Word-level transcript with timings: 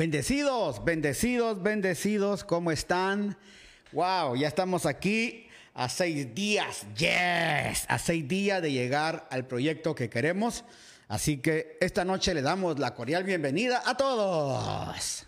Bendecidos, 0.00 0.82
bendecidos, 0.82 1.62
bendecidos, 1.62 2.42
¿cómo 2.42 2.72
están? 2.72 3.36
Wow, 3.92 4.34
ya 4.34 4.48
estamos 4.48 4.86
aquí 4.86 5.46
a 5.74 5.90
seis 5.90 6.34
días, 6.34 6.86
yes, 6.96 7.84
a 7.86 7.98
seis 7.98 8.26
días 8.26 8.62
de 8.62 8.72
llegar 8.72 9.28
al 9.30 9.46
proyecto 9.46 9.94
que 9.94 10.08
queremos. 10.08 10.64
Así 11.06 11.36
que 11.36 11.76
esta 11.82 12.06
noche 12.06 12.32
le 12.32 12.40
damos 12.40 12.78
la 12.78 12.94
cordial 12.94 13.24
bienvenida 13.24 13.82
a 13.84 13.94
todos. 13.94 15.26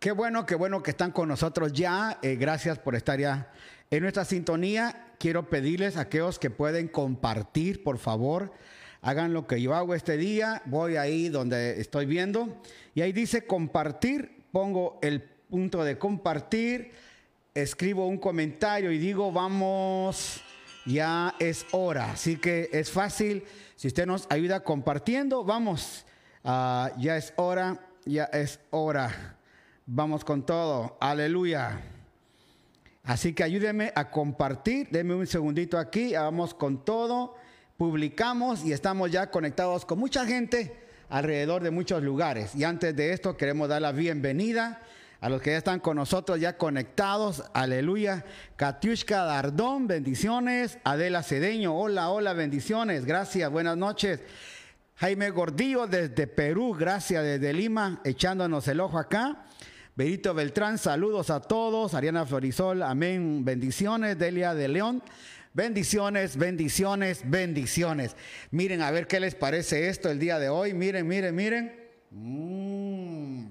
Qué 0.00 0.12
bueno, 0.12 0.46
qué 0.46 0.54
bueno 0.54 0.82
que 0.82 0.92
están 0.92 1.10
con 1.10 1.28
nosotros 1.28 1.74
ya. 1.74 2.18
Eh, 2.22 2.36
gracias 2.36 2.78
por 2.78 2.94
estar 2.94 3.20
ya 3.20 3.52
en 3.90 4.00
nuestra 4.00 4.24
sintonía. 4.24 5.12
Quiero 5.18 5.50
pedirles 5.50 5.98
a 5.98 6.00
aquellos 6.00 6.38
que 6.38 6.48
pueden 6.48 6.88
compartir, 6.88 7.82
por 7.82 7.98
favor, 7.98 8.50
hagan 9.02 9.34
lo 9.34 9.46
que 9.46 9.60
yo 9.60 9.74
hago 9.74 9.94
este 9.94 10.16
día. 10.16 10.62
Voy 10.64 10.96
ahí 10.96 11.28
donde 11.28 11.82
estoy 11.82 12.06
viendo 12.06 12.62
y 12.94 13.02
ahí 13.02 13.12
dice 13.12 13.46
compartir. 13.46 14.46
Pongo 14.52 14.98
el 15.02 15.20
punto 15.20 15.84
de 15.84 15.98
compartir, 15.98 16.92
escribo 17.52 18.06
un 18.06 18.16
comentario 18.16 18.92
y 18.92 18.98
digo, 18.98 19.30
vamos, 19.30 20.40
ya 20.86 21.34
es 21.38 21.66
hora. 21.72 22.12
Así 22.12 22.36
que 22.36 22.70
es 22.72 22.90
fácil. 22.90 23.44
Si 23.76 23.88
usted 23.88 24.06
nos 24.06 24.26
ayuda 24.30 24.64
compartiendo, 24.64 25.44
vamos, 25.44 26.06
ah, 26.42 26.90
ya 26.96 27.18
es 27.18 27.34
hora, 27.36 27.78
ya 28.06 28.24
es 28.24 28.60
hora. 28.70 29.36
Vamos 29.92 30.24
con 30.24 30.46
todo. 30.46 30.96
Aleluya. 31.00 31.80
Así 33.02 33.32
que 33.32 33.42
ayúdenme 33.42 33.92
a 33.96 34.08
compartir. 34.08 34.86
Denme 34.88 35.16
un 35.16 35.26
segundito 35.26 35.76
aquí. 35.76 36.12
Vamos 36.12 36.54
con 36.54 36.84
todo. 36.84 37.34
Publicamos 37.76 38.64
y 38.64 38.72
estamos 38.72 39.10
ya 39.10 39.32
conectados 39.32 39.84
con 39.84 39.98
mucha 39.98 40.24
gente 40.24 40.76
alrededor 41.08 41.64
de 41.64 41.72
muchos 41.72 42.04
lugares. 42.04 42.54
Y 42.54 42.62
antes 42.62 42.94
de 42.94 43.12
esto 43.12 43.36
queremos 43.36 43.68
dar 43.68 43.82
la 43.82 43.90
bienvenida 43.90 44.80
a 45.20 45.28
los 45.28 45.42
que 45.42 45.50
ya 45.50 45.58
están 45.58 45.80
con 45.80 45.96
nosotros, 45.96 46.38
ya 46.38 46.56
conectados. 46.56 47.42
Aleluya. 47.52 48.24
Katiushka 48.54 49.24
Dardón, 49.24 49.88
bendiciones. 49.88 50.78
Adela 50.84 51.24
Cedeño, 51.24 51.76
hola, 51.76 52.10
hola, 52.10 52.32
bendiciones. 52.32 53.04
Gracias, 53.06 53.50
buenas 53.50 53.76
noches. 53.76 54.20
Jaime 54.98 55.30
Gordillo 55.30 55.88
desde 55.88 56.28
Perú, 56.28 56.76
gracias 56.78 57.24
desde 57.24 57.52
Lima, 57.52 58.00
echándonos 58.04 58.68
el 58.68 58.78
ojo 58.78 58.96
acá. 58.96 59.46
Benito 60.00 60.32
Beltrán, 60.32 60.78
saludos 60.78 61.28
a 61.28 61.40
todos. 61.40 61.92
Ariana 61.92 62.24
Florisol, 62.24 62.82
amén. 62.82 63.44
Bendiciones. 63.44 64.18
Delia 64.18 64.54
de 64.54 64.66
León. 64.66 65.02
Bendiciones, 65.52 66.38
bendiciones, 66.38 67.20
bendiciones. 67.28 68.16
Miren 68.50 68.80
a 68.80 68.90
ver 68.90 69.06
qué 69.06 69.20
les 69.20 69.34
parece 69.34 69.90
esto 69.90 70.08
el 70.08 70.18
día 70.18 70.38
de 70.38 70.48
hoy. 70.48 70.72
Miren, 70.72 71.06
miren, 71.06 71.34
miren. 71.34 71.90
Mm. 72.12 73.48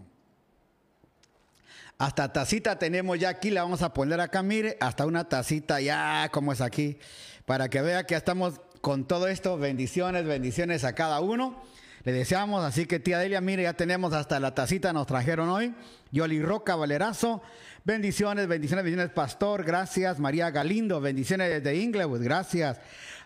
Hasta 1.99 2.33
tacita 2.33 2.79
tenemos 2.79 3.19
ya 3.19 3.29
aquí, 3.29 3.51
la 3.51 3.61
vamos 3.61 3.83
a 3.83 3.93
poner 3.93 4.19
acá, 4.19 4.41
mire, 4.41 4.75
hasta 4.79 5.05
una 5.05 5.29
tacita 5.29 5.79
ya 5.79 6.29
como 6.31 6.51
es 6.51 6.61
aquí, 6.61 6.97
para 7.45 7.69
que 7.69 7.83
vea 7.83 8.07
que 8.07 8.15
estamos 8.15 8.59
con 8.81 9.05
todo 9.05 9.27
esto. 9.27 9.59
Bendiciones, 9.59 10.25
bendiciones 10.25 10.83
a 10.83 10.95
cada 10.95 11.19
uno. 11.19 11.61
Le 12.03 12.13
deseamos, 12.13 12.63
así 12.63 12.85
que 12.85 12.99
tía 12.99 13.19
Delia, 13.19 13.41
mire, 13.41 13.63
ya 13.63 13.73
tenemos 13.73 14.13
hasta 14.13 14.39
la 14.39 14.55
tacita, 14.55 14.93
nos 14.93 15.05
trajeron 15.05 15.49
hoy. 15.49 15.75
Yoli 16.11 16.41
Roca 16.41 16.75
Valerazo, 16.75 17.41
bendiciones, 17.83 18.47
bendiciones, 18.47 18.85
bendiciones, 18.85 19.13
Pastor, 19.13 19.65
gracias. 19.65 20.17
María 20.17 20.49
Galindo, 20.49 21.01
bendiciones 21.01 21.49
desde 21.49 21.77
Inglewood, 21.77 22.23
gracias. 22.23 22.79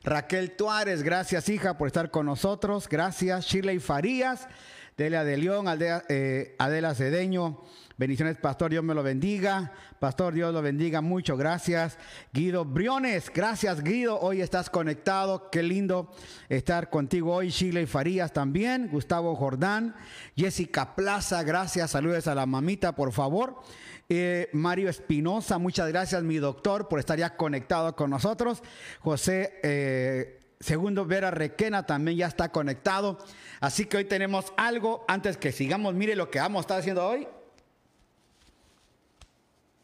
Raquel 0.04 0.52
Tuárez, 0.52 1.04
gracias, 1.04 1.48
hija, 1.50 1.78
por 1.78 1.88
estar 1.88 2.10
con 2.10 2.26
nosotros, 2.26 2.90
gracias. 2.90 3.46
Shirley 3.46 3.80
Farías, 3.80 4.48
Delia 4.98 5.24
de 5.24 5.38
León, 5.38 5.68
Adela, 5.68 6.04
eh, 6.10 6.56
Adela 6.58 6.96
Cedeño. 6.96 7.62
Bendiciones, 7.96 8.38
Pastor, 8.38 8.72
Dios 8.72 8.84
me 8.84 8.96
lo 8.96 9.04
bendiga. 9.04 9.72
Pastor, 10.00 10.34
Dios 10.34 10.52
lo 10.52 10.64
bendiga 10.64 11.02
mucho, 11.02 11.38
gracias. 11.38 12.00
Guido 12.34 12.66
Briones, 12.66 13.32
gracias 13.32 13.84
Guido, 13.84 14.20
hoy 14.20 14.42
estás 14.42 14.72
conectado, 14.72 15.52
qué 15.52 15.62
lindo 15.62 16.12
estar 16.50 16.90
contigo 16.90 17.36
hoy. 17.36 17.50
Shirley 17.50 17.86
Farías 17.86 18.34
también, 18.34 18.90
Gustavo 18.92 19.36
Jordán, 19.36 19.96
Jessica 20.36 20.96
Plaza, 20.96 21.44
gracias, 21.44 21.92
saludos 21.92 22.28
a 22.28 22.34
la 22.34 22.48
mamita, 22.48 22.96
por 22.96 23.12
favor. 23.12 23.62
Eh, 24.10 24.50
Mario 24.54 24.90
Espinosa, 24.90 25.60
muchas 25.60 25.88
gracias, 25.90 26.24
mi 26.24 26.38
doctor, 26.38 26.88
por 26.88 26.98
estar 26.98 27.20
ya 27.20 27.36
conectado 27.36 27.96
con 27.96 28.10
nosotros. 28.10 28.64
José 29.02 29.60
eh, 29.62 30.40
Segundo, 30.60 31.06
Vera 31.06 31.30
Requena 31.30 31.86
también 31.86 32.18
ya 32.18 32.28
está 32.28 32.50
conectado. 32.50 33.18
Así 33.60 33.86
que 33.86 33.98
hoy 33.98 34.06
tenemos 34.06 34.54
algo. 34.56 35.04
Antes 35.10 35.36
que 35.36 35.52
sigamos, 35.52 35.94
mire 35.94 36.16
lo 36.16 36.32
que 36.32 36.40
vamos 36.40 36.60
a 36.60 36.62
estar 36.62 36.80
haciendo 36.80 37.06
hoy. 37.06 37.28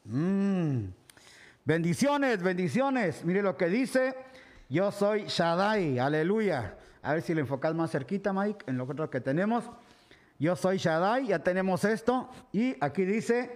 Mm. 0.09 0.87
Bendiciones, 1.65 2.41
bendiciones. 2.41 3.23
Mire 3.23 3.43
lo 3.43 3.55
que 3.55 3.67
dice. 3.67 4.15
Yo 4.69 4.91
soy 4.91 5.25
Shaddai, 5.25 5.99
aleluya. 5.99 6.75
A 7.03 7.13
ver 7.13 7.21
si 7.21 7.33
le 7.35 7.41
enfocas 7.41 7.75
más 7.75 7.91
cerquita, 7.91 8.33
Mike, 8.33 8.65
en 8.67 8.77
lo 8.77 8.85
otro 8.85 9.09
que 9.09 9.21
tenemos. 9.21 9.69
Yo 10.39 10.55
soy 10.55 10.77
Shaddai, 10.77 11.27
ya 11.27 11.39
tenemos 11.39 11.83
esto. 11.85 12.29
Y 12.51 12.75
aquí 12.83 13.05
dice, 13.05 13.55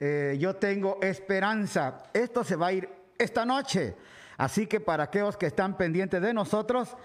eh, 0.00 0.36
yo 0.40 0.56
tengo 0.56 0.98
esperanza. 1.00 2.02
Esto 2.12 2.42
se 2.42 2.56
va 2.56 2.68
a 2.68 2.72
ir 2.72 2.88
esta 3.16 3.46
noche. 3.46 3.94
Así 4.36 4.66
que 4.66 4.80
para 4.80 5.04
aquellos 5.04 5.36
que 5.36 5.46
están 5.46 5.76
pendientes 5.76 6.20
de 6.20 6.34
nosotros, 6.34 6.96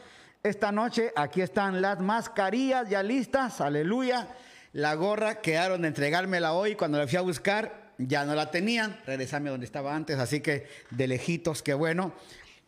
esta 0.41 0.71
noche 0.71 1.13
aquí 1.15 1.41
están 1.41 1.79
las 1.79 1.99
mascarillas 1.99 2.89
ya 2.89 3.03
listas, 3.03 3.61
aleluya. 3.61 4.27
La 4.73 4.95
gorra 4.95 5.41
quedaron 5.41 5.83
de 5.83 5.89
entregármela 5.89 6.53
hoy 6.53 6.75
cuando 6.75 6.97
la 6.97 7.07
fui 7.07 7.17
a 7.17 7.21
buscar 7.21 7.88
ya 7.99 8.25
no 8.25 8.33
la 8.33 8.49
tenían, 8.49 8.97
regresame 9.05 9.49
donde 9.49 9.65
estaba 9.65 9.95
antes, 9.95 10.17
así 10.17 10.39
que 10.39 10.67
de 10.89 11.07
lejitos, 11.07 11.61
qué 11.61 11.73
bueno. 11.73 12.13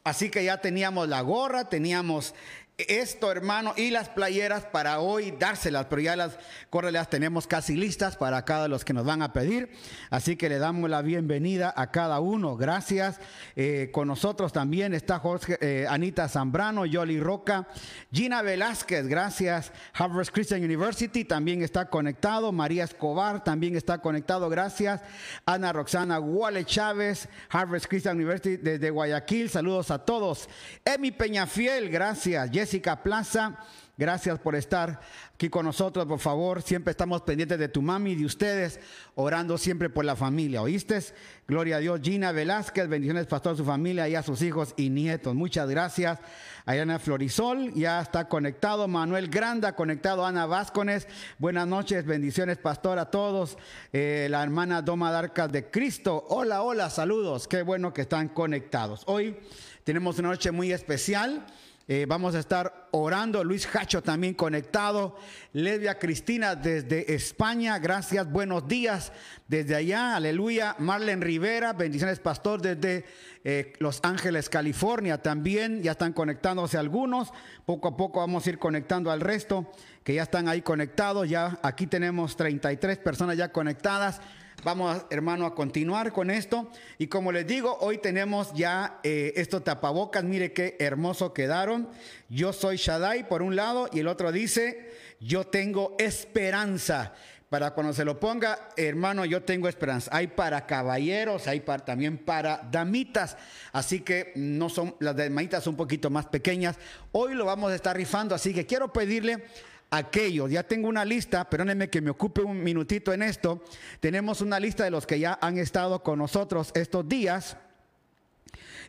Así 0.04 0.30
que 0.30 0.44
ya 0.44 0.58
teníamos 0.62 1.08
la 1.08 1.22
gorra, 1.22 1.70
teníamos 1.70 2.34
esto, 2.78 3.32
hermano, 3.32 3.74
y 3.78 3.92
las 3.92 4.10
playeras 4.10 4.66
para 4.66 5.00
hoy 5.00 5.32
dárselas, 5.32 5.86
pero 5.86 6.02
ya 6.02 6.16
las 6.16 6.38
corre 6.70 6.92
las 6.92 7.10
tenemos 7.10 7.48
casi 7.48 7.76
listas 7.76 8.18
para 8.18 8.44
cada 8.46 8.68
los 8.68 8.86
que 8.86 8.94
nos 8.94 9.06
van 9.06 9.22
a 9.22 9.34
pedir. 9.34 9.70
Así 10.10 10.36
que 10.36 10.50
le 10.50 10.58
damos 10.58 10.90
la 10.90 11.02
bienvenida 11.02 11.74
a 11.76 11.92
cada 11.92 12.20
uno. 12.20 12.58
Gracias. 12.58 13.20
Eh, 13.56 13.90
con 13.92 14.08
nosotros 14.08 14.54
también 14.54 14.94
está 14.94 15.20
Jorge, 15.20 15.58
eh, 15.62 15.86
Anita 15.90 16.28
Zambrano, 16.28 16.86
Yoli 16.86 17.20
Roca, 17.20 17.68
Gina 18.12 18.42
Velázquez, 18.42 19.08
gracias. 19.08 19.72
Harvard 19.94 20.30
Christian 20.32 20.64
University 20.64 21.26
también 21.26 21.62
está 21.62 21.90
conectado. 21.90 22.52
María 22.52 22.84
Escobar 22.84 23.44
también 23.44 23.76
está 23.76 24.00
conectado, 24.00 24.50
gracias. 24.50 25.02
Ana 25.46 25.74
Roxana 25.74 26.20
Wale 26.20 26.66
Chávez, 26.66 27.28
Harvard 27.50 27.84
Christian 27.88 28.16
University 28.18 28.58
desde 28.58 28.90
Guayaquil, 28.90 29.50
saludos 29.50 29.92
a 29.92 30.00
todos. 30.00 30.50
Emi 30.86 31.12
Peñafiel, 31.12 31.90
gracias. 31.90 32.50
Jessica 32.62 33.02
Plaza, 33.02 33.58
gracias 33.98 34.38
por 34.38 34.54
estar 34.54 35.02
aquí 35.34 35.50
con 35.50 35.66
nosotros, 35.66 36.06
por 36.06 36.20
favor. 36.20 36.62
Siempre 36.62 36.92
estamos 36.92 37.24
pendientes 37.24 37.58
de 37.58 37.70
tu 37.70 37.82
mami 37.82 38.12
y 38.12 38.16
de 38.18 38.26
ustedes, 38.26 38.80
orando 39.16 39.58
siempre 39.58 39.90
por 39.90 40.06
la 40.06 40.16
familia. 40.16 40.62
¿Oíste? 40.62 41.00
Gloria 41.48 41.78
a 41.78 41.80
Dios. 41.80 42.02
Gina 42.04 42.32
Velázquez, 42.32 42.88
bendiciones, 42.88 43.26
pastor, 43.26 43.54
a 43.54 43.58
su 43.58 43.66
familia 43.66 44.08
y 44.08 44.14
a 44.14 44.22
sus 44.22 44.44
hijos 44.44 44.76
y 44.78 44.92
nietos. 44.92 45.34
Muchas 45.34 45.68
gracias. 45.72 46.20
Ayana 46.68 47.00
Florisol, 47.00 47.74
ya 47.74 48.00
está 48.00 48.28
conectado. 48.28 48.88
Manuel 48.88 49.28
Granda, 49.28 49.76
conectado. 49.76 50.24
Ana 50.24 50.46
Vázquez, 50.46 51.08
buenas 51.40 51.66
noches, 51.66 52.06
bendiciones, 52.06 52.60
pastor, 52.60 53.00
a 53.00 53.10
todos. 53.10 53.58
Eh, 53.92 54.28
la 54.30 54.44
hermana 54.44 54.84
Doma 54.84 55.12
Darcas 55.12 55.52
de 55.52 55.72
Cristo, 55.72 56.28
hola, 56.30 56.62
hola, 56.62 56.92
saludos. 56.92 57.48
Qué 57.48 57.64
bueno 57.64 57.92
que 57.92 58.02
están 58.02 58.30
conectados. 58.30 59.02
Hoy 59.08 59.36
tenemos 59.84 60.20
una 60.20 60.30
noche 60.30 60.52
muy 60.52 60.72
especial. 60.72 61.44
Eh, 61.88 62.06
vamos 62.08 62.36
a 62.36 62.40
estar 62.40 62.88
orando. 62.92 63.44
Luis 63.44 63.68
Hacho 63.76 64.02
también 64.02 64.34
conectado. 64.34 65.16
Lesbia 65.54 65.98
Cristina 65.98 66.56
desde 66.56 67.14
España. 67.14 67.80
Gracias. 67.80 68.32
Buenos 68.32 68.68
días 68.68 69.12
desde 69.48 69.76
allá. 69.76 70.16
Aleluya. 70.16 70.76
Marlen 70.80 71.22
Rivera. 71.22 71.74
Bendiciones, 71.74 72.20
pastor, 72.20 72.62
desde 72.62 73.06
eh, 73.44 73.74
Los 73.80 74.00
Ángeles, 74.04 74.48
California. 74.48 75.22
También 75.22 75.82
ya 75.82 75.92
están 75.94 76.14
conectándose 76.14 76.78
algunos. 76.78 77.34
Poco 77.66 77.90
a 77.90 77.98
poco 77.98 78.20
vamos 78.20 78.46
a 78.46 78.50
ir 78.52 78.60
conectando 78.60 79.12
al 79.12 79.22
resto 79.22 79.72
que 80.04 80.14
ya 80.14 80.24
están 80.24 80.48
ahí 80.48 80.62
conectados. 80.62 81.28
Ya 81.28 81.60
aquí 81.64 81.88
tenemos 81.88 82.36
33 82.38 83.00
personas 83.00 83.38
ya 83.38 83.52
conectadas. 83.52 84.22
Vamos, 84.64 85.06
hermano, 85.10 85.48
a 85.48 85.56
continuar 85.56 86.14
con 86.14 86.30
esto. 86.30 86.70
Y 87.00 87.08
como 87.08 87.32
les 87.32 87.48
digo, 87.48 87.80
hoy 87.82 87.98
tenemos 87.98 88.54
ya 88.54 89.00
eh, 89.02 89.34
estos 89.36 89.64
tapabocas. 89.64 90.24
Mire 90.24 90.54
qué 90.54 90.76
hermoso 90.80 91.34
quedaron. 91.34 91.90
Yo 92.30 92.54
soy 92.54 92.78
Shaddai 92.78 93.28
por 93.28 93.42
un 93.42 93.56
lado 93.56 93.90
y 93.92 94.02
el 94.02 94.08
otro 94.08 94.32
dice, 94.32 94.92
yo 95.20 95.46
tengo 95.48 95.96
esperanza. 95.98 97.14
para 97.50 97.72
cuando 97.72 97.92
se 97.92 98.06
lo 98.06 98.20
ponga, 98.20 98.70
hermano, 98.78 99.26
yo 99.26 99.42
tengo 99.42 99.68
esperanza. 99.68 100.12
Hay 100.14 100.28
para 100.28 100.68
caballeros, 100.68 101.48
hay 101.48 101.62
también 101.84 102.20
para 102.20 102.62
damitas. 102.72 103.38
Así 103.72 104.02
que 104.02 104.32
no 104.36 104.70
son, 104.70 104.96
las 105.00 105.16
damitas 105.16 105.64
son 105.64 105.74
un 105.74 105.78
poquito 105.78 106.12
más 106.12 106.28
pequeñas. 106.28 106.78
Hoy 107.12 107.34
lo 107.34 107.46
vamos 107.46 107.72
a 107.72 107.76
estar 107.76 107.98
rifando, 107.98 108.36
así 108.36 108.54
que 108.54 108.68
quiero 108.68 108.94
pedirle 108.94 109.44
aquellos, 109.92 110.50
ya 110.50 110.64
tengo 110.64 110.88
una 110.88 111.04
lista, 111.04 111.50
perdónenme 111.50 111.90
que 111.90 112.02
me 112.02 112.10
ocupe 112.10 112.42
un 112.42 112.64
minutito 112.64 113.14
en 113.14 113.22
esto. 113.22 113.62
Tenemos 114.00 114.42
una 114.42 114.60
lista 114.60 114.86
de 114.86 114.92
los 114.92 115.06
que 115.06 115.20
ya 115.20 115.38
han 115.42 115.58
estado 115.58 116.02
con 116.02 116.18
nosotros 116.18 116.72
estos 116.74 117.08
días. 117.08 117.58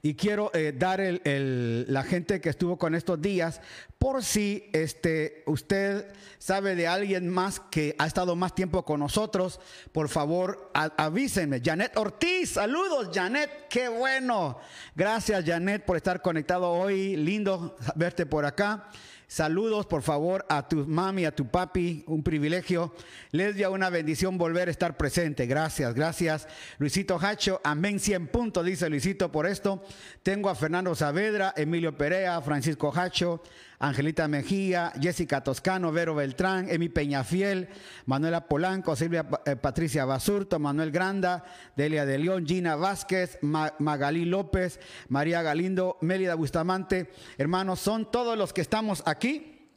Y 0.04 0.14
quiero 0.14 0.50
eh, 0.52 0.74
dar 0.76 1.00
la 1.24 2.02
gente 2.02 2.40
que 2.40 2.48
estuvo 2.48 2.76
con 2.76 2.96
estos 2.96 3.22
días, 3.22 3.60
por 3.98 4.24
si 4.24 4.68
este, 4.72 5.44
usted 5.46 6.12
sabe 6.38 6.74
de 6.74 6.88
alguien 6.88 7.28
más 7.28 7.60
que 7.60 7.94
ha 7.98 8.06
estado 8.08 8.34
más 8.34 8.52
tiempo 8.52 8.84
con 8.84 8.98
nosotros, 8.98 9.60
por 9.92 10.08
favor 10.08 10.72
avísenme. 10.74 11.60
Janet 11.64 11.96
Ortiz, 11.96 12.54
saludos 12.54 13.10
Janet, 13.14 13.68
qué 13.70 13.88
bueno. 13.88 14.58
Gracias 14.96 15.44
Janet 15.44 15.84
por 15.84 15.96
estar 15.96 16.20
conectado 16.20 16.68
hoy, 16.72 17.16
lindo 17.16 17.76
verte 17.94 18.26
por 18.26 18.44
acá. 18.44 18.88
Saludos, 19.32 19.86
por 19.86 20.02
favor, 20.02 20.44
a 20.50 20.68
tu 20.68 20.86
mami, 20.86 21.24
a 21.24 21.34
tu 21.34 21.46
papi, 21.46 22.04
un 22.06 22.22
privilegio. 22.22 22.92
Les 23.30 23.56
dio 23.56 23.72
una 23.72 23.88
bendición 23.88 24.36
volver 24.36 24.68
a 24.68 24.70
estar 24.70 24.98
presente. 24.98 25.46
Gracias, 25.46 25.94
gracias. 25.94 26.46
Luisito 26.76 27.18
Hacho, 27.18 27.58
amén 27.64 27.98
100 27.98 28.26
puntos, 28.26 28.62
dice 28.62 28.90
Luisito 28.90 29.32
por 29.32 29.46
esto. 29.46 29.82
Tengo 30.22 30.50
a 30.50 30.54
Fernando 30.54 30.94
Saavedra, 30.94 31.54
Emilio 31.56 31.96
Perea, 31.96 32.42
Francisco 32.42 32.92
Hacho, 32.94 33.42
Angelita 33.82 34.28
Mejía, 34.28 34.92
Jessica 35.00 35.42
Toscano, 35.42 35.90
Vero 35.90 36.14
Beltrán, 36.14 36.70
Emi 36.70 36.88
Peñafiel, 36.88 37.68
Manuela 38.06 38.46
Polanco, 38.46 38.94
Silvia 38.94 39.26
eh, 39.44 39.56
Patricia 39.56 40.04
Basurto, 40.04 40.60
Manuel 40.60 40.92
Granda, 40.92 41.42
Delia 41.74 42.06
de 42.06 42.16
León, 42.16 42.46
Gina 42.46 42.76
Vázquez, 42.76 43.40
Magalí 43.42 44.24
López, 44.24 44.78
María 45.08 45.42
Galindo, 45.42 45.98
Mélida 46.00 46.36
Bustamante. 46.36 47.10
Hermanos, 47.36 47.80
son 47.80 48.08
todos 48.08 48.38
los 48.38 48.52
que 48.52 48.60
estamos 48.60 49.02
aquí. 49.04 49.68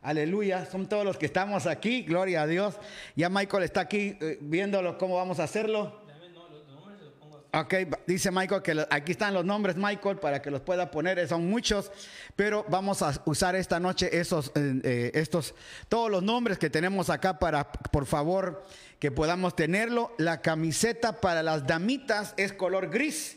Aleluya, 0.00 0.64
son 0.64 0.88
todos 0.88 1.04
los 1.04 1.18
que 1.18 1.26
estamos 1.26 1.66
aquí, 1.66 2.04
gloria 2.04 2.42
a 2.42 2.46
Dios. 2.46 2.76
Ya 3.16 3.28
Michael 3.28 3.64
está 3.64 3.82
aquí 3.82 4.16
eh, 4.18 4.38
viéndolo 4.40 4.96
cómo 4.96 5.16
vamos 5.16 5.40
a 5.40 5.44
hacerlo. 5.44 6.01
Ok, 7.54 7.74
dice 8.06 8.30
Michael 8.30 8.62
que 8.62 8.86
aquí 8.88 9.12
están 9.12 9.34
los 9.34 9.44
nombres, 9.44 9.76
Michael, 9.76 10.16
para 10.16 10.40
que 10.40 10.50
los 10.50 10.62
pueda 10.62 10.90
poner, 10.90 11.28
son 11.28 11.50
muchos, 11.50 11.92
pero 12.34 12.64
vamos 12.70 13.02
a 13.02 13.12
usar 13.26 13.56
esta 13.56 13.78
noche 13.78 14.08
esos, 14.18 14.52
eh, 14.54 14.80
eh, 14.82 15.10
estos, 15.12 15.54
todos 15.90 16.10
los 16.10 16.22
nombres 16.22 16.56
que 16.56 16.70
tenemos 16.70 17.10
acá 17.10 17.38
para, 17.38 17.70
por 17.70 18.06
favor, 18.06 18.64
que 18.98 19.10
podamos 19.10 19.54
tenerlo. 19.54 20.14
La 20.16 20.40
camiseta 20.40 21.20
para 21.20 21.42
las 21.42 21.66
damitas 21.66 22.32
es 22.38 22.54
color 22.54 22.88
gris. 22.88 23.36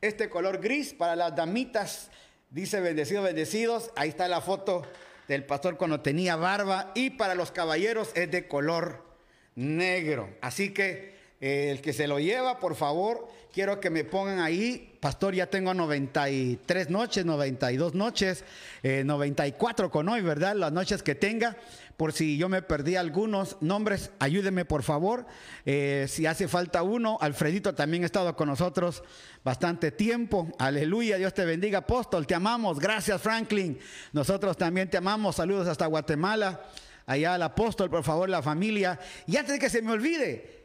Este 0.00 0.30
color 0.30 0.58
gris 0.58 0.94
para 0.94 1.16
las 1.16 1.34
damitas 1.34 2.12
dice 2.50 2.80
bendecidos, 2.80 3.24
bendecidos. 3.24 3.90
Ahí 3.96 4.10
está 4.10 4.28
la 4.28 4.42
foto 4.42 4.82
del 5.26 5.44
pastor 5.44 5.76
cuando 5.76 6.02
tenía 6.02 6.36
barba. 6.36 6.92
Y 6.94 7.10
para 7.10 7.34
los 7.34 7.50
caballeros 7.50 8.12
es 8.14 8.30
de 8.30 8.46
color 8.46 9.02
negro. 9.56 10.36
Así 10.40 10.72
que 10.72 11.15
el 11.40 11.80
que 11.82 11.92
se 11.92 12.06
lo 12.06 12.18
lleva, 12.18 12.58
por 12.58 12.74
favor, 12.74 13.28
quiero 13.52 13.78
que 13.78 13.90
me 13.90 14.04
pongan 14.04 14.38
ahí, 14.40 14.96
pastor, 15.00 15.34
ya 15.34 15.46
tengo 15.46 15.74
93 15.74 16.90
noches, 16.90 17.24
92 17.24 17.94
noches, 17.94 18.44
94 18.82 19.86
eh, 19.86 19.90
con 19.90 20.08
hoy, 20.08 20.22
¿verdad? 20.22 20.56
Las 20.56 20.72
noches 20.72 21.02
que 21.02 21.14
tenga, 21.14 21.56
por 21.96 22.12
si 22.12 22.36
yo 22.38 22.48
me 22.48 22.62
perdí 22.62 22.96
algunos 22.96 23.56
nombres, 23.60 24.10
ayúdenme 24.18 24.64
por 24.64 24.82
favor. 24.82 25.26
Eh, 25.64 26.06
si 26.08 26.26
hace 26.26 26.48
falta 26.48 26.82
uno, 26.82 27.18
Alfredito 27.20 27.74
también 27.74 28.02
ha 28.02 28.06
estado 28.06 28.34
con 28.34 28.48
nosotros 28.48 29.02
bastante 29.44 29.90
tiempo. 29.90 30.48
Aleluya, 30.58 31.16
Dios 31.16 31.34
te 31.34 31.44
bendiga, 31.44 31.78
apóstol, 31.78 32.26
te 32.26 32.34
amamos. 32.34 32.78
Gracias, 32.78 33.20
Franklin. 33.20 33.78
Nosotros 34.12 34.56
también 34.56 34.90
te 34.90 34.98
amamos. 34.98 35.36
Saludos 35.36 35.68
hasta 35.68 35.86
Guatemala. 35.86 36.62
Allá 37.06 37.34
al 37.34 37.42
apóstol, 37.42 37.88
por 37.88 38.02
favor, 38.02 38.28
la 38.28 38.42
familia. 38.42 38.98
Y 39.26 39.36
antes 39.36 39.54
de 39.54 39.58
que 39.60 39.70
se 39.70 39.80
me 39.80 39.92
olvide, 39.92 40.55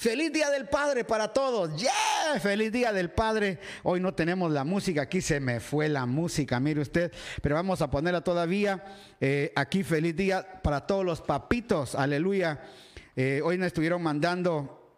Feliz 0.00 0.32
Día 0.32 0.48
del 0.48 0.66
Padre 0.66 1.04
para 1.04 1.30
todos. 1.30 1.78
¡Yeah! 1.78 2.40
Feliz 2.40 2.72
Día 2.72 2.90
del 2.90 3.10
Padre. 3.10 3.58
Hoy 3.82 4.00
no 4.00 4.14
tenemos 4.14 4.50
la 4.50 4.64
música, 4.64 5.02
aquí 5.02 5.20
se 5.20 5.40
me 5.40 5.60
fue 5.60 5.90
la 5.90 6.06
música, 6.06 6.58
mire 6.58 6.80
usted, 6.80 7.12
pero 7.42 7.54
vamos 7.56 7.82
a 7.82 7.90
ponerla 7.90 8.22
todavía. 8.22 8.82
Eh, 9.20 9.52
aquí 9.54 9.82
feliz 9.82 10.16
día 10.16 10.62
para 10.62 10.86
todos 10.86 11.04
los 11.04 11.20
papitos. 11.20 11.94
Aleluya. 11.94 12.62
Eh, 13.14 13.42
hoy 13.44 13.58
nos 13.58 13.66
estuvieron 13.66 14.02
mandando, 14.02 14.90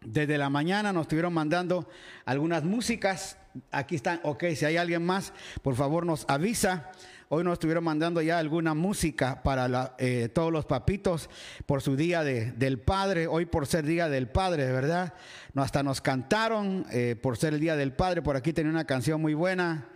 desde 0.00 0.36
la 0.36 0.50
mañana 0.50 0.92
nos 0.92 1.02
estuvieron 1.02 1.32
mandando 1.32 1.88
algunas 2.24 2.64
músicas. 2.64 3.38
Aquí 3.70 3.94
están, 3.94 4.18
ok, 4.24 4.46
si 4.56 4.64
hay 4.64 4.78
alguien 4.78 5.06
más, 5.06 5.32
por 5.62 5.76
favor 5.76 6.04
nos 6.04 6.24
avisa. 6.26 6.90
Hoy 7.30 7.42
nos 7.42 7.54
estuvieron 7.54 7.84
mandando 7.84 8.20
ya 8.20 8.38
alguna 8.38 8.74
música 8.74 9.42
para 9.42 9.94
eh, 9.98 10.28
todos 10.32 10.52
los 10.52 10.66
papitos 10.66 11.30
por 11.64 11.80
su 11.80 11.96
día 11.96 12.22
del 12.22 12.78
Padre, 12.78 13.26
hoy 13.26 13.46
por 13.46 13.66
ser 13.66 13.86
día 13.86 14.10
del 14.10 14.28
Padre, 14.28 14.70
¿verdad? 14.70 15.14
hasta 15.56 15.82
nos 15.82 16.02
cantaron 16.02 16.84
eh, 16.90 17.16
por 17.20 17.38
ser 17.38 17.54
el 17.54 17.60
día 17.60 17.76
del 17.76 17.92
Padre. 17.92 18.20
Por 18.20 18.36
aquí 18.36 18.52
tenía 18.52 18.70
una 18.70 18.84
canción 18.84 19.22
muy 19.22 19.32
buena. 19.32 19.86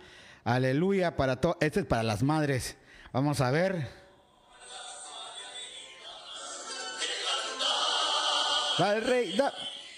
Aleluya 0.43 1.15
para 1.15 1.39
todos. 1.39 1.57
Este 1.59 1.81
es 1.81 1.85
para 1.85 2.01
las 2.01 2.23
madres. 2.23 2.77
Vamos 3.13 3.41
a 3.41 3.51
ver. 3.51 3.87
rey, 9.03 9.35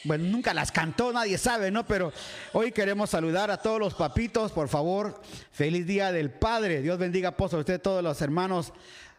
bueno, 0.04 0.26
nunca 0.26 0.54
las 0.54 0.72
cantó, 0.72 1.12
nadie 1.14 1.38
sabe, 1.38 1.72
¿no? 1.72 1.86
Pero 1.86 2.12
hoy 2.54 2.72
queremos 2.72 3.10
saludar 3.10 3.52
a 3.52 3.58
todos 3.58 3.80
los 3.80 3.94
papitos, 3.94 4.52
por 4.52 4.68
favor. 4.68 5.22
Feliz 5.52 5.86
día 5.86 6.12
del 6.12 6.32
Padre. 6.32 6.82
Dios 6.82 6.98
bendiga, 6.98 7.36
usted, 7.60 7.82
todos 7.82 8.04
los 8.04 8.22
hermanos 8.22 8.74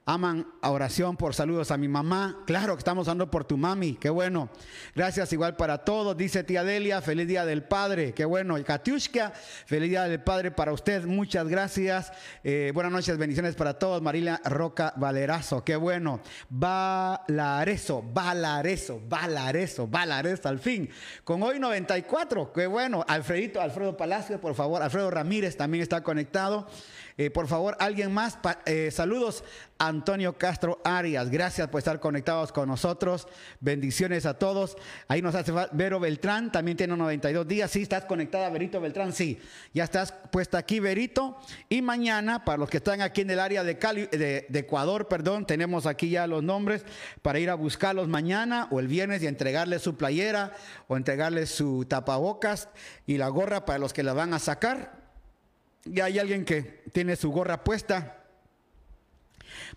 aman 0.04 0.46
oración 0.62 1.16
por 1.16 1.34
saludos 1.34 1.70
a 1.70 1.76
mi 1.76 1.86
mamá. 1.86 2.42
Claro 2.46 2.74
que 2.74 2.80
estamos 2.80 3.06
dando 3.06 3.30
por 3.30 3.44
tu 3.44 3.56
mami, 3.56 3.94
qué 3.94 4.10
bueno. 4.10 4.50
Gracias 4.94 5.32
igual 5.32 5.56
para 5.56 5.78
todos, 5.78 6.16
dice 6.16 6.42
tía 6.42 6.64
Delia, 6.64 7.00
feliz 7.00 7.28
día 7.28 7.44
del 7.44 7.62
Padre, 7.62 8.12
qué 8.12 8.24
bueno. 8.24 8.58
Y 8.58 8.64
Katiushka, 8.64 9.32
feliz 9.66 9.90
día 9.90 10.04
del 10.04 10.20
Padre 10.20 10.50
para 10.50 10.72
usted, 10.72 11.04
muchas 11.04 11.48
gracias. 11.48 12.12
Eh, 12.42 12.72
buenas 12.74 12.92
noches, 12.92 13.16
bendiciones 13.16 13.54
para 13.54 13.78
todos. 13.78 14.02
Marila 14.02 14.40
Roca 14.44 14.92
Valerazo, 14.96 15.62
qué 15.64 15.76
bueno. 15.76 16.20
Valarezo, 16.50 18.02
Valarezo, 18.02 19.00
Valarezo, 19.08 19.86
Valarezo, 19.86 20.48
al 20.48 20.58
fin. 20.58 20.90
Con 21.22 21.42
hoy 21.42 21.60
94, 21.60 22.52
qué 22.52 22.66
bueno. 22.66 23.04
Alfredito, 23.06 23.60
Alfredo 23.60 23.96
Palacio, 23.96 24.40
por 24.40 24.54
favor. 24.54 24.82
Alfredo 24.82 25.10
Ramírez 25.10 25.56
también 25.56 25.82
está 25.82 26.02
conectado. 26.02 26.66
Eh, 27.22 27.30
por 27.30 27.46
favor, 27.46 27.76
alguien 27.78 28.12
más. 28.12 28.36
Eh, 28.66 28.90
saludos, 28.90 29.44
Antonio 29.78 30.36
Castro 30.36 30.80
Arias. 30.82 31.30
Gracias 31.30 31.68
por 31.68 31.78
estar 31.78 32.00
conectados 32.00 32.50
con 32.50 32.68
nosotros. 32.68 33.28
Bendiciones 33.60 34.26
a 34.26 34.34
todos. 34.34 34.76
Ahí 35.06 35.22
nos 35.22 35.36
hace 35.36 35.52
Vero 35.70 36.00
Beltrán, 36.00 36.50
también 36.50 36.76
tiene 36.76 36.96
92 36.96 37.46
días. 37.46 37.70
Sí, 37.70 37.82
estás 37.82 38.06
conectada, 38.06 38.50
Verito 38.50 38.80
Beltrán. 38.80 39.12
Sí, 39.12 39.38
ya 39.72 39.84
estás 39.84 40.10
puesta 40.32 40.58
aquí, 40.58 40.80
Verito. 40.80 41.38
Y 41.68 41.80
mañana, 41.80 42.44
para 42.44 42.58
los 42.58 42.68
que 42.68 42.78
están 42.78 43.00
aquí 43.02 43.20
en 43.20 43.30
el 43.30 43.38
área 43.38 43.62
de, 43.62 43.78
Cali, 43.78 44.06
de, 44.06 44.46
de 44.48 44.58
Ecuador, 44.58 45.06
perdón, 45.06 45.46
tenemos 45.46 45.86
aquí 45.86 46.10
ya 46.10 46.26
los 46.26 46.42
nombres 46.42 46.84
para 47.22 47.38
ir 47.38 47.50
a 47.50 47.54
buscarlos 47.54 48.08
mañana 48.08 48.66
o 48.72 48.80
el 48.80 48.88
viernes 48.88 49.22
y 49.22 49.28
entregarles 49.28 49.82
su 49.82 49.96
playera 49.96 50.54
o 50.88 50.96
entregarles 50.96 51.50
su 51.50 51.84
tapabocas 51.84 52.68
y 53.06 53.16
la 53.16 53.28
gorra 53.28 53.64
para 53.64 53.78
los 53.78 53.92
que 53.92 54.02
la 54.02 54.12
van 54.12 54.34
a 54.34 54.40
sacar. 54.40 55.01
Ya 55.84 56.04
hay 56.04 56.18
alguien 56.18 56.44
que 56.44 56.84
tiene 56.92 57.16
su 57.16 57.30
gorra 57.30 57.64
puesta. 57.64 58.18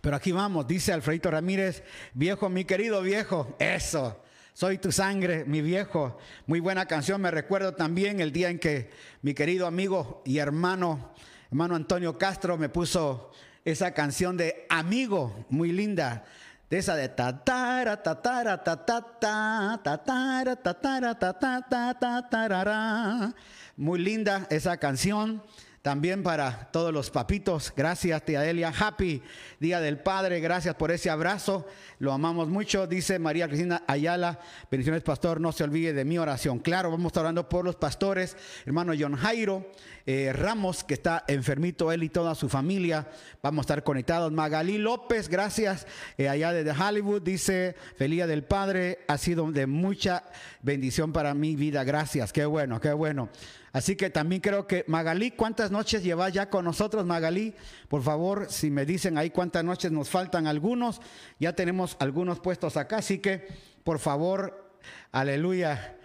Pero 0.01 0.15
aquí 0.15 0.31
vamos, 0.31 0.67
dice 0.67 0.93
Alfredito 0.93 1.31
Ramírez, 1.31 1.83
viejo, 2.13 2.50
mi 2.50 2.65
querido 2.65 3.01
viejo, 3.01 3.55
eso, 3.59 4.21
soy 4.53 4.77
tu 4.77 4.91
sangre, 4.91 5.45
mi 5.45 5.62
viejo. 5.62 6.17
Muy 6.45 6.59
buena 6.59 6.85
canción, 6.85 7.21
me 7.21 7.31
recuerdo 7.31 7.74
también 7.74 8.19
el 8.19 8.31
día 8.31 8.50
en 8.50 8.59
que 8.59 8.89
mi 9.21 9.33
querido 9.33 9.67
amigo 9.67 10.21
y 10.25 10.38
hermano, 10.38 11.13
hermano 11.50 11.75
Antonio 11.75 12.17
Castro, 12.17 12.57
me 12.57 12.69
puso 12.69 13.31
esa 13.63 13.93
canción 13.93 14.38
de 14.38 14.65
amigo, 14.69 15.45
muy 15.50 15.71
linda, 15.71 16.24
de 16.69 16.77
esa 16.77 16.95
de 16.95 17.09
tatara, 17.09 18.01
tatara, 18.01 18.63
tatata, 18.63 19.79
tatara, 19.83 20.55
tatara, 20.55 22.00
tatarara. 22.00 23.33
Muy 23.77 24.00
linda 24.00 24.47
esa 24.50 24.77
canción 24.77 25.43
También 25.85 26.23
para 26.23 26.71
todos 26.71 26.91
los 26.91 27.11
papitos, 27.11 27.71
gracias 27.77 28.25
tía 28.25 28.43
Elia. 28.49 28.73
Happy 28.75 29.21
Día 29.59 29.79
del 29.79 29.99
Padre, 29.99 30.39
gracias 30.39 30.73
por 30.73 30.89
ese 30.89 31.11
abrazo. 31.11 31.67
Lo 31.99 32.11
amamos 32.11 32.47
mucho, 32.47 32.87
dice 32.87 33.19
María 33.19 33.47
Cristina 33.47 33.83
Ayala. 33.85 34.39
Bendiciones, 34.71 35.03
pastor, 35.03 35.39
no 35.39 35.51
se 35.51 35.63
olvide 35.63 35.93
de 35.93 36.03
mi 36.03 36.17
oración. 36.17 36.57
Claro, 36.57 36.89
vamos 36.89 37.05
a 37.05 37.07
estar 37.09 37.21
orando 37.21 37.47
por 37.47 37.63
los 37.63 37.75
pastores, 37.75 38.35
hermano 38.65 38.93
John 38.99 39.15
Jairo 39.15 39.63
eh, 40.07 40.31
Ramos, 40.33 40.83
que 40.83 40.93
está 40.93 41.23
enfermito, 41.27 41.91
él 41.91 42.03
y 42.03 42.09
toda 42.09 42.35
su 42.35 42.47
familia. 42.47 43.07
Vamos 43.41 43.63
a 43.63 43.65
estar 43.65 43.83
conectados. 43.83 44.31
Magalí 44.31 44.77
López, 44.77 45.29
gracias, 45.29 45.87
eh, 46.17 46.29
allá 46.29 46.51
desde 46.51 46.71
Hollywood, 46.71 47.21
dice, 47.21 47.75
feliz 47.95 48.15
Día 48.15 48.27
del 48.27 48.43
Padre, 48.43 48.99
ha 49.07 49.17
sido 49.17 49.51
de 49.51 49.67
mucha 49.67 50.23
bendición 50.61 51.11
para 51.11 51.33
mi 51.33 51.55
vida. 51.55 51.83
Gracias, 51.83 52.31
qué 52.31 52.45
bueno, 52.45 52.79
qué 52.79 52.93
bueno. 52.93 53.29
Así 53.75 53.98
que 53.98 54.10
también 54.10 54.39
creo 54.39 54.67
que 54.67 54.86
Magalí, 54.88 55.32
¿cuántas 55.32 55.70
noches 55.70 56.01
llevas 56.01 56.32
ya 56.32 56.50
con 56.50 56.63
nosotros, 56.63 57.05
Magalí? 57.05 57.53
Por 57.89 58.03
favor, 58.03 58.50
si 58.50 58.72
me 58.72 58.86
dicen 58.86 59.17
ahí 59.17 59.32
cuántas 59.32 59.65
noches 59.65 59.91
nos 59.91 60.10
faltan 60.10 60.48
algunos, 60.48 61.01
ya 61.41 61.51
tenemos 61.51 61.98
algunos 62.00 62.39
puestos 62.39 62.77
acá, 62.77 63.00
así 63.00 63.20
que 63.20 63.50
por 63.84 64.00
favor, 64.00 64.79
aleluya. 65.12 65.98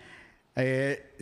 Eh, 0.56 1.14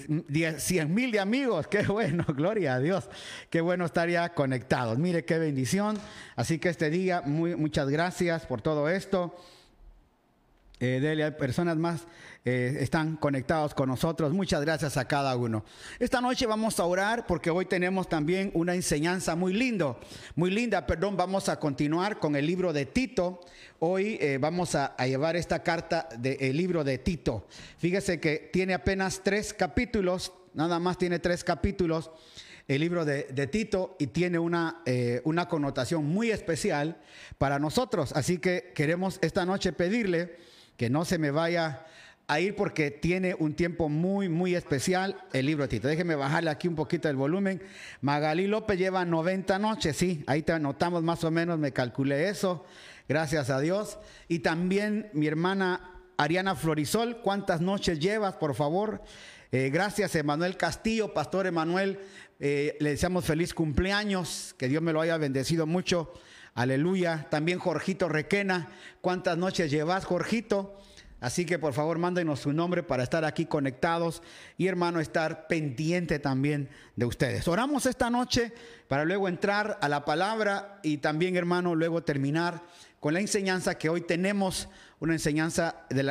100 0.56 0.94
mil 0.94 1.12
de 1.12 1.20
amigos, 1.20 1.66
qué 1.66 1.82
bueno, 1.82 2.24
gloria 2.34 2.76
a 2.76 2.80
Dios, 2.80 3.10
qué 3.50 3.60
bueno 3.60 3.84
estar 3.84 4.08
ya 4.08 4.32
conectados. 4.32 4.96
Mire 4.96 5.26
qué 5.26 5.38
bendición. 5.38 5.98
Así 6.34 6.58
que 6.58 6.70
este 6.70 6.88
día, 6.88 7.20
muy, 7.26 7.56
muchas 7.56 7.90
gracias 7.90 8.46
por 8.46 8.62
todo 8.62 8.88
esto. 8.88 9.36
Eh, 10.80 11.00
Delia, 11.00 11.36
personas 11.36 11.76
más 11.76 12.06
eh, 12.44 12.78
están 12.80 13.16
conectados 13.16 13.74
con 13.74 13.88
nosotros. 13.88 14.32
Muchas 14.32 14.60
gracias 14.60 14.96
a 14.96 15.06
cada 15.06 15.36
uno. 15.36 15.64
Esta 15.98 16.20
noche 16.20 16.46
vamos 16.46 16.78
a 16.78 16.84
orar 16.84 17.26
porque 17.26 17.50
hoy 17.50 17.66
tenemos 17.66 18.08
también 18.08 18.52
una 18.54 18.74
enseñanza 18.74 19.34
muy 19.34 19.52
lindo, 19.52 19.98
muy 20.36 20.50
linda, 20.50 20.86
perdón. 20.86 21.16
Vamos 21.16 21.48
a 21.48 21.58
continuar 21.58 22.20
con 22.20 22.36
el 22.36 22.46
libro 22.46 22.72
de 22.72 22.86
Tito. 22.86 23.40
Hoy 23.80 24.18
eh, 24.20 24.38
vamos 24.40 24.76
a, 24.76 24.96
llevar 25.04 25.34
esta 25.34 25.64
carta 25.64 26.08
del 26.16 26.56
libro 26.56 26.84
de 26.84 26.98
Tito. 26.98 27.48
Fíjese 27.78 28.20
que 28.20 28.48
tiene 28.52 28.74
apenas 28.74 29.22
tres 29.24 29.52
capítulos, 29.52 30.32
nada 30.54 30.78
más 30.78 30.96
tiene 30.96 31.18
tres 31.18 31.42
capítulos 31.42 32.10
el 32.68 32.82
libro 32.82 33.06
de, 33.06 33.46
Tito 33.46 33.96
y 33.98 34.08
tiene 34.08 34.38
una, 34.38 34.82
eh, 34.84 35.22
una 35.24 35.48
connotación 35.48 36.04
muy 36.04 36.30
especial 36.30 36.98
para 37.38 37.58
nosotros. 37.58 38.12
Así 38.12 38.38
que 38.38 38.72
queremos 38.74 39.18
esta 39.22 39.46
noche 39.46 39.72
pedirle 39.72 40.36
que 40.78 40.88
no 40.88 41.04
se 41.04 41.18
me 41.18 41.32
vaya 41.32 41.84
a 42.28 42.40
ir 42.40 42.54
porque 42.54 42.90
tiene 42.90 43.34
un 43.36 43.54
tiempo 43.54 43.88
muy, 43.88 44.28
muy 44.28 44.54
especial 44.54 45.16
el 45.32 45.46
libro 45.46 45.64
de 45.64 45.68
Tito. 45.68 45.88
Déjeme 45.88 46.14
bajarle 46.14 46.50
aquí 46.50 46.68
un 46.68 46.76
poquito 46.76 47.08
el 47.08 47.16
volumen. 47.16 47.60
Magalí 48.00 48.46
López 48.46 48.78
lleva 48.78 49.04
90 49.04 49.58
noches, 49.58 49.96
sí, 49.96 50.22
ahí 50.28 50.42
te 50.42 50.52
anotamos 50.52 51.02
más 51.02 51.24
o 51.24 51.30
menos, 51.32 51.58
me 51.58 51.72
calculé 51.72 52.28
eso, 52.28 52.64
gracias 53.08 53.50
a 53.50 53.60
Dios. 53.60 53.98
Y 54.28 54.38
también 54.38 55.10
mi 55.14 55.26
hermana 55.26 56.00
Ariana 56.16 56.54
Florisol, 56.54 57.22
¿cuántas 57.22 57.60
noches 57.60 57.98
llevas, 57.98 58.34
por 58.34 58.54
favor? 58.54 59.02
Eh, 59.50 59.70
gracias, 59.72 60.14
Emanuel 60.14 60.56
Castillo, 60.56 61.12
Pastor 61.12 61.48
Emanuel. 61.48 61.98
Eh, 62.38 62.76
le 62.78 62.90
deseamos 62.90 63.24
feliz 63.24 63.52
cumpleaños, 63.52 64.54
que 64.56 64.68
Dios 64.68 64.80
me 64.82 64.92
lo 64.92 65.00
haya 65.00 65.16
bendecido 65.16 65.66
mucho. 65.66 66.12
Aleluya. 66.58 67.28
También 67.30 67.60
Jorgito 67.60 68.08
Requena. 68.08 68.66
¿Cuántas 69.00 69.38
noches 69.38 69.70
llevas, 69.70 70.04
Jorgito? 70.04 70.76
Así 71.20 71.46
que 71.46 71.56
por 71.56 71.72
favor 71.72 71.98
mándenos 71.98 72.40
su 72.40 72.52
nombre 72.52 72.82
para 72.82 73.04
estar 73.04 73.24
aquí 73.24 73.46
conectados 73.46 74.24
y 74.56 74.66
hermano 74.66 74.98
estar 74.98 75.46
pendiente 75.46 76.18
también 76.18 76.68
de 76.96 77.06
ustedes. 77.06 77.46
Oramos 77.46 77.86
esta 77.86 78.10
noche 78.10 78.52
para 78.88 79.04
luego 79.04 79.28
entrar 79.28 79.78
a 79.80 79.88
la 79.88 80.04
palabra 80.04 80.80
y 80.82 80.98
también 80.98 81.36
hermano 81.36 81.76
luego 81.76 82.02
terminar 82.02 82.64
con 82.98 83.14
la 83.14 83.20
enseñanza 83.20 83.78
que 83.78 83.88
hoy 83.88 84.00
tenemos, 84.00 84.68
una 85.00 85.12
enseñanza 85.12 85.86
de 85.90 86.02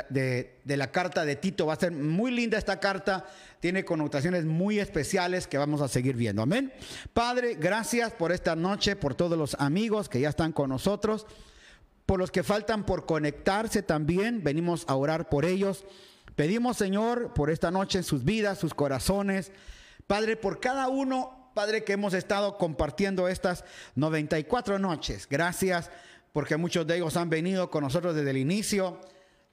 la, 0.66 0.92
carta 0.92 1.26
de 1.26 1.36
Tito. 1.36 1.66
Va 1.66 1.74
a 1.74 1.80
ser 1.80 1.92
muy 1.92 2.32
linda 2.32 2.58
esta 2.58 2.80
carta 2.80 3.26
tiene 3.60 3.84
connotaciones 3.84 4.46
muy 4.46 4.80
especiales 4.80 5.48
que 5.48 5.58
vamos 5.58 5.82
a 5.82 5.88
seguir 5.88 6.16
viendo. 6.16 6.42
Amén. 6.42 6.72
Padre, 7.14 7.56
gracias 7.56 8.14
por 8.14 8.32
esta 8.32 8.56
noche, 8.56 8.96
por 8.96 9.16
todos 9.16 9.38
los 9.38 9.56
amigos 9.60 10.10
que 10.10 10.20
ya 10.20 10.30
están 10.30 10.54
con 10.54 10.70
nosotros, 10.70 11.26
por 12.06 12.20
los 12.20 12.32
que 12.32 12.44
faltan 12.44 12.86
por 12.86 13.06
conectarse 13.06 13.82
también. 13.82 14.44
Venimos 14.44 14.86
a 14.88 14.96
orar 14.96 15.28
por 15.28 15.44
ellos. 15.44 15.86
Pedimos, 16.36 16.78
Señor, 16.78 17.34
por 17.34 17.50
esta 17.50 17.72
noche 17.72 17.98
en 17.98 18.04
sus 18.04 18.24
vidas, 18.24 18.60
sus 18.60 18.74
corazones. 18.74 19.52
Padre, 20.06 20.38
por 20.38 20.60
cada 20.60 20.88
uno, 20.88 21.52
Padre, 21.56 21.84
que 21.84 21.94
hemos 21.94 22.14
estado 22.14 22.58
compartiendo 22.58 23.28
estas 23.28 23.66
94 23.96 24.78
noches. 24.80 25.28
Gracias 25.28 25.90
porque 26.34 26.58
muchos 26.58 26.86
de 26.86 26.98
ellos 26.98 27.18
han 27.18 27.30
venido 27.30 27.70
con 27.70 27.84
nosotros 27.84 28.16
desde 28.16 28.32
el 28.32 28.38
inicio. 28.38 29.00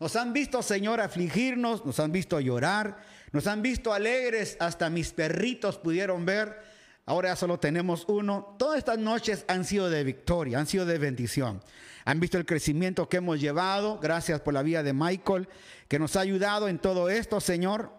Nos 0.01 0.17
han 0.17 0.33
visto, 0.33 0.63
Señor, 0.63 1.01
afligirnos, 1.01 1.85
nos 1.85 2.01
han 2.01 2.13
visto 2.13 2.41
llorar, 2.41 2.99
nos 3.33 3.47
han 3.47 3.63
visto 3.63 3.93
alegres, 3.93 4.57
hasta 4.61 4.91
mis 4.91 5.13
perritos 5.13 5.79
pudieron 5.79 6.25
ver. 6.25 6.61
Ahora 7.07 7.31
ya 7.31 7.37
solo 7.37 7.59
tenemos 7.59 8.05
uno. 8.09 8.57
Todas 8.59 8.79
estas 8.79 8.99
noches 8.99 9.45
han 9.49 9.65
sido 9.65 9.91
de 9.91 10.05
victoria, 10.05 10.59
han 10.59 10.67
sido 10.67 10.87
de 10.87 10.99
bendición. 10.99 11.63
Han 12.05 12.21
visto 12.21 12.39
el 12.39 12.47
crecimiento 12.47 13.09
que 13.09 13.19
hemos 13.19 13.41
llevado. 13.41 13.99
Gracias 13.99 14.41
por 14.41 14.55
la 14.55 14.63
vida 14.63 14.83
de 14.83 14.93
Michael, 14.93 15.49
que 15.89 15.99
nos 15.99 16.17
ha 16.17 16.21
ayudado 16.21 16.69
en 16.69 16.79
todo 16.79 17.09
esto, 17.09 17.41
Señor, 17.41 17.93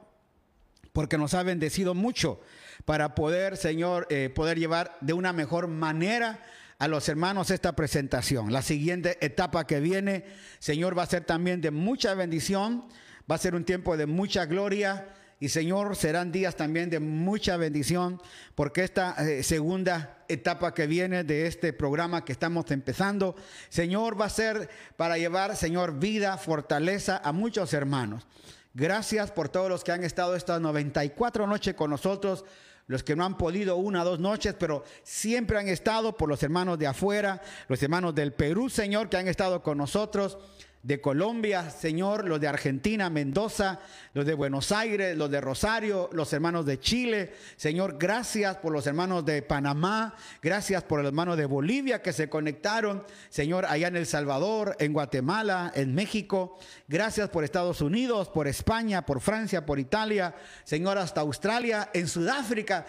porque 0.93 1.17
nos 1.17 1.33
ha 1.33 1.43
bendecido 1.43 1.93
mucho 1.93 2.39
para 2.85 3.15
poder, 3.15 3.57
Señor, 3.57 4.07
eh, 4.09 4.29
poder 4.33 4.59
llevar 4.59 4.97
de 5.01 5.13
una 5.13 5.33
mejor 5.33 5.67
manera 5.67 6.43
a 6.79 6.87
los 6.87 7.07
hermanos 7.09 7.51
esta 7.51 7.75
presentación. 7.75 8.51
La 8.51 8.61
siguiente 8.61 9.17
etapa 9.25 9.65
que 9.65 9.79
viene, 9.79 10.25
Señor, 10.59 10.97
va 10.97 11.03
a 11.03 11.07
ser 11.07 11.23
también 11.23 11.61
de 11.61 11.71
mucha 11.71 12.13
bendición, 12.13 12.85
va 13.29 13.35
a 13.35 13.39
ser 13.39 13.55
un 13.55 13.63
tiempo 13.63 13.97
de 13.97 14.05
mucha 14.05 14.45
gloria 14.45 15.07
y 15.39 15.49
Señor, 15.49 15.95
serán 15.95 16.31
días 16.31 16.55
también 16.55 16.89
de 16.89 16.99
mucha 16.99 17.57
bendición, 17.57 18.21
porque 18.55 18.83
esta 18.83 19.15
eh, 19.19 19.43
segunda 19.43 20.23
etapa 20.29 20.73
que 20.73 20.87
viene 20.87 21.25
de 21.25 21.45
este 21.45 21.73
programa 21.73 22.23
que 22.23 22.31
estamos 22.31 22.71
empezando, 22.71 23.35
Señor, 23.67 24.19
va 24.19 24.25
a 24.25 24.29
ser 24.29 24.69
para 24.95 25.17
llevar, 25.17 25.55
Señor, 25.57 25.99
vida, 25.99 26.37
fortaleza 26.37 27.21
a 27.23 27.33
muchos 27.33 27.73
hermanos. 27.73 28.25
Gracias 28.73 29.31
por 29.31 29.49
todos 29.49 29.69
los 29.69 29.83
que 29.83 29.91
han 29.91 30.03
estado 30.03 30.35
estas 30.35 30.61
94 30.61 31.47
noches 31.47 31.75
con 31.75 31.89
nosotros 31.89 32.45
los 32.87 33.03
que 33.03 33.15
no 33.15 33.25
han 33.25 33.37
podido 33.37 33.77
una 33.77 34.03
o 34.03 34.05
dos 34.05 34.19
noches, 34.19 34.55
pero 34.57 34.83
siempre 35.03 35.57
han 35.57 35.67
estado 35.67 36.15
por 36.15 36.29
los 36.29 36.41
hermanos 36.43 36.77
de 36.77 36.87
afuera, 36.87 37.41
los 37.67 37.81
hermanos 37.81 38.13
del 38.13 38.33
Perú, 38.33 38.69
Señor, 38.69 39.09
que 39.09 39.17
han 39.17 39.27
estado 39.27 39.63
con 39.63 39.77
nosotros 39.77 40.37
de 40.85 41.01
Colombia, 41.01 41.71
Señor, 41.71 42.29
los 42.29 42.39
de 42.39 42.47
Argentina, 42.47 43.09
Mendoza, 43.09 43.79
los 44.13 44.23
de 44.23 44.35
Buenos 44.35 44.71
Aires, 44.71 45.17
los 45.17 45.31
de 45.31 45.41
Rosario, 45.41 46.11
los 46.13 46.31
hermanos 46.31 46.67
de 46.67 46.79
Chile. 46.79 47.33
Señor, 47.55 47.97
gracias 47.97 48.57
por 48.57 48.71
los 48.71 48.85
hermanos 48.85 49.25
de 49.25 49.41
Panamá, 49.41 50.13
gracias 50.43 50.83
por 50.83 50.99
los 50.99 51.07
hermanos 51.07 51.37
de 51.37 51.47
Bolivia 51.47 52.03
que 52.03 52.13
se 52.13 52.29
conectaron, 52.29 53.03
Señor, 53.29 53.65
allá 53.65 53.87
en 53.87 53.95
El 53.95 54.05
Salvador, 54.05 54.75
en 54.77 54.93
Guatemala, 54.93 55.71
en 55.73 55.95
México. 55.95 56.59
Gracias 56.87 57.29
por 57.29 57.43
Estados 57.43 57.81
Unidos, 57.81 58.29
por 58.29 58.47
España, 58.47 59.07
por 59.07 59.21
Francia, 59.21 59.65
por 59.65 59.79
Italia, 59.79 60.35
Señor, 60.65 60.99
hasta 60.99 61.21
Australia, 61.21 61.89
en 61.95 62.07
Sudáfrica. 62.07 62.85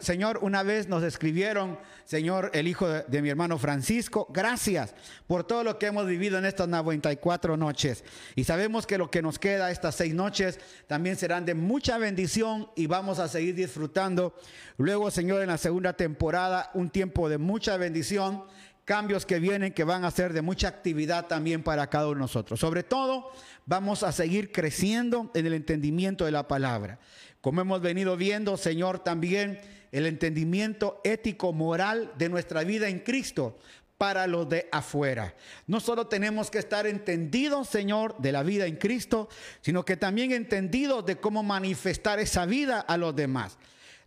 Señor, 0.00 0.38
una 0.40 0.62
vez 0.62 0.88
nos 0.88 1.04
escribieron, 1.04 1.78
Señor, 2.06 2.50
el 2.54 2.66
hijo 2.66 2.88
de, 2.88 3.02
de 3.02 3.20
mi 3.20 3.28
hermano 3.28 3.58
Francisco, 3.58 4.26
gracias 4.32 4.94
por 5.26 5.44
todo 5.44 5.64
lo 5.64 5.78
que 5.78 5.84
hemos 5.84 6.06
vivido 6.06 6.38
en 6.38 6.46
estas 6.46 6.66
94 6.66 7.25
cuatro 7.26 7.56
noches. 7.56 8.04
Y 8.36 8.44
sabemos 8.44 8.86
que 8.86 8.98
lo 8.98 9.10
que 9.10 9.20
nos 9.20 9.40
queda 9.40 9.72
estas 9.72 9.96
seis 9.96 10.14
noches 10.14 10.60
también 10.86 11.16
serán 11.16 11.44
de 11.44 11.54
mucha 11.54 11.98
bendición 11.98 12.68
y 12.76 12.86
vamos 12.86 13.18
a 13.18 13.26
seguir 13.26 13.56
disfrutando. 13.56 14.32
Luego, 14.76 15.10
Señor, 15.10 15.42
en 15.42 15.48
la 15.48 15.58
segunda 15.58 15.94
temporada, 15.94 16.70
un 16.74 16.88
tiempo 16.88 17.28
de 17.28 17.38
mucha 17.38 17.76
bendición, 17.78 18.44
cambios 18.84 19.26
que 19.26 19.40
vienen 19.40 19.72
que 19.72 19.82
van 19.82 20.04
a 20.04 20.10
ser 20.12 20.34
de 20.34 20.40
mucha 20.40 20.68
actividad 20.68 21.26
también 21.26 21.64
para 21.64 21.88
cada 21.88 22.06
uno 22.06 22.14
de 22.14 22.20
nosotros. 22.20 22.60
Sobre 22.60 22.84
todo, 22.84 23.32
vamos 23.64 24.04
a 24.04 24.12
seguir 24.12 24.52
creciendo 24.52 25.32
en 25.34 25.46
el 25.46 25.54
entendimiento 25.54 26.26
de 26.26 26.30
la 26.30 26.46
palabra. 26.46 27.00
Como 27.40 27.60
hemos 27.60 27.80
venido 27.80 28.16
viendo, 28.16 28.56
Señor, 28.56 29.00
también 29.00 29.58
el 29.90 30.06
entendimiento 30.06 31.00
ético, 31.02 31.52
moral 31.52 32.12
de 32.18 32.28
nuestra 32.28 32.62
vida 32.62 32.86
en 32.86 33.00
Cristo 33.00 33.58
para 33.98 34.26
los 34.26 34.48
de 34.48 34.68
afuera. 34.72 35.34
No 35.66 35.80
solo 35.80 36.06
tenemos 36.06 36.50
que 36.50 36.58
estar 36.58 36.86
entendidos, 36.86 37.68
Señor, 37.68 38.16
de 38.18 38.32
la 38.32 38.42
vida 38.42 38.66
en 38.66 38.76
Cristo, 38.76 39.28
sino 39.60 39.84
que 39.84 39.96
también 39.96 40.32
entendidos 40.32 41.06
de 41.06 41.16
cómo 41.16 41.42
manifestar 41.42 42.18
esa 42.18 42.46
vida 42.46 42.80
a 42.80 42.96
los 42.96 43.16
demás. 43.16 43.58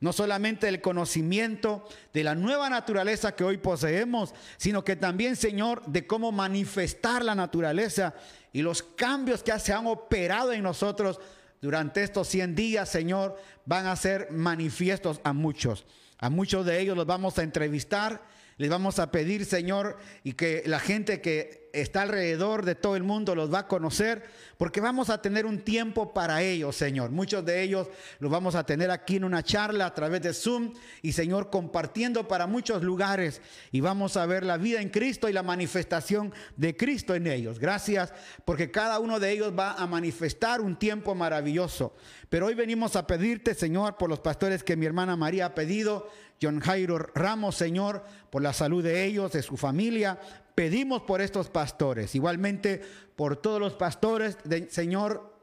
No 0.02 0.14
solamente 0.14 0.70
el 0.70 0.80
conocimiento 0.80 1.84
de 2.14 2.24
la 2.24 2.34
nueva 2.34 2.70
naturaleza 2.70 3.36
que 3.36 3.44
hoy 3.44 3.58
poseemos, 3.58 4.34
sino 4.58 4.84
que 4.86 4.96
también, 4.96 5.36
Señor, 5.36 5.86
de 5.88 6.08
cómo 6.08 6.32
manifestar 6.32 7.26
la 7.26 7.36
naturaleza 7.36 8.14
y 8.54 8.62
los 8.62 8.82
cambios 8.82 9.44
que 9.44 9.58
se 9.60 9.74
han 9.74 9.88
operado 9.88 10.54
en 10.54 10.64
nosotros 10.64 11.20
durante 11.62 12.02
estos 12.04 12.30
100 12.30 12.56
días, 12.56 12.88
Señor, 12.88 13.38
van 13.66 13.88
a 13.88 13.96
ser 13.98 14.32
manifiestos 14.32 15.20
a 15.26 15.34
muchos. 15.34 15.86
A 16.18 16.30
muchos 16.30 16.66
de 16.66 16.80
ellos 16.80 16.96
los 16.96 17.06
vamos 17.06 17.38
a 17.38 17.44
entrevistar, 17.44 18.22
les 18.60 18.70
vamos 18.70 19.00
a 19.00 19.10
pedir, 19.10 19.46
Señor, 19.46 19.98
y 20.22 20.34
que 20.34 20.64
la 20.66 20.82
gente 20.82 21.22
que 21.22 21.70
está 21.72 22.02
alrededor 22.02 22.66
de 22.66 22.76
todo 22.76 22.98
el 22.98 23.04
mundo 23.04 23.34
los 23.34 23.54
va 23.54 23.60
a 23.60 23.68
conocer, 23.68 24.24
porque 24.58 24.82
vamos 24.82 25.10
a 25.10 25.22
tener 25.22 25.46
un 25.46 25.60
tiempo 25.60 26.14
para 26.14 26.42
ellos, 26.42 26.76
Señor. 26.76 27.10
Muchos 27.10 27.46
de 27.46 27.62
ellos 27.62 27.88
los 28.20 28.30
vamos 28.30 28.56
a 28.56 28.66
tener 28.66 28.92
aquí 28.92 29.16
en 29.16 29.24
una 29.24 29.44
charla 29.44 29.86
a 29.86 29.94
través 29.94 30.22
de 30.24 30.34
Zoom 30.34 30.74
y, 31.02 31.14
Señor, 31.14 31.50
compartiendo 31.50 32.28
para 32.28 32.48
muchos 32.48 32.84
lugares 32.84 33.42
y 33.72 33.80
vamos 33.80 34.18
a 34.18 34.26
ver 34.26 34.44
la 34.44 34.58
vida 34.58 34.82
en 34.82 34.90
Cristo 34.90 35.30
y 35.30 35.34
la 35.34 35.44
manifestación 35.44 36.34
de 36.58 36.76
Cristo 36.76 37.16
en 37.16 37.28
ellos. 37.28 37.60
Gracias, 37.60 38.14
porque 38.44 38.72
cada 38.72 39.00
uno 39.00 39.22
de 39.22 39.32
ellos 39.32 39.54
va 39.58 39.72
a 39.76 39.88
manifestar 39.88 40.60
un 40.60 40.78
tiempo 40.78 41.16
maravilloso. 41.16 41.96
Pero 42.28 42.48
hoy 42.48 42.56
venimos 42.56 42.98
a 42.98 43.08
pedirte, 43.08 43.56
Señor, 43.56 43.96
por 43.98 44.10
los 44.10 44.20
pastores 44.20 44.66
que 44.66 44.76
mi 44.76 44.86
hermana 44.86 45.16
María 45.16 45.46
ha 45.46 45.56
pedido, 45.56 46.10
John 46.42 46.60
Jairo 46.60 46.98
Ramos, 46.98 47.56
Señor, 47.56 48.04
por 48.30 48.42
la 48.42 48.54
salud 48.54 48.84
de 48.84 49.06
ellos, 49.06 49.32
de 49.32 49.42
su 49.42 49.58
familia, 49.58 50.20
Pedimos 50.60 51.04
por 51.04 51.22
estos 51.22 51.50
pastores, 51.50 52.16
igualmente 52.16 52.82
por 53.16 53.38
todos 53.38 53.62
los 53.62 53.76
pastores, 53.76 54.38
Señor, 54.68 55.39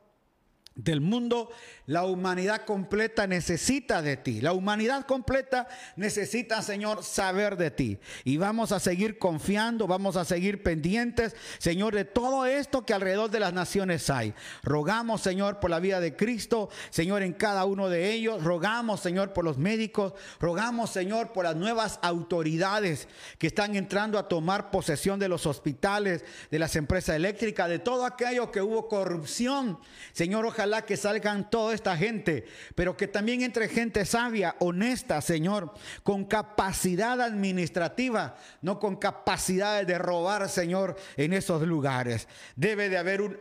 del 0.77 1.01
mundo, 1.01 1.51
la 1.87 2.05
humanidad 2.05 2.67
completa 2.67 3.27
necesita 3.27 4.03
de 4.03 4.19
ti. 4.19 4.43
La 4.43 4.53
humanidad 4.53 5.07
completa 5.07 5.69
necesita, 5.97 6.61
Señor, 6.61 7.03
saber 7.03 7.57
de 7.57 7.71
ti. 7.71 7.99
Y 8.25 8.37
vamos 8.37 8.73
a 8.73 8.81
seguir 8.81 9.19
confiando, 9.19 9.87
vamos 9.87 10.17
a 10.17 10.27
seguir 10.27 10.63
pendientes, 10.63 11.35
Señor, 11.59 11.95
de 11.95 12.05
todo 12.05 12.45
esto 12.45 12.85
que 12.85 12.93
alrededor 12.93 13.31
de 13.31 13.41
las 13.41 13.55
naciones 13.55 14.11
hay. 14.11 14.35
Rogamos, 14.63 15.23
Señor, 15.23 15.61
por 15.61 15.71
la 15.71 15.81
vida 15.81 15.99
de 15.99 16.15
Cristo, 16.15 16.69
Señor, 16.91 17.23
en 17.23 17.33
cada 17.33 17.65
uno 17.65 17.89
de 17.89 18.13
ellos. 18.13 18.45
Rogamos, 18.45 19.01
Señor, 19.01 19.33
por 19.33 19.45
los 19.45 19.57
médicos. 19.57 20.13
Rogamos, 20.41 20.91
Señor, 20.91 21.33
por 21.33 21.45
las 21.45 21.57
nuevas 21.57 21.99
autoridades 22.03 23.09
que 23.39 23.47
están 23.47 23.77
entrando 23.77 24.19
a 24.19 24.29
tomar 24.29 24.71
posesión 24.71 25.19
de 25.19 25.29
los 25.29 25.47
hospitales, 25.47 26.23
de 26.51 26.59
las 26.59 26.77
empresas 26.77 27.17
eléctricas, 27.17 27.71
de 27.71 27.79
todo 27.79 28.05
aquello 28.05 28.53
que 28.53 28.61
hubo 28.61 28.89
corrupción. 28.89 29.79
Señor, 30.13 30.45
ojalá 30.45 30.66
que 30.85 30.97
salgan 30.97 31.51
toda 31.51 31.75
esta 31.75 31.97
gente, 31.97 32.47
pero 32.75 32.97
que 32.97 33.09
también 33.09 33.43
entre 33.43 33.69
gente 33.69 34.05
sabia, 34.05 34.57
honesta, 34.59 35.21
Señor, 35.21 35.73
con 36.03 36.25
capacidad 36.25 37.21
administrativa, 37.21 38.37
no 38.63 38.79
con 38.79 38.97
capacidad 38.97 39.85
de 39.85 39.99
robar, 39.99 40.49
Señor, 40.49 40.97
en 41.17 41.33
esos 41.33 41.63
lugares. 41.63 42.29
Debe 42.57 42.89
de 42.89 42.99
haber 42.99 43.23
un 43.23 43.39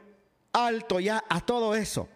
alto 0.53 0.99
ya 0.99 1.23
a 1.29 1.41
todo 1.41 1.75
eso. 1.75 2.07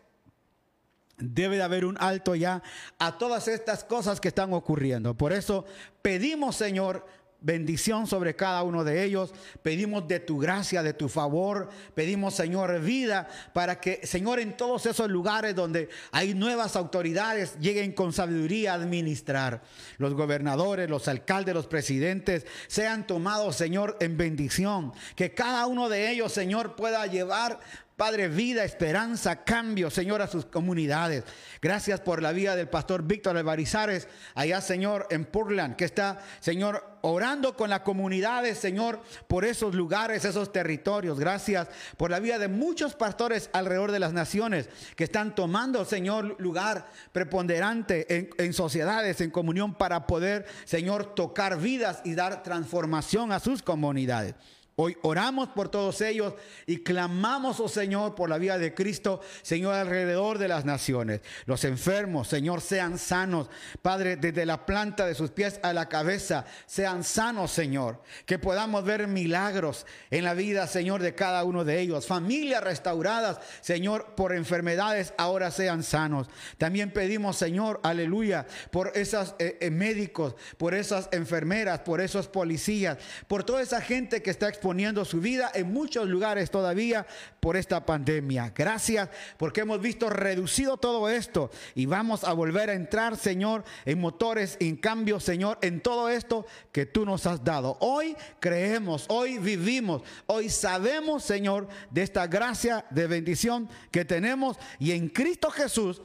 Debe 1.17 1.57
de 1.57 1.63
haber 1.63 1.83
un 1.83 1.97
alto 1.99 2.33
ya 2.35 2.63
a 2.97 3.17
todas 3.17 3.49
estas 3.49 3.83
cosas 3.83 4.21
que 4.21 4.29
están 4.29 4.53
ocurriendo. 4.53 5.15
Por 5.15 5.33
eso 5.33 5.65
pedimos, 6.01 6.55
Señor, 6.55 7.05
bendición 7.41 8.07
sobre 8.07 8.35
cada 8.35 8.63
uno 8.63 8.83
de 8.83 9.03
ellos. 9.03 9.33
Pedimos 9.61 10.07
de 10.07 10.19
tu 10.19 10.37
gracia, 10.39 10.83
de 10.83 10.93
tu 10.93 11.09
favor. 11.09 11.69
Pedimos, 11.95 12.35
Señor, 12.35 12.79
vida 12.81 13.27
para 13.53 13.79
que, 13.79 14.05
Señor, 14.05 14.39
en 14.39 14.57
todos 14.57 14.85
esos 14.85 15.09
lugares 15.09 15.55
donde 15.55 15.89
hay 16.11 16.33
nuevas 16.33 16.75
autoridades, 16.75 17.57
lleguen 17.59 17.93
con 17.93 18.13
sabiduría 18.13 18.71
a 18.71 18.75
administrar. 18.75 19.61
Los 19.97 20.13
gobernadores, 20.13 20.89
los 20.89 21.07
alcaldes, 21.07 21.55
los 21.55 21.67
presidentes 21.67 22.45
sean 22.67 23.07
tomados, 23.07 23.55
Señor, 23.55 23.97
en 23.99 24.17
bendición. 24.17 24.93
Que 25.15 25.33
cada 25.33 25.65
uno 25.65 25.89
de 25.89 26.11
ellos, 26.11 26.31
Señor, 26.31 26.75
pueda 26.75 27.05
llevar 27.07 27.59
Padre, 27.99 28.29
vida, 28.29 28.63
esperanza, 28.63 29.43
cambio, 29.43 29.89
Señor, 29.89 30.21
a 30.21 30.27
sus 30.27 30.45
comunidades. 30.45 31.25
Gracias 31.61 31.99
por 31.99 32.21
la 32.21 32.31
vida 32.31 32.55
del 32.55 32.69
pastor 32.69 33.03
Víctor 33.03 33.35
Alvarizares, 33.35 34.07
allá, 34.35 34.61
Señor, 34.61 35.05
en 35.09 35.25
Portland, 35.25 35.75
que 35.75 35.83
está, 35.83 36.17
Señor, 36.39 36.81
orando 37.01 37.57
con 37.57 37.69
las 37.69 37.81
comunidades, 37.81 38.57
Señor, 38.57 39.01
por 39.27 39.43
esos 39.43 39.75
lugares, 39.75 40.23
esos 40.23 40.53
territorios. 40.53 41.19
Gracias 41.19 41.67
por 41.97 42.09
la 42.09 42.21
vida 42.21 42.39
de 42.39 42.47
muchos 42.47 42.95
pastores 42.95 43.49
alrededor 43.51 43.91
de 43.91 43.99
las 43.99 44.13
naciones 44.13 44.69
que 44.95 45.03
están 45.03 45.35
tomando, 45.35 45.83
Señor, 45.83 46.37
lugar 46.39 46.87
preponderante 47.11 48.15
en, 48.15 48.29
en 48.37 48.53
sociedades, 48.53 49.19
en 49.19 49.29
comunión, 49.29 49.73
para 49.73 50.07
poder, 50.07 50.45
Señor, 50.63 51.15
tocar 51.15 51.59
vidas 51.59 51.99
y 52.05 52.15
dar 52.15 52.43
transformación 52.43 53.33
a 53.33 53.41
sus 53.41 53.61
comunidades. 53.61 54.35
Hoy 54.81 54.95
oramos 55.01 55.49
por 55.49 55.67
todos 55.67 55.99
ellos 55.99 56.35
y 56.65 56.77
clamamos, 56.77 57.59
oh 57.59 57.67
Señor, 57.67 58.15
por 58.15 58.29
la 58.29 58.37
vida 58.37 58.57
de 58.57 58.73
Cristo, 58.73 59.19
Señor, 59.41 59.73
alrededor 59.75 60.37
de 60.37 60.47
las 60.47 60.63
naciones. 60.63 61.19
Los 61.45 61.65
enfermos, 61.65 62.29
Señor, 62.29 62.61
sean 62.61 62.97
sanos. 62.97 63.49
Padre, 63.81 64.15
desde 64.15 64.45
la 64.45 64.65
planta 64.65 65.05
de 65.05 65.15
sus 65.15 65.31
pies 65.31 65.59
a 65.63 65.73
la 65.73 65.89
cabeza, 65.89 66.45
sean 66.65 67.03
sanos, 67.03 67.51
Señor. 67.51 68.01
Que 68.25 68.39
podamos 68.39 68.85
ver 68.85 69.07
milagros 69.07 69.85
en 70.11 70.23
la 70.23 70.33
vida, 70.33 70.65
Señor, 70.65 71.01
de 71.01 71.13
cada 71.13 71.43
uno 71.43 71.65
de 71.65 71.81
ellos. 71.81 72.07
Familias 72.07 72.63
restauradas, 72.63 73.39
Señor, 73.59 74.15
por 74.15 74.33
enfermedades, 74.33 75.13
ahora 75.17 75.51
sean 75.51 75.83
sanos. 75.83 76.29
También 76.57 76.93
pedimos, 76.93 77.35
Señor, 77.35 77.81
aleluya, 77.83 78.47
por 78.71 78.93
esos 78.95 79.35
eh, 79.39 79.57
eh, 79.59 79.71
médicos, 79.71 80.35
por 80.57 80.73
esas 80.73 81.09
enfermeras, 81.11 81.79
por 81.81 81.99
esos 81.99 82.29
policías, 82.29 82.97
por 83.27 83.43
toda 83.43 83.61
esa 83.61 83.81
gente 83.81 84.21
que 84.21 84.29
está 84.29 84.47
expuesta 84.47 84.68
poniendo 84.69 85.03
su 85.03 85.19
vida 85.19 85.49
en 85.55 85.73
muchos 85.73 86.07
lugares 86.07 86.51
todavía 86.51 87.07
por 87.39 87.57
esta 87.57 87.87
pandemia. 87.87 88.53
Gracias 88.55 89.09
porque 89.37 89.61
hemos 89.61 89.81
visto 89.81 90.11
reducido 90.11 90.77
todo 90.77 91.09
esto 91.09 91.49
y 91.73 91.87
vamos 91.87 92.23
a 92.23 92.33
volver 92.33 92.69
a 92.69 92.75
entrar, 92.75 93.17
Señor, 93.17 93.63
en 93.85 93.99
motores, 93.99 94.57
en 94.59 94.75
cambio, 94.75 95.19
Señor, 95.19 95.57
en 95.63 95.81
todo 95.81 96.07
esto 96.07 96.45
que 96.71 96.85
tú 96.85 97.03
nos 97.03 97.25
has 97.25 97.43
dado. 97.43 97.77
Hoy 97.79 98.15
creemos, 98.39 99.05
hoy 99.07 99.39
vivimos, 99.39 100.03
hoy 100.27 100.49
sabemos, 100.49 101.23
Señor, 101.23 101.67
de 101.89 102.03
esta 102.03 102.27
gracia 102.27 102.85
de 102.91 103.07
bendición 103.07 103.67
que 103.89 104.05
tenemos 104.05 104.55
y 104.77 104.91
en 104.91 105.09
Cristo 105.09 105.49
Jesús 105.49 105.99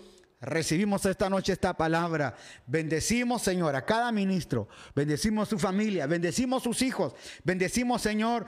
recibimos 0.44 1.04
esta 1.06 1.28
noche 1.28 1.52
esta 1.52 1.74
palabra. 1.74 2.34
Bendecimos, 2.66 3.42
Señor, 3.42 3.74
a 3.76 3.84
cada 3.84 4.12
ministro. 4.12 4.68
Bendecimos 4.94 5.48
su 5.48 5.58
familia. 5.58 6.06
Bendecimos 6.06 6.62
sus 6.62 6.82
hijos. 6.82 7.14
Bendecimos, 7.44 8.02
Señor, 8.02 8.46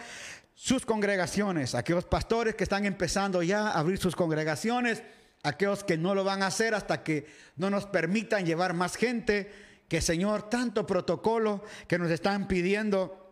sus 0.54 0.86
congregaciones. 0.86 1.74
Aquellos 1.74 2.04
pastores 2.04 2.54
que 2.54 2.64
están 2.64 2.86
empezando 2.86 3.42
ya 3.42 3.68
a 3.68 3.78
abrir 3.78 3.98
sus 3.98 4.16
congregaciones. 4.16 5.02
Aquellos 5.42 5.84
que 5.84 5.98
no 5.98 6.14
lo 6.14 6.24
van 6.24 6.42
a 6.42 6.48
hacer 6.48 6.74
hasta 6.74 7.02
que 7.02 7.26
no 7.56 7.70
nos 7.70 7.86
permitan 7.86 8.46
llevar 8.46 8.74
más 8.74 8.96
gente. 8.96 9.50
Que, 9.88 10.00
Señor, 10.00 10.50
tanto 10.50 10.86
protocolo 10.86 11.62
que 11.86 11.98
nos 11.98 12.10
están 12.10 12.48
pidiendo 12.48 13.25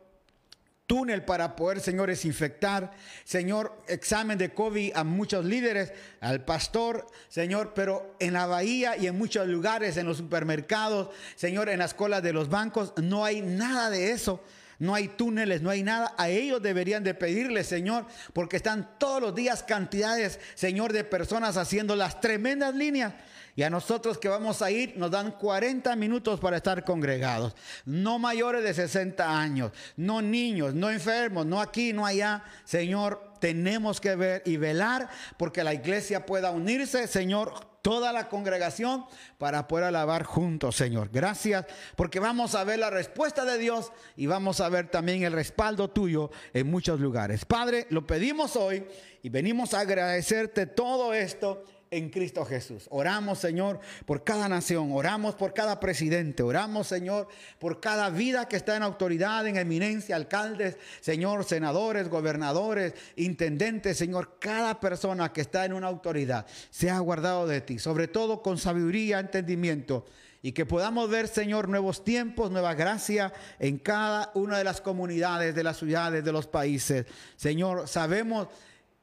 túnel 0.86 1.24
para 1.24 1.56
poder, 1.56 1.80
Señor, 1.80 2.08
desinfectar. 2.08 2.92
Señor, 3.24 3.82
examen 3.88 4.38
de 4.38 4.52
COVID 4.52 4.92
a 4.94 5.04
muchos 5.04 5.44
líderes, 5.44 5.92
al 6.20 6.44
pastor, 6.44 7.06
Señor, 7.28 7.72
pero 7.74 8.16
en 8.18 8.34
la 8.34 8.46
bahía 8.46 8.96
y 8.96 9.06
en 9.06 9.16
muchos 9.16 9.46
lugares, 9.48 9.96
en 9.96 10.06
los 10.06 10.18
supermercados, 10.18 11.10
Señor, 11.36 11.68
en 11.68 11.78
las 11.78 11.94
colas 11.94 12.22
de 12.22 12.32
los 12.32 12.48
bancos, 12.48 12.92
no 12.96 13.24
hay 13.24 13.40
nada 13.40 13.90
de 13.90 14.12
eso. 14.12 14.42
No 14.80 14.94
hay 14.94 15.06
túneles, 15.08 15.62
no 15.62 15.70
hay 15.70 15.84
nada. 15.84 16.14
A 16.18 16.28
ellos 16.28 16.60
deberían 16.60 17.04
de 17.04 17.14
pedirle, 17.14 17.62
Señor, 17.62 18.06
porque 18.32 18.56
están 18.56 18.98
todos 18.98 19.22
los 19.22 19.34
días 19.34 19.62
cantidades, 19.62 20.40
Señor, 20.54 20.92
de 20.92 21.04
personas 21.04 21.56
haciendo 21.56 21.94
las 21.94 22.20
tremendas 22.20 22.74
líneas. 22.74 23.14
Y 23.56 23.62
a 23.62 23.70
nosotros 23.70 24.18
que 24.18 24.28
vamos 24.28 24.62
a 24.62 24.70
ir 24.70 24.94
nos 24.96 25.10
dan 25.10 25.32
40 25.32 25.94
minutos 25.96 26.40
para 26.40 26.56
estar 26.56 26.84
congregados. 26.84 27.54
No 27.84 28.18
mayores 28.18 28.64
de 28.64 28.74
60 28.74 29.38
años, 29.38 29.72
no 29.96 30.20
niños, 30.20 30.74
no 30.74 30.90
enfermos, 30.90 31.46
no 31.46 31.60
aquí, 31.60 31.92
no 31.92 32.04
allá. 32.04 32.42
Señor, 32.64 33.34
tenemos 33.38 34.00
que 34.00 34.16
ver 34.16 34.42
y 34.44 34.56
velar 34.56 35.08
porque 35.36 35.62
la 35.62 35.74
iglesia 35.74 36.26
pueda 36.26 36.50
unirse, 36.50 37.06
Señor, 37.06 37.74
toda 37.84 38.14
la 38.14 38.30
congregación 38.30 39.04
para 39.36 39.68
poder 39.68 39.84
alabar 39.84 40.24
juntos, 40.24 40.74
Señor. 40.74 41.10
Gracias, 41.12 41.66
porque 41.96 42.18
vamos 42.18 42.54
a 42.54 42.64
ver 42.64 42.78
la 42.78 42.88
respuesta 42.88 43.44
de 43.44 43.58
Dios 43.58 43.92
y 44.16 44.26
vamos 44.26 44.62
a 44.62 44.70
ver 44.70 44.88
también 44.88 45.22
el 45.22 45.34
respaldo 45.34 45.90
tuyo 45.90 46.30
en 46.54 46.70
muchos 46.70 46.98
lugares. 46.98 47.44
Padre, 47.44 47.86
lo 47.90 48.06
pedimos 48.06 48.56
hoy 48.56 48.86
y 49.22 49.28
venimos 49.28 49.74
a 49.74 49.80
agradecerte 49.80 50.66
todo 50.66 51.12
esto 51.12 51.62
en 51.90 52.10
Cristo 52.10 52.44
Jesús. 52.44 52.86
Oramos, 52.90 53.38
Señor, 53.38 53.80
por 54.06 54.24
cada 54.24 54.48
nación, 54.48 54.90
oramos 54.92 55.34
por 55.34 55.54
cada 55.54 55.80
presidente, 55.80 56.42
oramos, 56.42 56.86
Señor, 56.86 57.28
por 57.58 57.80
cada 57.80 58.10
vida 58.10 58.48
que 58.48 58.56
está 58.56 58.76
en 58.76 58.82
autoridad, 58.82 59.46
en 59.46 59.56
eminencia, 59.56 60.16
alcaldes, 60.16 60.76
Señor, 61.00 61.44
senadores, 61.44 62.08
gobernadores, 62.08 62.94
intendentes, 63.16 63.96
Señor, 63.96 64.38
cada 64.38 64.80
persona 64.80 65.32
que 65.32 65.40
está 65.40 65.64
en 65.64 65.72
una 65.72 65.88
autoridad 65.88 66.46
sea 66.70 66.98
guardado 66.98 67.46
de 67.46 67.60
ti, 67.60 67.78
sobre 67.78 68.08
todo 68.08 68.42
con 68.42 68.58
sabiduría, 68.58 69.20
entendimiento 69.20 70.04
y 70.44 70.52
que 70.52 70.66
podamos 70.66 71.08
ver, 71.08 71.26
Señor, 71.26 71.70
nuevos 71.70 72.04
tiempos, 72.04 72.50
nueva 72.50 72.74
gracia 72.74 73.32
en 73.58 73.78
cada 73.78 74.30
una 74.34 74.58
de 74.58 74.64
las 74.64 74.82
comunidades, 74.82 75.54
de 75.54 75.64
las 75.64 75.78
ciudades, 75.78 76.22
de 76.22 76.32
los 76.32 76.46
países. 76.46 77.06
Señor, 77.34 77.88
sabemos 77.88 78.48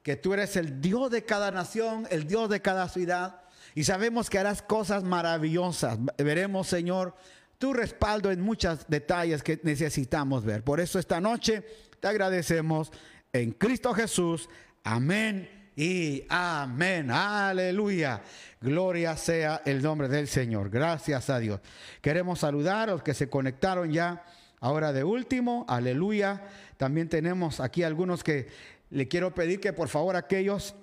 que 0.02 0.16
tú 0.16 0.34
eres 0.34 0.56
el 0.56 0.80
Dios 0.80 1.10
de 1.10 1.24
cada 1.24 1.50
nación, 1.50 2.06
el 2.10 2.26
Dios 2.26 2.48
de 2.48 2.60
cada 2.60 2.88
ciudad, 2.88 3.42
y 3.74 3.84
sabemos 3.84 4.28
que 4.28 4.38
harás 4.38 4.62
cosas 4.62 5.04
maravillosas. 5.04 5.98
Veremos, 6.18 6.66
Señor, 6.66 7.14
tu 7.58 7.72
respaldo 7.72 8.30
en 8.30 8.40
muchos 8.40 8.86
detalles 8.88 9.42
que 9.42 9.60
necesitamos 9.62 10.44
ver. 10.44 10.62
Por 10.64 10.80
eso 10.80 10.98
esta 10.98 11.20
noche 11.20 11.64
te 12.00 12.08
agradecemos 12.08 12.90
en 13.32 13.52
Cristo 13.52 13.94
Jesús. 13.94 14.48
Amén 14.82 15.70
y 15.76 16.24
amén. 16.28 17.10
Aleluya. 17.10 18.20
Gloria 18.60 19.16
sea 19.16 19.62
el 19.64 19.80
nombre 19.80 20.08
del 20.08 20.28
Señor. 20.28 20.70
Gracias 20.70 21.30
a 21.30 21.38
Dios. 21.38 21.60
Queremos 22.00 22.40
saludar 22.40 22.88
a 22.88 22.92
los 22.92 23.02
que 23.02 23.14
se 23.14 23.30
conectaron 23.30 23.90
ya 23.92 24.24
ahora 24.60 24.92
de 24.92 25.04
último. 25.04 25.64
Aleluya. 25.68 26.42
También 26.76 27.08
tenemos 27.08 27.60
aquí 27.60 27.84
algunos 27.84 28.24
que 28.24 28.48
le 28.92 29.08
quiero 29.08 29.34
pedir 29.34 29.58
que 29.58 29.72
por 29.72 29.88
favor 29.88 30.16
aquellos 30.16 30.74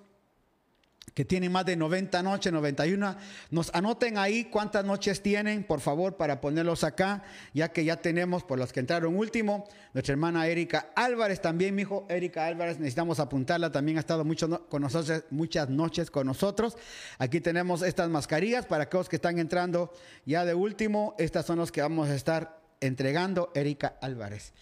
que 1.14 1.26
tienen 1.26 1.52
más 1.52 1.66
de 1.66 1.76
90 1.76 2.24
noches, 2.24 2.52
91, 2.52 3.16
nos 3.52 3.74
anoten 3.74 4.18
ahí 4.18 4.46
cuántas 4.46 4.86
noches 4.86 5.22
tienen, 5.22 5.64
por 5.64 5.82
favor, 5.82 6.18
para 6.18 6.40
ponerlos 6.40 6.84
acá, 6.84 7.24
ya 7.54 7.70
que 7.74 7.84
ya 7.84 7.98
tenemos, 7.98 8.44
por 8.44 8.58
los 8.58 8.72
que 8.72 8.80
entraron 8.80 9.16
último, 9.16 9.68
nuestra 9.94 10.14
hermana 10.14 10.48
Erika 10.48 10.92
Álvarez 10.96 11.42
también, 11.42 11.76
mi 11.76 11.82
hijo 11.82 12.06
Erika 12.10 12.46
Álvarez, 12.46 12.80
necesitamos 12.80 13.20
apuntarla, 13.20 13.72
también 13.72 13.98
ha 13.98 14.02
estado 14.02 14.24
mucho 14.24 14.68
con 14.70 14.82
nosotros, 14.82 15.24
muchas 15.30 15.70
noches 15.70 16.10
con 16.12 16.28
nosotros. 16.28 16.78
Aquí 17.18 17.42
tenemos 17.42 17.82
estas 17.82 18.10
mascarillas 18.10 18.66
para 18.66 18.84
aquellos 18.84 19.10
que 19.10 19.18
están 19.18 19.40
entrando 19.40 19.92
ya 20.26 20.46
de 20.46 20.54
último, 20.54 21.16
estas 21.18 21.46
son 21.46 21.60
las 21.60 21.72
que 21.72 21.82
vamos 21.82 22.10
a 22.10 22.16
estar 22.16 22.62
entregando, 22.80 23.52
Erika 23.56 23.98
Álvarez 24.02 24.54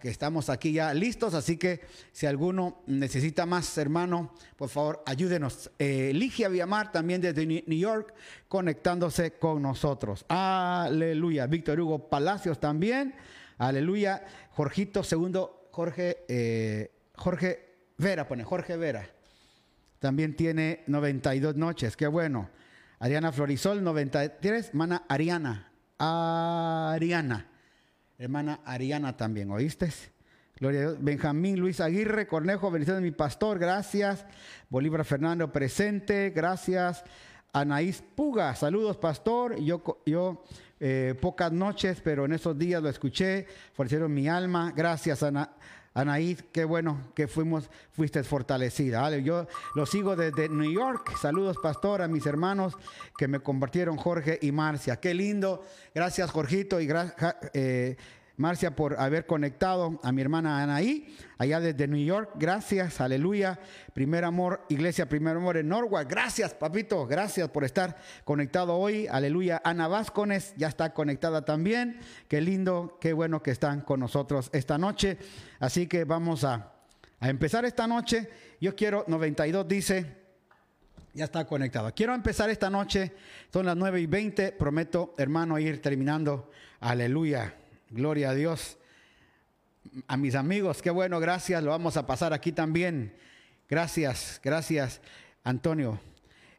que 0.00 0.08
estamos 0.08 0.48
aquí 0.48 0.72
ya 0.72 0.94
listos, 0.94 1.34
así 1.34 1.58
que 1.58 1.80
si 2.10 2.26
alguno 2.26 2.82
necesita 2.86 3.44
más, 3.44 3.76
hermano, 3.76 4.32
por 4.56 4.70
favor, 4.70 5.02
ayúdenos. 5.04 5.70
Eh, 5.78 6.12
Ligia 6.14 6.48
Villamar 6.48 6.90
también 6.90 7.20
desde 7.20 7.44
New 7.44 7.78
York, 7.78 8.14
conectándose 8.48 9.32
con 9.32 9.60
nosotros. 9.60 10.24
Aleluya. 10.28 11.46
Víctor 11.46 11.80
Hugo 11.80 12.08
Palacios 12.08 12.58
también. 12.58 13.14
Aleluya. 13.58 14.24
Jorgito 14.52 15.04
segundo, 15.04 15.68
Jorge, 15.70 16.24
eh, 16.28 16.90
Jorge 17.16 17.74
Vera, 17.98 18.26
pone 18.26 18.42
Jorge 18.42 18.76
Vera. 18.76 19.06
También 19.98 20.34
tiene 20.34 20.82
92 20.86 21.56
noches, 21.56 21.96
qué 21.96 22.06
bueno. 22.06 22.48
Ariana 23.00 23.32
Florisol, 23.32 23.84
93. 23.84 24.72
Mana 24.72 25.04
Ariana. 25.08 25.70
Ariana 25.98 27.53
hermana 28.18 28.60
Ariana 28.64 29.16
también, 29.16 29.50
¿oíste? 29.50 29.92
Gloria 30.60 30.80
a 30.80 30.82
Dios. 30.82 30.96
Benjamín 31.00 31.58
Luis 31.58 31.80
Aguirre, 31.80 32.26
Cornejo, 32.26 32.70
bendiciones 32.70 33.02
mi 33.02 33.10
pastor, 33.10 33.58
gracias. 33.58 34.24
Bolívar 34.68 35.04
Fernando 35.04 35.50
presente, 35.52 36.30
gracias. 36.30 37.04
Anaís 37.52 38.02
Puga, 38.14 38.54
saludos 38.54 38.96
pastor. 38.96 39.60
Yo, 39.60 39.82
yo 40.06 40.44
eh, 40.80 41.14
pocas 41.20 41.52
noches, 41.52 42.00
pero 42.02 42.24
en 42.24 42.32
esos 42.32 42.58
días 42.58 42.82
lo 42.82 42.88
escuché, 42.88 43.46
fortalecieron 43.72 44.12
mi 44.12 44.28
alma. 44.28 44.72
Gracias, 44.76 45.22
Ana, 45.22 45.50
Anaís, 45.94 46.44
qué 46.50 46.64
bueno 46.64 47.12
que 47.14 47.28
fuimos, 47.28 47.70
fuiste 47.92 48.24
fortalecida. 48.24 49.16
Yo 49.18 49.46
lo 49.76 49.86
sigo 49.86 50.16
desde 50.16 50.48
New 50.48 50.70
York. 50.70 51.16
Saludos, 51.16 51.56
pastor, 51.62 52.02
a 52.02 52.08
mis 52.08 52.26
hermanos 52.26 52.76
que 53.16 53.28
me 53.28 53.38
compartieron 53.38 53.96
Jorge 53.96 54.38
y 54.42 54.50
Marcia. 54.50 54.96
Qué 54.96 55.14
lindo. 55.14 55.64
Gracias, 55.94 56.32
Jorgito, 56.32 56.80
y 56.80 56.86
gracias. 56.86 57.36
Eh, 57.52 57.96
Marcia, 58.36 58.74
por 58.74 58.98
haber 58.98 59.26
conectado 59.26 60.00
a 60.02 60.10
mi 60.10 60.20
hermana 60.20 60.60
Anaí, 60.60 61.16
allá 61.38 61.60
desde 61.60 61.86
New 61.86 62.04
York. 62.04 62.32
Gracias, 62.34 63.00
aleluya. 63.00 63.60
Primer 63.92 64.24
amor, 64.24 64.64
iglesia, 64.68 65.08
primer 65.08 65.36
amor 65.36 65.56
en 65.56 65.68
Norwalk. 65.68 66.10
Gracias, 66.10 66.52
papito. 66.52 67.06
Gracias 67.06 67.48
por 67.50 67.62
estar 67.62 67.96
conectado 68.24 68.74
hoy. 68.76 69.06
Aleluya. 69.06 69.62
Ana 69.64 69.86
Vázquez 69.86 70.52
ya 70.56 70.66
está 70.66 70.92
conectada 70.92 71.44
también. 71.44 72.00
Qué 72.26 72.40
lindo, 72.40 72.98
qué 73.00 73.12
bueno 73.12 73.40
que 73.40 73.52
están 73.52 73.82
con 73.82 74.00
nosotros 74.00 74.50
esta 74.52 74.78
noche. 74.78 75.16
Así 75.60 75.86
que 75.86 76.02
vamos 76.02 76.42
a, 76.42 76.72
empezar 77.20 77.64
esta 77.64 77.86
noche. 77.86 78.28
Yo 78.60 78.74
quiero, 78.74 79.04
92 79.06 79.68
dice. 79.68 80.24
Ya 81.12 81.26
está 81.26 81.46
conectado. 81.46 81.94
Quiero 81.94 82.12
empezar 82.12 82.50
esta 82.50 82.68
noche. 82.68 83.12
Son 83.52 83.64
las 83.64 83.76
9 83.76 84.00
y 84.00 84.06
20. 84.06 84.50
Prometo, 84.50 85.14
hermano, 85.18 85.56
ir 85.60 85.80
terminando. 85.80 86.50
Aleluya. 86.80 87.54
Gloria 87.94 88.30
a 88.30 88.34
Dios. 88.34 88.76
A 90.08 90.16
mis 90.16 90.34
amigos, 90.34 90.82
qué 90.82 90.90
bueno, 90.90 91.20
gracias. 91.20 91.62
Lo 91.62 91.70
vamos 91.70 91.96
a 91.96 92.08
pasar 92.08 92.32
aquí 92.32 92.50
también. 92.50 93.14
Gracias, 93.70 94.40
gracias, 94.42 95.00
Antonio. 95.44 96.00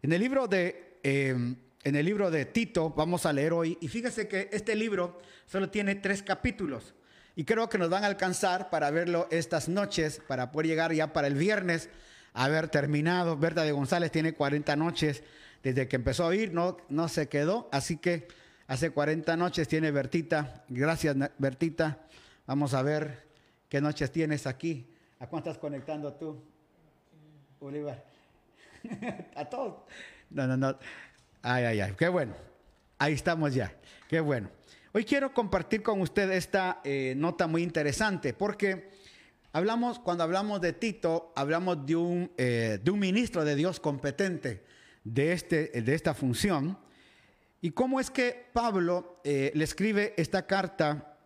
En 0.02 0.14
el 0.14 0.22
libro 0.22 0.48
de, 0.48 0.98
em, 1.04 1.58
en 1.84 1.96
el 1.98 2.06
libro 2.06 2.32
de 2.32 2.46
Tito 2.46 2.92
vamos 2.92 3.26
a 3.26 3.34
leer 3.34 3.52
hoy. 3.52 3.78
Y 3.82 3.90
fíjese 3.90 4.30
que 4.30 4.50
este 4.54 4.78
libro 4.78 5.20
solo 5.46 5.70
tiene 5.70 5.96
tres 5.96 6.24
capítulos. 6.24 6.94
Y 7.36 7.44
creo 7.44 7.68
que 7.68 7.78
nos 7.78 7.90
van 7.90 8.06
a 8.06 8.08
alcanzar 8.08 8.70
para 8.70 8.90
verlo 8.90 9.28
estas 9.30 9.68
noches, 9.68 10.22
para 10.26 10.54
poder 10.54 10.68
llegar 10.68 10.94
ya 10.94 11.12
para 11.12 11.28
el 11.28 11.36
viernes 11.36 11.90
a 12.34 12.46
haber 12.46 12.70
terminado. 12.70 13.36
Berta 13.36 13.64
de 13.64 13.74
González 13.74 14.10
tiene 14.10 14.36
40 14.36 14.74
noches 14.78 15.22
desde 15.64 15.90
que 15.90 15.98
empezó 15.98 16.30
a 16.30 16.36
ir, 16.36 16.54
no, 16.54 16.78
no 16.88 17.10
se 17.10 17.28
quedó. 17.28 17.68
Así 17.74 17.98
que 17.98 18.30
Hace 18.68 18.90
40 18.90 19.38
noches 19.38 19.68
tiene 19.68 19.92
Bertita. 19.92 20.64
Gracias, 20.70 21.16
Bertita. 21.38 22.00
Vamos 22.48 22.74
a 22.74 22.82
ver 22.82 23.28
qué 23.70 23.80
noches 23.80 24.12
tienes 24.12 24.48
aquí. 24.48 24.88
¿A 25.20 25.28
cuánto 25.28 25.52
estás 25.52 25.62
conectando 25.62 26.12
tú, 26.14 26.42
Bolívar? 27.60 28.04
a 29.36 29.46
todos. 29.46 29.84
No, 30.32 30.48
no, 30.48 30.58
no. 30.58 30.80
Ay, 31.44 31.64
ay, 31.66 31.80
ay. 31.80 31.94
Qué 31.96 32.08
bueno. 32.10 32.34
Ahí 32.98 33.14
estamos 33.14 33.54
ya. 33.54 33.72
Qué 34.10 34.20
bueno. 34.20 34.50
Hoy 34.94 35.06
quiero 35.06 35.32
compartir 35.32 35.84
con 35.84 36.02
usted 36.02 36.32
esta 36.32 36.82
eh, 36.84 37.14
nota 37.16 37.46
muy 37.46 37.62
interesante 37.62 38.34
porque 38.34 38.90
hablamos, 39.52 40.00
cuando 40.00 40.24
hablamos 40.24 40.60
de 40.62 40.74
Tito, 40.74 41.34
hablamos 41.36 41.86
de 41.86 41.96
un, 41.96 42.32
eh, 42.38 42.80
de 42.84 42.92
un 42.92 42.98
ministro 42.98 43.46
de 43.46 43.56
Dios 43.56 43.80
competente 43.80 44.64
de, 45.04 45.34
este, 45.34 45.68
de 45.82 45.94
esta 45.94 46.16
función. 46.16 46.80
¿Y 47.66 47.72
cómo 47.72 48.00
es 48.00 48.12
que 48.12 48.46
Pablo 48.54 49.22
eh, 49.24 49.52
le 49.56 49.64
escribe 49.64 50.14
esta 50.18 50.46
carta 50.46 51.18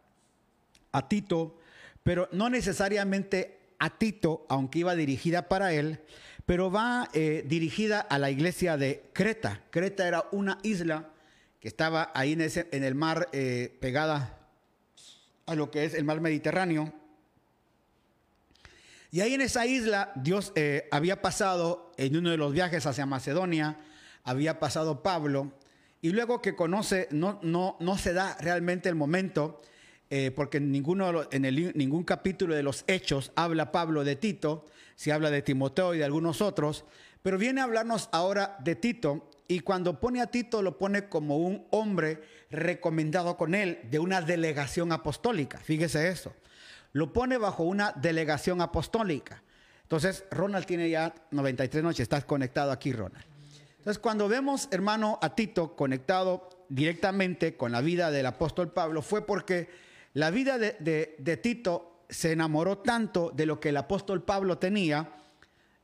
a 0.94 1.10
Tito, 1.10 1.60
pero 2.02 2.30
no 2.32 2.50
necesariamente 2.50 3.60
a 3.78 3.98
Tito, 3.98 4.46
aunque 4.48 4.80
iba 4.80 4.96
dirigida 4.96 5.50
para 5.50 5.74
él, 5.74 6.00
pero 6.46 6.72
va 6.72 7.10
eh, 7.12 7.44
dirigida 7.46 8.00
a 8.00 8.18
la 8.20 8.32
iglesia 8.32 8.78
de 8.78 9.10
Creta. 9.12 9.64
Creta 9.70 10.08
era 10.08 10.30
una 10.32 10.60
isla 10.64 11.10
que 11.60 11.68
estaba 11.68 12.10
ahí 12.16 12.32
en, 12.32 12.40
ese, 12.40 12.70
en 12.72 12.86
el 12.86 12.96
mar 12.96 13.28
eh, 13.34 13.78
pegada 13.82 14.40
a 15.46 15.56
lo 15.56 15.70
que 15.72 15.84
es 15.84 15.94
el 15.94 16.06
mar 16.06 16.22
Mediterráneo. 16.22 16.94
Y 19.12 19.20
ahí 19.20 19.34
en 19.34 19.42
esa 19.42 19.66
isla 19.66 20.14
Dios 20.16 20.54
había 20.90 21.22
pasado 21.22 21.92
en 21.98 22.16
uno 22.16 22.30
de 22.30 22.38
los 22.38 22.54
viajes 22.54 22.86
hacia 22.86 23.06
Macedonia, 23.06 23.78
había 24.24 24.58
pasado 24.62 25.04
Pablo 25.04 25.59
y 26.02 26.10
luego 26.10 26.42
que 26.42 26.56
conoce, 26.56 27.08
no, 27.12 27.40
no, 27.42 27.76
no 27.80 27.98
se 27.98 28.14
da 28.14 28.38
realmente 28.40 28.90
el 28.90 28.96
momento, 28.96 29.62
eh, 30.10 30.32
porque 30.32 30.58
en, 30.58 30.72
ninguno, 30.72 31.28
en 31.32 31.46
el, 31.46 31.78
ningún 31.78 32.04
capítulo 32.04 32.56
de 32.56 32.64
los 32.64 32.84
Hechos 32.88 33.32
habla 33.36 33.72
Pablo 33.72 34.04
de 34.04 34.16
Tito, 34.16 34.66
se 34.96 35.12
habla 35.12 35.30
de 35.30 35.42
Timoteo 35.42 35.94
y 35.94 36.00
de 36.00 36.06
algunos 36.06 36.42
otros, 36.42 36.86
pero 37.22 37.38
viene 37.38 37.62
a 37.62 37.66
hablarnos 37.66 38.10
ahora 38.12 38.58
de 38.64 38.76
Tito 38.76 39.30
y 39.48 39.60
cuando 39.60 40.00
pone 40.00 40.22
a 40.22 40.28
Tito 40.28 40.62
lo 40.62 40.78
pone 40.78 41.10
como 41.10 41.38
un 41.38 41.66
hombre 41.72 42.22
recomendado 42.50 43.36
con 43.36 43.54
él 43.54 43.80
de 43.90 44.00
una 44.00 44.22
delegación 44.22 44.92
apostólica, 44.92 45.58
fíjese 45.60 46.08
eso, 46.08 46.34
lo 46.94 47.14
pone 47.14 47.38
bajo 47.38 47.64
una 47.64 47.92
delegación 47.92 48.62
apostólica. 48.62 49.44
Entonces, 49.84 50.24
Ronald 50.32 50.66
tiene 50.66 50.90
ya 50.90 51.14
93 51.32 51.84
noches, 51.84 52.02
estás 52.02 52.24
conectado 52.24 52.72
aquí, 52.72 52.94
Ronald. 52.94 53.29
Entonces, 53.80 54.00
cuando 54.00 54.28
vemos, 54.28 54.68
hermano, 54.72 55.18
a 55.22 55.36
Tito 55.36 55.78
conectado 55.78 56.50
directamente 56.68 57.56
con 57.56 57.72
la 57.72 57.80
vida 57.80 58.12
del 58.12 58.26
apóstol 58.26 58.74
Pablo, 58.74 59.02
fue 59.02 59.26
porque 59.26 59.70
la 60.14 60.32
vida 60.32 60.58
de, 60.58 61.40
Tito 61.42 62.04
se 62.10 62.34
enamoró 62.34 62.80
tanto 62.80 63.32
de 63.34 63.46
lo 63.46 63.62
que 63.62 63.70
el 63.70 63.78
apóstol 63.78 64.24
Pablo 64.24 64.58
tenía, 64.58 65.16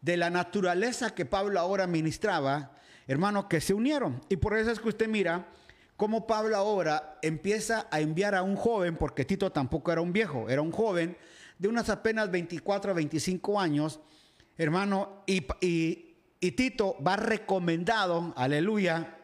de 0.01 0.17
la 0.17 0.29
naturaleza 0.29 1.15
que 1.15 1.25
Pablo 1.25 1.58
ahora 1.58 1.88
ministraba, 1.88 2.73
hermano, 3.08 3.47
que 3.47 3.62
se 3.62 3.73
unieron. 3.73 4.21
Y 4.27 4.36
por 4.36 4.58
eso 4.58 4.71
es 4.71 4.79
que 4.81 4.89
usted 4.89 5.08
mira 5.08 5.47
cómo 5.95 6.27
Pablo 6.27 6.58
ahora 6.58 7.17
empieza 7.21 7.88
a 7.91 8.01
enviar 8.01 8.36
a 8.36 8.43
un 8.43 8.58
joven, 8.58 8.97
porque 8.97 9.23
Tito 9.23 9.53
tampoco 9.53 9.93
era 9.93 10.01
un 10.01 10.12
viejo, 10.12 10.49
era 10.49 10.62
un 10.62 10.73
joven 10.73 11.17
de 11.58 11.69
unas 11.69 11.89
apenas 11.89 12.29
24 12.29 12.91
a 12.91 12.93
25 12.93 13.58
años, 13.58 14.01
hermano, 14.58 15.23
y, 15.25 15.47
y, 15.62 16.14
y 16.39 16.52
Tito 16.52 16.98
va 17.06 17.15
recomendado, 17.15 18.34
aleluya. 18.36 19.17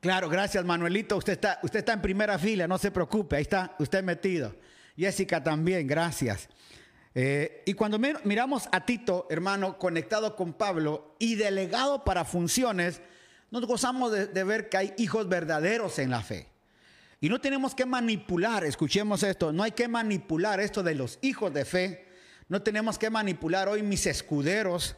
Claro, 0.00 0.28
gracias 0.28 0.64
Manuelito, 0.64 1.16
usted 1.16 1.34
está, 1.34 1.58
usted 1.62 1.78
está 1.78 1.94
en 1.94 2.02
primera 2.02 2.38
fila, 2.38 2.68
no 2.68 2.76
se 2.78 2.90
preocupe, 2.90 3.36
ahí 3.36 3.42
está 3.42 3.74
usted 3.78 4.02
metido. 4.02 4.54
Jessica 4.96 5.42
también, 5.42 5.86
gracias. 5.86 6.48
Eh, 7.14 7.62
y 7.64 7.74
cuando 7.74 7.98
miramos 7.98 8.68
a 8.72 8.84
Tito, 8.84 9.26
hermano, 9.30 9.78
conectado 9.78 10.34
con 10.34 10.52
Pablo 10.52 11.14
y 11.18 11.36
delegado 11.36 12.04
para 12.04 12.24
funciones, 12.24 13.00
nos 13.50 13.66
gozamos 13.66 14.10
de, 14.10 14.44
ver 14.44 14.68
que 14.68 14.76
hay 14.76 14.94
hijos 14.98 15.28
verdaderos 15.28 15.98
en 16.00 16.10
la 16.10 16.22
fe. 16.22 16.48
Y 17.20 17.28
no 17.28 17.40
tenemos 17.40 17.74
que 17.74 17.86
manipular, 17.86 18.64
escuchemos 18.64 19.22
esto, 19.22 19.52
no 19.52 19.62
hay 19.62 19.70
que 19.70 19.86
manipular 19.86 20.60
esto 20.60 20.82
de 20.82 20.96
los 20.96 21.18
hijos 21.22 21.54
de 21.54 21.64
fe, 21.64 22.06
no 22.48 22.62
tenemos 22.62 22.98
que 22.98 23.10
manipular 23.10 23.68
hoy 23.68 23.82
mis 23.82 24.06
escuderos. 24.06 24.96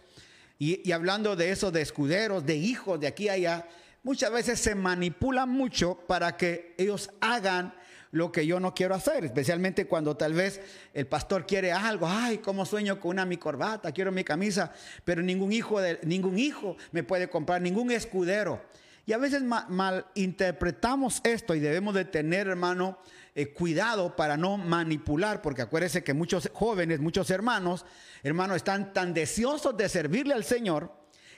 Y, 0.58 0.90
hablando 0.92 1.36
de 1.36 1.50
eso, 1.50 1.70
de 1.70 1.82
escuderos, 1.82 2.46
de 2.46 2.56
hijos 2.56 2.98
de 2.98 3.06
aquí 3.06 3.28
a 3.28 3.34
allá, 3.34 3.68
muchas 4.02 4.30
veces 4.30 4.58
se 4.60 4.74
manipulan 4.74 5.48
mucho 5.48 5.98
para 6.06 6.36
que 6.36 6.74
ellos 6.78 7.10
hagan 7.20 7.74
lo 8.12 8.32
que 8.32 8.46
yo 8.46 8.60
no 8.60 8.72
quiero 8.72 8.94
hacer, 8.94 9.24
especialmente 9.24 9.86
cuando 9.86 10.16
tal 10.16 10.32
vez 10.32 10.60
el 10.94 11.06
pastor 11.06 11.46
quiere 11.46 11.72
algo, 11.72 12.06
ay, 12.08 12.38
como 12.38 12.64
sueño 12.64 12.98
con 12.98 13.10
una 13.10 13.26
mi 13.26 13.36
corbata, 13.36 13.92
quiero 13.92 14.10
mi 14.12 14.24
camisa, 14.24 14.72
pero 15.04 15.22
ningún 15.22 15.52
hijo 15.52 15.80
de 15.80 15.98
ningún 16.04 16.38
hijo 16.38 16.76
me 16.92 17.02
puede 17.02 17.28
comprar, 17.28 17.60
ningún 17.60 17.90
escudero. 17.90 18.62
Y 19.04 19.12
a 19.12 19.18
veces 19.18 19.42
malinterpretamos 19.42 21.20
esto 21.22 21.54
y 21.54 21.60
debemos 21.60 21.94
de 21.94 22.04
tener, 22.04 22.48
hermano, 22.48 22.98
eh, 23.38 23.52
cuidado 23.52 24.16
para 24.16 24.38
no 24.38 24.56
manipular, 24.56 25.42
porque 25.42 25.60
acuérdese 25.60 26.02
que 26.02 26.14
muchos 26.14 26.50
jóvenes, 26.54 27.00
muchos 27.00 27.28
hermanos, 27.28 27.84
hermanos, 28.22 28.56
están 28.56 28.94
tan 28.94 29.12
deseosos 29.12 29.76
de 29.76 29.90
servirle 29.90 30.32
al 30.32 30.42
Señor, 30.42 30.90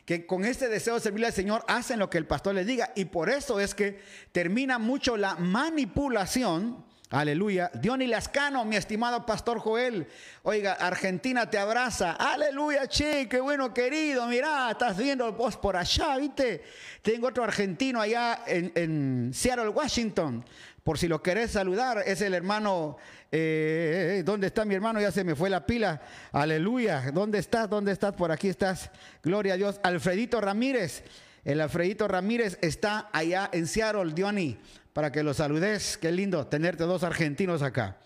que 0.04 0.24
con 0.24 0.44
este 0.44 0.68
deseo 0.68 0.94
de 0.94 1.00
servirle 1.00 1.26
al 1.26 1.32
Señor 1.32 1.64
hacen 1.66 1.98
lo 1.98 2.08
que 2.08 2.18
el 2.18 2.24
pastor 2.24 2.54
les 2.54 2.68
diga. 2.68 2.92
Y 2.94 3.06
por 3.06 3.28
eso 3.28 3.58
es 3.58 3.74
que 3.74 4.00
termina 4.30 4.78
mucho 4.78 5.16
la 5.16 5.34
manipulación. 5.34 6.87
Aleluya. 7.11 7.70
Diony 7.74 8.06
Lascano, 8.06 8.64
mi 8.64 8.76
estimado 8.76 9.26
pastor 9.26 9.58
Joel. 9.58 10.06
Oiga, 10.44 10.74
Argentina 10.74 11.50
te 11.50 11.58
abraza. 11.58 12.12
Aleluya, 12.12 12.87
che, 12.87 13.28
qué 13.28 13.40
bueno, 13.40 13.74
querido. 13.74 14.26
Mira, 14.28 14.70
estás 14.70 14.96
viendo 14.96 15.32
vos 15.32 15.56
por 15.56 15.76
allá, 15.76 16.16
¿viste? 16.16 16.62
Tengo 17.02 17.26
otro 17.26 17.42
argentino 17.42 18.00
allá 18.00 18.44
en 18.46 19.32
Seattle, 19.34 19.70
Washington. 19.70 20.44
Por 20.82 20.98
si 20.98 21.08
lo 21.08 21.22
querés 21.22 21.50
saludar, 21.50 22.02
es 22.06 22.20
el 22.22 22.34
hermano. 22.34 22.96
Eh, 23.30 24.22
¿Dónde 24.24 24.46
está 24.46 24.64
mi 24.64 24.74
hermano? 24.74 25.00
Ya 25.00 25.12
se 25.12 25.24
me 25.24 25.34
fue 25.34 25.50
la 25.50 25.66
pila. 25.66 26.00
Aleluya. 26.32 27.10
¿Dónde 27.12 27.38
estás? 27.38 27.68
¿Dónde 27.68 27.92
estás? 27.92 28.14
Por 28.14 28.32
aquí 28.32 28.48
estás. 28.48 28.90
Gloria 29.22 29.54
a 29.54 29.56
Dios. 29.56 29.80
Alfredito 29.82 30.40
Ramírez. 30.40 31.04
El 31.44 31.60
Alfredito 31.60 32.08
Ramírez 32.08 32.58
está 32.62 33.08
allá 33.12 33.48
en 33.52 33.66
Seattle, 33.66 34.12
Diony, 34.12 34.58
para 34.92 35.12
que 35.12 35.22
lo 35.22 35.34
saludes. 35.34 35.96
Qué 35.96 36.12
lindo 36.12 36.46
tenerte 36.46 36.84
dos 36.84 37.02
argentinos 37.02 37.62
acá. 37.62 37.98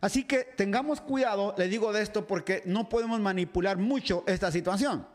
Así 0.00 0.24
que 0.24 0.44
tengamos 0.44 1.00
cuidado, 1.00 1.54
le 1.56 1.68
digo 1.68 1.92
de 1.92 2.02
esto, 2.02 2.26
porque 2.26 2.62
no 2.64 2.88
podemos 2.88 3.18
manipular 3.18 3.78
mucho 3.78 4.24
esta 4.26 4.52
situación. 4.52 5.06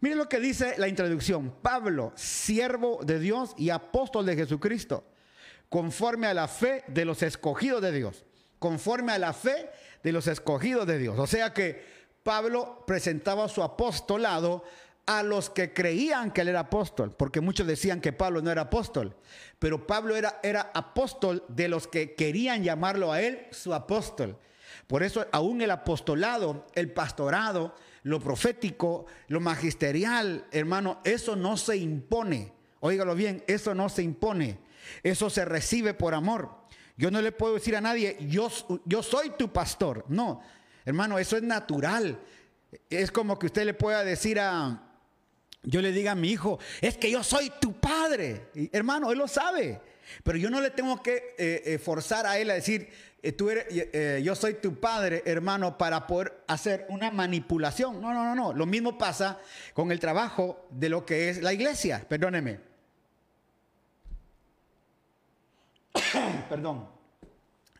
Miren 0.00 0.18
lo 0.18 0.28
que 0.28 0.38
dice 0.38 0.74
la 0.78 0.88
introducción. 0.88 1.52
Pablo, 1.60 2.12
siervo 2.14 3.00
de 3.02 3.18
Dios 3.18 3.54
y 3.56 3.70
apóstol 3.70 4.24
de 4.26 4.36
Jesucristo 4.36 5.04
conforme 5.68 6.26
a 6.26 6.34
la 6.34 6.48
fe 6.48 6.84
de 6.88 7.04
los 7.04 7.22
escogidos 7.22 7.82
de 7.82 7.92
Dios. 7.92 8.24
Conforme 8.58 9.12
a 9.12 9.18
la 9.18 9.32
fe 9.32 9.70
de 10.02 10.12
los 10.12 10.26
escogidos 10.26 10.86
de 10.86 10.98
Dios. 10.98 11.18
O 11.18 11.26
sea 11.26 11.52
que 11.52 11.84
Pablo 12.22 12.84
presentaba 12.86 13.48
su 13.48 13.62
apostolado 13.62 14.64
a 15.06 15.22
los 15.22 15.48
que 15.48 15.72
creían 15.72 16.30
que 16.32 16.42
él 16.42 16.48
era 16.48 16.60
apóstol, 16.60 17.14
porque 17.16 17.40
muchos 17.40 17.66
decían 17.66 18.02
que 18.02 18.12
Pablo 18.12 18.42
no 18.42 18.50
era 18.50 18.62
apóstol, 18.62 19.16
pero 19.58 19.86
Pablo 19.86 20.14
era, 20.14 20.38
era 20.42 20.70
apóstol 20.74 21.44
de 21.48 21.68
los 21.68 21.88
que 21.88 22.14
querían 22.14 22.62
llamarlo 22.62 23.10
a 23.10 23.22
él 23.22 23.46
su 23.50 23.72
apóstol. 23.72 24.36
Por 24.86 25.02
eso 25.02 25.26
aún 25.32 25.62
el 25.62 25.70
apostolado, 25.70 26.66
el 26.74 26.92
pastorado, 26.92 27.74
lo 28.02 28.20
profético, 28.20 29.06
lo 29.28 29.40
magisterial, 29.40 30.46
hermano, 30.50 31.00
eso 31.04 31.36
no 31.36 31.56
se 31.56 31.78
impone. 31.78 32.52
Óigalo 32.80 33.14
bien, 33.14 33.42
eso 33.46 33.74
no 33.74 33.88
se 33.88 34.02
impone. 34.02 34.58
Eso 35.02 35.30
se 35.30 35.44
recibe 35.44 35.94
por 35.94 36.14
amor. 36.14 36.50
Yo 36.96 37.10
no 37.10 37.22
le 37.22 37.32
puedo 37.32 37.54
decir 37.54 37.76
a 37.76 37.80
nadie, 37.80 38.16
yo, 38.28 38.50
yo 38.84 39.02
soy 39.02 39.30
tu 39.30 39.52
pastor. 39.52 40.04
No, 40.08 40.42
hermano, 40.84 41.18
eso 41.18 41.36
es 41.36 41.42
natural. 41.42 42.18
Es 42.90 43.12
como 43.12 43.38
que 43.38 43.46
usted 43.46 43.64
le 43.64 43.74
pueda 43.74 44.02
decir 44.04 44.40
a, 44.40 44.82
yo 45.62 45.80
le 45.80 45.92
diga 45.92 46.12
a 46.12 46.16
mi 46.16 46.30
hijo, 46.30 46.58
es 46.80 46.96
que 46.96 47.10
yo 47.10 47.22
soy 47.22 47.52
tu 47.60 47.78
padre. 47.78 48.48
hermano, 48.72 49.12
él 49.12 49.18
lo 49.18 49.28
sabe. 49.28 49.80
Pero 50.22 50.38
yo 50.38 50.50
no 50.50 50.60
le 50.60 50.70
tengo 50.70 51.02
que 51.02 51.34
eh, 51.38 51.62
eh, 51.66 51.78
forzar 51.78 52.26
a 52.26 52.38
él 52.38 52.50
a 52.50 52.54
decir, 52.54 52.88
eh, 53.22 53.32
tú 53.32 53.50
eres, 53.50 53.66
yo 54.24 54.34
soy 54.34 54.54
tu 54.54 54.80
padre, 54.80 55.22
hermano, 55.26 55.76
para 55.76 56.06
poder 56.06 56.44
hacer 56.46 56.86
una 56.88 57.10
manipulación. 57.10 58.00
No, 58.00 58.12
no, 58.14 58.24
no, 58.24 58.34
no. 58.34 58.52
Lo 58.52 58.66
mismo 58.66 58.96
pasa 58.96 59.38
con 59.74 59.92
el 59.92 60.00
trabajo 60.00 60.66
de 60.70 60.88
lo 60.88 61.04
que 61.04 61.28
es 61.28 61.42
la 61.42 61.52
iglesia. 61.52 62.04
Perdóneme. 62.08 62.67
Perdón. 66.48 66.88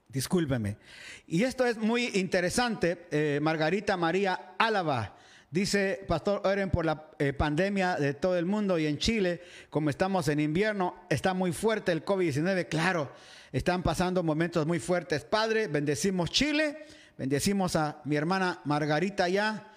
Discúlpeme. 0.09 0.79
Y 1.27 1.43
esto 1.43 1.67
es 1.67 1.77
muy 1.77 2.11
interesante. 2.15 3.07
Eh, 3.11 3.41
Margarita 3.43 3.97
María 3.97 4.55
Álava 4.59 5.17
dice, 5.51 6.05
Pastor 6.09 6.43
Oren, 6.45 6.71
por 6.71 6.87
la 6.87 7.11
eh, 7.19 7.33
pandemia 7.33 7.97
de 7.97 8.15
todo 8.15 8.39
el 8.39 8.47
mundo 8.47 8.79
y 8.79 8.87
en 8.87 8.99
Chile, 8.99 9.43
como 9.69 9.91
estamos 9.91 10.29
en 10.29 10.41
invierno, 10.41 10.95
está 11.11 11.35
muy 11.35 11.53
fuerte 11.53 11.93
el 11.93 12.05
COVID-19. 12.05 12.69
Claro, 12.69 13.13
están 13.53 13.83
pasando 13.83 14.23
momentos 14.23 14.67
muy 14.67 14.79
fuertes. 14.79 15.25
Padre, 15.25 15.69
bendecimos 15.69 16.31
Chile, 16.31 16.87
bendecimos 17.19 17.77
a 17.77 18.01
mi 18.05 18.17
hermana 18.17 18.61
Margarita 18.65 19.25
allá. 19.25 19.73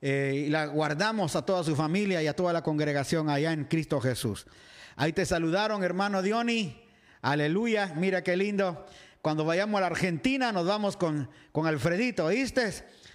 Eh, 0.00 0.44
y 0.46 0.50
la 0.50 0.66
guardamos 0.66 1.36
a 1.36 1.46
toda 1.46 1.62
su 1.62 1.76
familia 1.76 2.20
y 2.20 2.26
a 2.26 2.34
toda 2.34 2.52
la 2.52 2.62
congregación 2.62 3.30
allá 3.30 3.52
en 3.52 3.64
Cristo 3.64 4.00
Jesús. 4.00 4.46
Ahí 4.96 5.12
te 5.12 5.24
saludaron, 5.24 5.84
hermano 5.84 6.22
Diony. 6.22 6.81
Aleluya, 7.22 7.94
mira 7.94 8.24
qué 8.24 8.36
lindo. 8.36 8.84
Cuando 9.20 9.44
vayamos 9.44 9.78
a 9.78 9.82
la 9.82 9.86
Argentina 9.86 10.50
nos 10.50 10.66
vamos 10.66 10.96
con, 10.96 11.30
con 11.52 11.68
Alfredito, 11.68 12.24
¿oíste? 12.24 12.72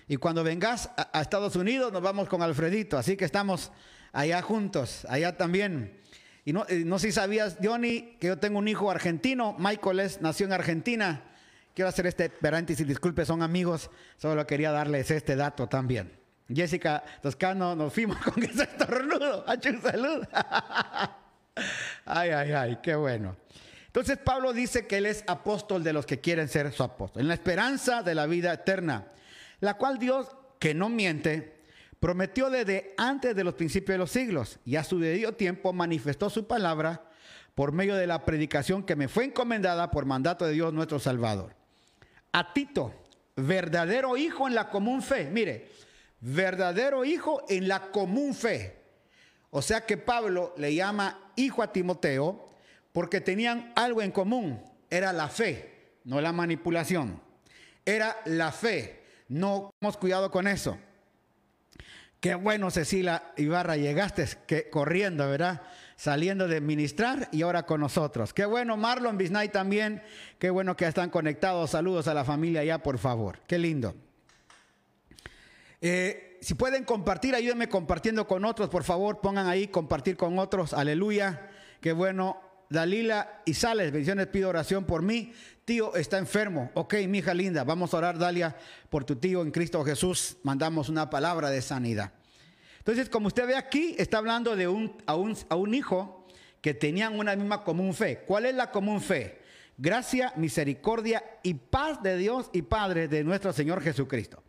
Y 0.08 0.16
cuando 0.16 0.46
vengas 0.46 0.90
a, 0.96 1.20
Estados 1.20 1.58
Unidos 1.58 1.92
nos 1.92 2.02
vamos 2.02 2.30
con 2.30 2.42
Alfredito. 2.42 2.98
Así 2.98 3.18
que 3.18 3.26
estamos 3.26 3.70
allá 4.14 4.42
juntos, 4.42 5.06
allá 5.10 5.36
también. 5.36 6.00
Y 6.46 6.54
no, 6.54 6.66
no 6.86 7.00
sé 7.00 7.08
si 7.08 7.12
sabías, 7.12 7.58
Johnny, 7.62 8.16
que 8.22 8.28
yo 8.28 8.38
tengo 8.38 8.60
un 8.60 8.70
hijo 8.70 8.90
argentino. 8.90 9.58
Michael 9.60 10.00
es, 10.00 10.22
nació 10.22 10.46
en 10.46 10.54
Argentina. 10.54 11.24
Quiero 11.76 11.90
hacer 11.90 12.08
este 12.08 12.30
paréntesis, 12.30 12.88
disculpe, 12.88 13.26
son 13.26 13.44
amigos. 13.44 13.92
Solo 14.16 14.48
quería 14.48 14.72
darles 14.72 15.12
este 15.12 15.36
dato 15.36 15.68
también. 15.68 16.18
Jessica 16.48 17.04
Toscano, 17.22 17.76
nos 17.76 17.92
fuimos 17.92 18.16
con 18.24 18.42
ese 18.42 18.64
estornudo. 18.64 19.44
un 19.46 19.82
salud. 19.82 20.26
ay, 22.06 22.30
ay, 22.30 22.52
ay, 22.54 22.80
qué 22.82 22.96
bueno. 22.96 23.36
Entonces 23.98 24.24
Pablo 24.24 24.54
dice 24.54 24.86
que 24.86 24.98
él 24.98 25.08
es 25.08 25.24
apóstol 25.26 25.84
de 25.84 25.92
los 25.92 26.06
que 26.06 26.20
quieren 26.20 26.50
ser 26.50 26.72
su 26.72 26.84
apóstol, 26.84 27.24
en 27.24 27.28
la 27.30 27.34
esperanza 27.34 28.04
de 28.04 28.14
la 28.14 28.28
vida 28.28 28.54
eterna, 28.54 29.08
la 29.60 29.74
cual 29.74 29.98
Dios, 29.98 30.28
que 30.60 30.76
no 30.76 30.88
miente, 30.88 31.64
prometió 32.00 32.52
desde 32.52 32.94
antes 33.00 33.36
de 33.36 33.44
los 33.44 33.56
principios 33.56 33.96
de 33.96 33.98
los 33.98 34.12
siglos 34.12 34.60
y 34.66 34.76
a 34.76 34.84
su 34.84 35.00
debido 35.00 35.32
tiempo 35.32 35.74
manifestó 35.74 36.30
su 36.30 36.46
palabra 36.46 37.10
por 37.56 37.72
medio 37.72 37.96
de 37.96 38.06
la 38.06 38.24
predicación 38.24 38.84
que 38.84 38.96
me 38.96 39.08
fue 39.08 39.24
encomendada 39.26 39.90
por 39.90 40.06
mandato 40.06 40.46
de 40.46 40.54
Dios 40.54 40.72
nuestro 40.74 41.00
Salvador. 41.00 41.56
A 42.34 42.54
Tito, 42.54 42.94
verdadero 43.36 44.16
hijo 44.16 44.48
en 44.48 44.54
la 44.54 44.70
común 44.70 45.02
fe, 45.02 45.28
mire, 45.32 45.70
verdadero 46.20 47.04
hijo 47.04 47.44
en 47.50 47.68
la 47.68 47.90
común 47.90 48.36
fe. 48.36 48.78
O 49.50 49.64
sea 49.64 49.88
que 49.88 49.98
Pablo 49.98 50.54
le 50.56 50.76
llama 50.76 51.32
hijo 51.36 51.64
a 51.64 51.74
Timoteo, 51.74 52.47
porque 52.98 53.22
tenían 53.22 53.72
algo 53.76 54.02
en 54.02 54.10
común, 54.10 54.60
era 54.90 55.14
la 55.14 55.28
fe, 55.28 56.00
no 56.06 56.20
la 56.20 56.32
manipulación. 56.32 57.22
Era 57.86 58.18
la 58.26 58.52
fe, 58.52 59.04
no 59.28 59.72
hemos 59.80 59.98
cuidado 59.98 60.32
con 60.32 60.48
eso. 60.48 60.80
Qué 62.20 62.34
bueno, 62.34 62.72
Cecilia 62.72 63.34
Ibarra, 63.38 63.78
llegaste 63.78 64.28
que, 64.48 64.72
corriendo, 64.72 65.30
¿verdad? 65.30 65.62
Saliendo 65.96 66.48
de 66.48 66.60
ministrar 66.60 67.30
y 67.32 67.44
ahora 67.44 67.68
con 67.68 67.82
nosotros. 67.82 68.34
Qué 68.34 68.46
bueno, 68.48 68.78
Marlon 68.78 69.16
Bisnay 69.16 69.50
también. 69.50 70.02
Qué 70.40 70.50
bueno 70.50 70.76
que 70.76 70.88
están 70.88 71.12
conectados. 71.12 71.70
Saludos 71.70 72.08
a 72.08 72.16
la 72.16 72.26
familia 72.26 72.64
ya, 72.64 72.82
por 72.82 72.98
favor. 72.98 73.42
Qué 73.46 73.60
lindo. 73.60 73.94
Eh, 75.82 76.40
si 76.42 76.56
pueden 76.56 76.84
compartir, 76.84 77.36
ayúdenme 77.36 77.70
compartiendo 77.70 78.26
con 78.26 78.44
otros, 78.44 78.70
por 78.70 78.84
favor. 78.84 79.22
Pongan 79.22 79.46
ahí 79.46 79.68
compartir 79.68 80.18
con 80.18 80.40
otros. 80.40 80.74
Aleluya. 80.74 81.52
Qué 81.80 81.92
bueno. 81.92 82.47
Dalila 82.70 83.42
y 83.46 83.54
Sales, 83.54 83.92
bendiciones, 83.92 84.28
pido 84.28 84.50
oración 84.50 84.86
por 84.86 85.02
mí. 85.02 85.32
Tío 85.64 85.96
está 85.96 86.18
enfermo. 86.18 86.72
Ok, 86.74 86.96
mi 87.08 87.20
hija 87.20 87.34
linda, 87.34 87.64
vamos 87.64 87.94
a 87.94 87.98
orar, 87.98 88.18
Dalia, 88.18 88.56
por 88.90 89.04
tu 89.04 89.16
tío 89.16 89.42
en 89.42 89.52
Cristo 89.52 89.84
Jesús. 89.84 90.38
Mandamos 90.44 90.90
una 90.90 91.10
palabra 91.10 91.50
de 91.50 91.62
sanidad. 91.62 92.12
Entonces, 92.80 93.10
como 93.10 93.28
usted 93.28 93.48
ve 93.48 93.56
aquí, 93.56 93.96
está 93.98 94.18
hablando 94.18 94.56
de 94.56 94.68
un, 94.68 94.96
a, 95.06 95.16
un, 95.16 95.36
a 95.50 95.56
un 95.56 95.74
hijo 95.74 96.28
que 96.62 96.74
tenían 96.74 97.18
una 97.18 97.36
misma 97.36 97.64
común 97.64 97.94
fe. 97.94 98.24
¿Cuál 98.26 98.46
es 98.46 98.56
la 98.56 98.72
común 98.72 99.02
fe? 99.02 99.42
Gracia, 99.78 100.34
misericordia 100.36 101.24
y 101.44 101.54
paz 101.54 102.02
de 102.02 102.18
Dios 102.18 102.50
y 102.52 102.64
Padre 102.64 103.08
de 103.08 103.24
nuestro 103.24 103.54
Señor 103.54 103.82
Jesucristo. 103.82 104.44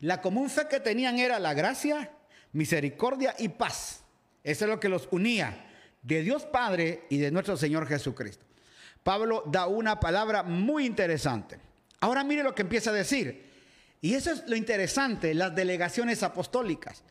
La 0.00 0.20
común 0.20 0.48
fe 0.50 0.62
que 0.70 0.80
tenían 0.80 1.18
era 1.18 1.38
la 1.38 1.52
gracia, 1.52 2.10
misericordia 2.52 3.34
y 3.38 3.48
paz. 3.50 4.04
Eso 4.42 4.64
es 4.64 4.70
lo 4.70 4.80
que 4.80 4.88
los 4.88 5.08
unía 5.10 5.66
de 6.02 6.22
Dios 6.22 6.46
Padre 6.46 7.04
y 7.10 7.18
de 7.18 7.30
nuestro 7.30 7.56
Señor 7.56 7.86
Jesucristo. 7.86 8.44
Pablo 9.02 9.42
da 9.46 9.66
una 9.66 9.98
palabra 9.98 10.42
muy 10.42 10.86
interesante. 10.86 11.58
Ahora 12.00 12.24
mire 12.24 12.42
lo 12.42 12.54
que 12.54 12.62
empieza 12.62 12.90
a 12.90 12.94
decir. 12.94 13.49
Y 14.00 14.14
eso 14.14 14.32
es 14.32 14.48
lo 14.48 14.56
interesante, 14.56 15.34
las 15.34 15.54
delegaciones 15.54 16.22
apostólicas. 16.22 17.02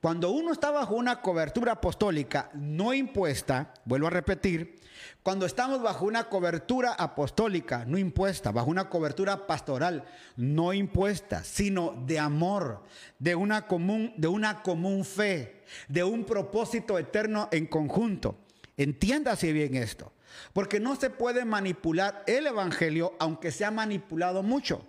Cuando 0.00 0.30
uno 0.30 0.52
está 0.52 0.70
bajo 0.70 0.94
una 0.94 1.20
cobertura 1.20 1.72
apostólica 1.72 2.50
no 2.54 2.94
impuesta, 2.94 3.74
vuelvo 3.84 4.06
a 4.06 4.10
repetir, 4.10 4.78
cuando 5.22 5.44
estamos 5.44 5.82
bajo 5.82 6.06
una 6.06 6.24
cobertura 6.28 6.92
apostólica 6.92 7.84
no 7.84 7.98
impuesta, 7.98 8.50
bajo 8.50 8.70
una 8.70 8.88
cobertura 8.88 9.46
pastoral 9.46 10.04
no 10.36 10.72
impuesta, 10.72 11.44
sino 11.44 12.02
de 12.06 12.18
amor, 12.18 12.82
de 13.18 13.34
una 13.34 13.66
común, 13.66 14.14
de 14.16 14.28
una 14.28 14.62
común 14.62 15.04
fe, 15.04 15.62
de 15.88 16.02
un 16.02 16.24
propósito 16.24 16.98
eterno 16.98 17.48
en 17.52 17.66
conjunto. 17.66 18.38
Entiéndase 18.76 19.52
bien 19.52 19.74
esto, 19.74 20.12
porque 20.52 20.80
no 20.80 20.96
se 20.96 21.10
puede 21.10 21.44
manipular 21.44 22.24
el 22.26 22.46
evangelio 22.46 23.14
aunque 23.18 23.50
se 23.50 23.64
ha 23.64 23.70
manipulado 23.70 24.42
mucho. 24.42 24.86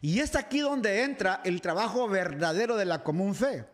Y 0.00 0.20
es 0.20 0.34
aquí 0.34 0.60
donde 0.60 1.02
entra 1.02 1.40
el 1.44 1.60
trabajo 1.60 2.08
verdadero 2.08 2.76
de 2.76 2.84
la 2.84 3.02
común 3.02 3.34
fe. 3.34 3.64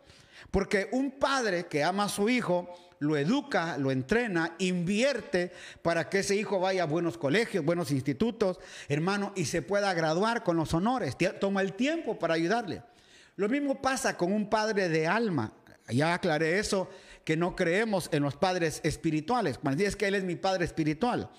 Porque 0.50 0.88
un 0.92 1.12
padre 1.12 1.66
que 1.66 1.82
ama 1.82 2.04
a 2.04 2.08
su 2.08 2.28
hijo 2.28 2.68
lo 2.98 3.16
educa, 3.16 3.78
lo 3.78 3.90
entrena, 3.90 4.54
invierte 4.58 5.50
para 5.82 6.08
que 6.08 6.20
ese 6.20 6.36
hijo 6.36 6.60
vaya 6.60 6.84
a 6.84 6.86
buenos 6.86 7.18
colegios, 7.18 7.64
buenos 7.64 7.90
institutos, 7.90 8.60
hermano, 8.88 9.32
y 9.34 9.46
se 9.46 9.62
pueda 9.62 9.92
graduar 9.92 10.44
con 10.44 10.56
los 10.56 10.72
honores. 10.72 11.16
Toma 11.40 11.62
el 11.62 11.72
tiempo 11.72 12.18
para 12.18 12.34
ayudarle. 12.34 12.82
Lo 13.36 13.48
mismo 13.48 13.80
pasa 13.80 14.16
con 14.16 14.32
un 14.32 14.48
padre 14.48 14.88
de 14.88 15.06
alma. 15.06 15.52
Ya 15.88 16.14
aclaré 16.14 16.58
eso, 16.58 16.88
que 17.24 17.36
no 17.36 17.56
creemos 17.56 18.08
en 18.12 18.22
los 18.22 18.36
padres 18.36 18.80
espirituales. 18.84 19.58
Cuando 19.58 19.82
es 19.82 19.96
que 19.96 20.06
Él 20.06 20.14
es 20.14 20.24
mi 20.24 20.36
padre 20.36 20.64
espiritual. 20.64 21.30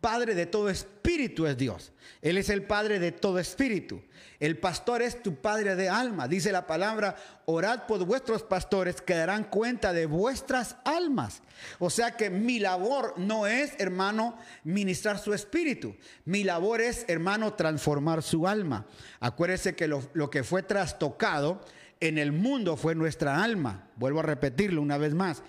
Padre 0.00 0.34
de 0.34 0.46
todo 0.46 0.68
espíritu 0.68 1.46
es 1.46 1.56
Dios. 1.56 1.92
Él 2.22 2.38
es 2.38 2.48
el 2.50 2.62
Padre 2.62 2.98
de 2.98 3.12
todo 3.12 3.38
espíritu. 3.38 4.02
El 4.38 4.58
pastor 4.58 5.02
es 5.02 5.22
tu 5.22 5.36
Padre 5.36 5.74
de 5.74 5.88
alma. 5.88 6.28
Dice 6.28 6.52
la 6.52 6.66
palabra, 6.66 7.16
orad 7.46 7.86
por 7.86 8.04
vuestros 8.04 8.42
pastores 8.42 9.00
que 9.00 9.14
darán 9.14 9.44
cuenta 9.44 9.92
de 9.92 10.06
vuestras 10.06 10.76
almas. 10.84 11.42
O 11.78 11.88
sea 11.90 12.16
que 12.16 12.30
mi 12.30 12.58
labor 12.58 13.14
no 13.16 13.46
es, 13.46 13.72
hermano, 13.78 14.36
ministrar 14.64 15.18
su 15.18 15.32
espíritu. 15.32 15.96
Mi 16.24 16.44
labor 16.44 16.80
es, 16.82 17.04
hermano, 17.08 17.54
transformar 17.54 18.22
su 18.22 18.46
alma. 18.46 18.86
Acuérdese 19.20 19.74
que 19.74 19.88
lo, 19.88 20.02
lo 20.12 20.30
que 20.30 20.44
fue 20.44 20.62
trastocado 20.62 21.62
en 22.00 22.18
el 22.18 22.32
mundo 22.32 22.76
fue 22.76 22.94
nuestra 22.94 23.42
alma. 23.42 23.88
Vuelvo 23.96 24.20
a 24.20 24.24
repetirlo 24.24 24.82
una 24.82 24.98
vez 24.98 25.14
más. 25.14 25.42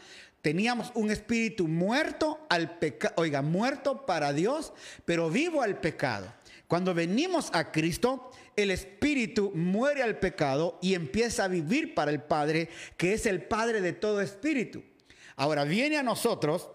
Teníamos 0.48 0.94
un 0.94 1.12
espíritu 1.12 1.68
muerto 1.68 2.40
al 2.48 2.80
pecado, 2.80 3.16
oiga, 3.18 3.42
muerto 3.42 4.06
para 4.06 4.32
Dios, 4.32 4.72
pero 5.04 5.30
vivo 5.30 5.62
al 5.62 5.82
pecado. 5.82 6.34
Cuando 6.70 6.94
venimos 6.94 7.50
a 7.52 7.70
Cristo, 7.70 8.32
el 8.56 8.72
espíritu 8.72 9.52
muere 9.54 10.04
al 10.04 10.20
pecado 10.20 10.80
y 10.82 10.94
empieza 10.94 11.44
a 11.44 11.48
vivir 11.50 11.94
para 11.94 12.12
el 12.12 12.22
Padre, 12.22 12.70
que 12.96 13.12
es 13.12 13.26
el 13.26 13.44
Padre 13.44 13.82
de 13.82 13.92
todo 13.92 14.22
espíritu. 14.22 14.86
Ahora 15.36 15.66
viene 15.66 15.98
a 15.98 16.04
nosotros 16.04 16.70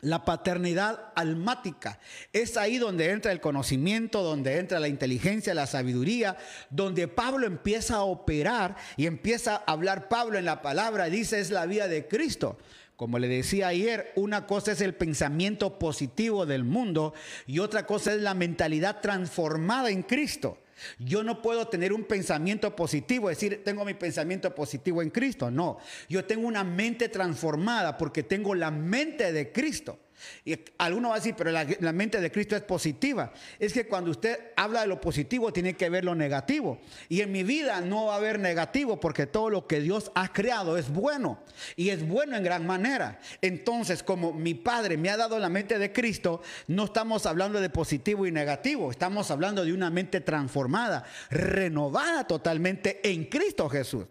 la 0.00 0.24
paternidad 0.24 1.12
almática. 1.14 2.00
Es 2.32 2.56
ahí 2.56 2.78
donde 2.78 3.10
entra 3.10 3.30
el 3.30 3.40
conocimiento, 3.40 4.24
donde 4.24 4.58
entra 4.58 4.80
la 4.80 4.88
inteligencia, 4.88 5.54
la 5.54 5.68
sabiduría, 5.68 6.36
donde 6.70 7.06
Pablo 7.06 7.46
empieza 7.46 7.96
a 7.96 8.02
operar 8.02 8.74
y 8.96 9.06
empieza 9.06 9.54
a 9.54 9.72
hablar 9.72 10.08
Pablo 10.08 10.36
en 10.36 10.44
la 10.44 10.62
palabra, 10.62 11.06
dice 11.06 11.38
es 11.38 11.52
la 11.52 11.66
vida 11.66 11.86
de 11.86 12.08
Cristo. 12.08 12.58
Como 12.98 13.20
le 13.20 13.28
decía 13.28 13.68
ayer, 13.68 14.10
una 14.16 14.44
cosa 14.44 14.72
es 14.72 14.80
el 14.80 14.92
pensamiento 14.92 15.78
positivo 15.78 16.46
del 16.46 16.64
mundo 16.64 17.14
y 17.46 17.60
otra 17.60 17.86
cosa 17.86 18.12
es 18.12 18.20
la 18.20 18.34
mentalidad 18.34 19.00
transformada 19.00 19.90
en 19.90 20.02
Cristo. 20.02 20.58
Yo 20.98 21.22
no 21.22 21.40
puedo 21.40 21.68
tener 21.68 21.92
un 21.92 22.02
pensamiento 22.02 22.74
positivo, 22.74 23.28
decir, 23.28 23.62
tengo 23.64 23.84
mi 23.84 23.94
pensamiento 23.94 24.52
positivo 24.52 25.00
en 25.00 25.10
Cristo. 25.10 25.48
No, 25.48 25.78
yo 26.08 26.24
tengo 26.24 26.48
una 26.48 26.64
mente 26.64 27.08
transformada 27.08 27.96
porque 27.96 28.24
tengo 28.24 28.52
la 28.56 28.72
mente 28.72 29.32
de 29.32 29.52
Cristo. 29.52 30.00
Y 30.44 30.58
alguno 30.78 31.08
va 31.08 31.16
a 31.16 31.18
decir, 31.18 31.34
pero 31.36 31.50
la, 31.50 31.92
mente 31.92 32.20
de 32.20 32.30
Cristo 32.30 32.56
es 32.56 32.62
positiva. 32.62 33.32
Es 33.58 33.72
que 33.72 33.86
cuando 33.86 34.10
usted 34.10 34.52
habla 34.56 34.82
de 34.82 34.86
lo 34.86 35.00
positivo, 35.00 35.52
tiene 35.52 35.74
que 35.74 35.88
ver 35.88 36.04
lo 36.04 36.14
negativo. 36.14 36.80
Y 37.08 37.20
en 37.20 37.32
mi 37.32 37.42
vida 37.42 37.80
no 37.80 38.06
va 38.06 38.14
a 38.14 38.16
haber 38.16 38.38
negativo 38.38 39.00
porque 39.00 39.26
todo 39.26 39.50
lo 39.50 39.66
que 39.66 39.80
Dios 39.80 40.10
ha 40.14 40.32
creado 40.32 40.76
es 40.76 40.90
bueno. 40.90 41.38
Y 41.76 41.90
es 41.90 42.06
bueno 42.06 42.36
en 42.36 42.44
gran 42.44 42.66
manera. 42.66 43.20
Entonces, 43.40 44.02
como 44.02 44.32
mi 44.32 44.54
Padre 44.54 44.96
me 44.96 45.10
ha 45.10 45.16
dado 45.16 45.38
la 45.38 45.48
mente 45.48 45.78
de 45.78 45.92
Cristo, 45.92 46.42
no 46.66 46.86
estamos 46.86 47.26
hablando 47.26 47.60
de 47.60 47.70
positivo 47.70 48.26
y 48.26 48.32
negativo. 48.32 48.90
Estamos 48.90 49.30
hablando 49.30 49.64
de 49.64 49.72
una 49.72 49.90
mente 49.90 50.20
transformada, 50.20 51.04
renovada 51.30 52.26
totalmente 52.26 53.00
en 53.08 53.24
Cristo 53.24 53.68
Jesús. 53.68 54.06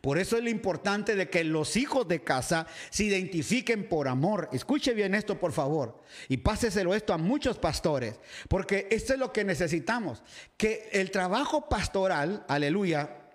Por 0.00 0.18
eso 0.18 0.36
es 0.36 0.44
lo 0.44 0.50
importante 0.50 1.14
de 1.16 1.28
que 1.28 1.44
los 1.44 1.76
hijos 1.76 2.06
de 2.08 2.22
casa 2.22 2.66
se 2.90 3.04
identifiquen 3.04 3.88
por 3.88 4.08
amor. 4.08 4.48
Escuche 4.52 4.94
bien 4.94 5.14
esto, 5.14 5.38
por 5.38 5.52
favor, 5.52 6.02
y 6.28 6.38
páseselo 6.38 6.94
esto 6.94 7.12
a 7.12 7.18
muchos 7.18 7.58
pastores, 7.58 8.18
porque 8.48 8.88
esto 8.90 9.12
es 9.14 9.18
lo 9.18 9.32
que 9.32 9.44
necesitamos, 9.44 10.22
que 10.56 10.88
el 10.92 11.10
trabajo 11.10 11.68
pastoral, 11.68 12.44
aleluya, 12.48 13.25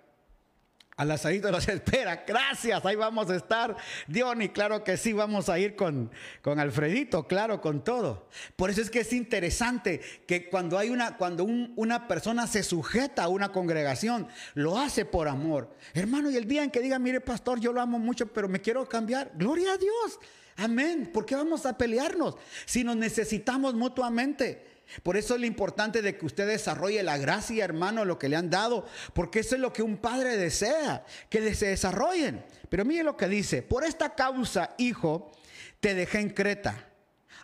a 0.96 1.04
la 1.04 1.16
salida 1.18 1.50
nos 1.50 1.68
espera. 1.68 2.24
Gracias, 2.26 2.84
ahí 2.84 2.96
vamos 2.96 3.30
a 3.30 3.36
estar. 3.36 3.76
Diony, 4.06 4.50
claro 4.50 4.84
que 4.84 4.96
sí, 4.96 5.12
vamos 5.12 5.48
a 5.48 5.58
ir 5.58 5.74
con, 5.76 6.10
con 6.42 6.60
Alfredito, 6.60 7.26
claro, 7.26 7.60
con 7.60 7.82
todo. 7.82 8.28
Por 8.56 8.70
eso 8.70 8.80
es 8.80 8.90
que 8.90 9.00
es 9.00 9.12
interesante 9.12 10.00
que 10.26 10.48
cuando 10.48 10.78
hay 10.78 10.90
una, 10.90 11.16
cuando 11.16 11.44
una 11.44 12.08
persona 12.08 12.46
se 12.46 12.62
sujeta 12.62 13.24
a 13.24 13.28
una 13.28 13.52
congregación, 13.52 14.28
lo 14.54 14.78
hace 14.78 15.04
por 15.04 15.28
amor. 15.28 15.74
Hermano, 15.94 16.30
y 16.30 16.36
el 16.36 16.46
día 16.46 16.62
en 16.62 16.70
que 16.70 16.80
diga, 16.80 16.98
mire, 16.98 17.20
pastor, 17.20 17.60
yo 17.60 17.72
lo 17.72 17.80
amo 17.80 17.98
mucho, 17.98 18.26
pero 18.26 18.48
me 18.48 18.60
quiero 18.60 18.88
cambiar, 18.88 19.32
gloria 19.34 19.72
a 19.72 19.78
Dios. 19.78 20.18
Amén. 20.56 21.10
¿Por 21.12 21.24
qué 21.24 21.34
vamos 21.34 21.64
a 21.64 21.78
pelearnos 21.78 22.36
si 22.66 22.84
nos 22.84 22.96
necesitamos 22.96 23.74
mutuamente? 23.74 24.71
Por 25.02 25.16
eso 25.16 25.34
es 25.34 25.40
lo 25.40 25.46
importante 25.46 26.02
de 26.02 26.16
que 26.16 26.26
usted 26.26 26.46
desarrolle 26.46 27.02
la 27.02 27.18
gracia, 27.18 27.64
hermano, 27.64 28.04
lo 28.04 28.18
que 28.18 28.28
le 28.28 28.36
han 28.36 28.50
dado, 28.50 28.86
porque 29.14 29.40
eso 29.40 29.54
es 29.54 29.60
lo 29.60 29.72
que 29.72 29.82
un 29.82 29.96
padre 29.96 30.36
desea, 30.36 31.04
que 31.28 31.54
se 31.54 31.66
desarrollen. 31.66 32.44
Pero 32.68 32.84
mire 32.84 33.02
lo 33.02 33.16
que 33.16 33.28
dice, 33.28 33.62
por 33.62 33.84
esta 33.84 34.14
causa, 34.14 34.74
hijo, 34.78 35.32
te 35.80 35.94
dejé 35.94 36.20
en 36.20 36.30
Creta, 36.30 36.88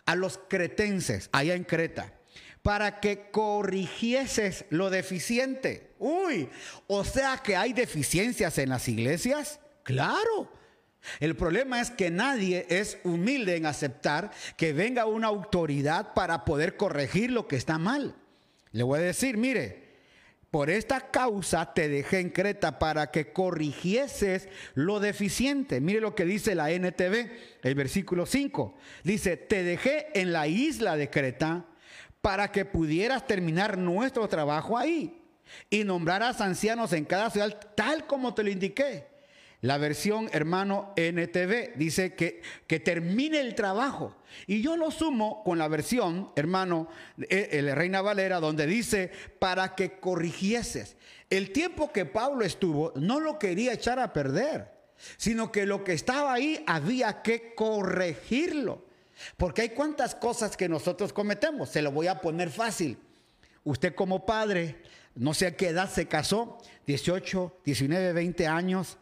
a 0.05 0.15
los 0.15 0.39
cretenses, 0.47 1.29
allá 1.31 1.55
en 1.55 1.63
Creta, 1.63 2.13
para 2.61 2.99
que 2.99 3.29
corrigieses 3.31 4.65
lo 4.69 4.89
deficiente. 4.89 5.93
Uy, 5.99 6.49
o 6.87 7.03
sea 7.03 7.37
que 7.43 7.55
hay 7.55 7.73
deficiencias 7.73 8.57
en 8.57 8.69
las 8.69 8.87
iglesias. 8.87 9.59
Claro, 9.83 10.51
el 11.19 11.35
problema 11.35 11.81
es 11.81 11.91
que 11.91 12.11
nadie 12.11 12.65
es 12.69 12.97
humilde 13.03 13.55
en 13.55 13.65
aceptar 13.65 14.31
que 14.57 14.73
venga 14.73 15.05
una 15.05 15.27
autoridad 15.27 16.13
para 16.13 16.45
poder 16.45 16.77
corregir 16.77 17.31
lo 17.31 17.47
que 17.47 17.55
está 17.55 17.77
mal. 17.77 18.15
Le 18.71 18.83
voy 18.83 18.99
a 18.99 19.03
decir, 19.03 19.37
mire, 19.37 19.89
por 20.51 20.69
esta 20.69 21.11
causa 21.11 21.73
te 21.73 21.89
dejé 21.89 22.19
en 22.19 22.29
Creta 22.31 22.79
para 22.79 23.11
que 23.11 23.31
corrigieses 23.31 24.49
lo 24.73 24.99
deficiente. 24.99 25.79
Mire 25.79 26.01
lo 26.01 26.15
que 26.15 26.25
dice 26.25 26.55
la 26.55 26.71
NTV, 26.71 27.29
el 27.61 27.75
versículo 27.75 28.25
5. 28.25 28.75
Dice, 29.03 29.37
te 29.37 29.63
dejé 29.63 30.07
en 30.19 30.33
la 30.33 30.47
isla 30.47 30.95
de 30.97 31.09
Creta 31.09 31.65
para 32.21 32.51
que 32.51 32.65
pudieras 32.65 33.27
terminar 33.27 33.77
nuestro 33.77 34.27
trabajo 34.27 34.77
ahí 34.77 35.21
y 35.69 35.83
nombrarás 35.83 36.41
ancianos 36.41 36.93
en 36.93 37.05
cada 37.05 37.29
ciudad 37.29 37.57
tal 37.75 38.07
como 38.07 38.33
te 38.33 38.43
lo 38.43 38.49
indiqué. 38.49 39.18
La 39.61 39.77
versión, 39.77 40.29
hermano, 40.31 40.93
NTV 40.95 41.75
dice 41.75 42.15
que, 42.15 42.41
que 42.65 42.79
termine 42.79 43.41
el 43.41 43.55
trabajo. 43.55 44.15
Y 44.47 44.61
yo 44.61 44.77
lo 44.77 44.89
sumo 44.89 45.43
con 45.43 45.57
la 45.57 45.67
versión, 45.67 46.31
hermano, 46.37 46.87
eh, 47.29 47.49
el 47.51 47.75
Reina 47.75 48.01
Valera, 48.01 48.39
donde 48.39 48.65
dice, 48.65 49.11
para 49.37 49.75
que 49.75 49.99
corrigieses. 49.99 50.95
El 51.29 51.51
tiempo 51.51 51.91
que 51.91 52.05
Pablo 52.05 52.45
estuvo 52.45 52.93
no 52.95 53.19
lo 53.19 53.37
quería 53.37 53.73
echar 53.73 53.99
a 53.99 54.13
perder, 54.13 54.71
sino 55.17 55.51
que 55.51 55.65
lo 55.65 55.83
que 55.83 55.91
estaba 55.91 56.33
ahí 56.33 56.63
había 56.65 57.21
que 57.21 57.53
corregirlo. 57.53 58.85
Porque 59.35 59.63
hay 59.63 59.69
cuantas 59.69 60.15
cosas 60.15 60.55
que 60.55 60.69
nosotros 60.69 61.11
cometemos. 61.11 61.67
Se 61.67 61.81
lo 61.81 61.91
voy 61.91 62.07
a 62.07 62.21
poner 62.21 62.49
fácil. 62.49 62.97
Usted 63.65 63.93
como 63.93 64.25
padre, 64.25 64.77
no 65.15 65.33
sé 65.33 65.47
a 65.47 65.57
qué 65.57 65.67
edad 65.67 65.89
se 65.91 66.07
casó, 66.07 66.57
18, 66.87 67.59
19, 67.65 68.13
20 68.13 68.47
años 68.47 68.97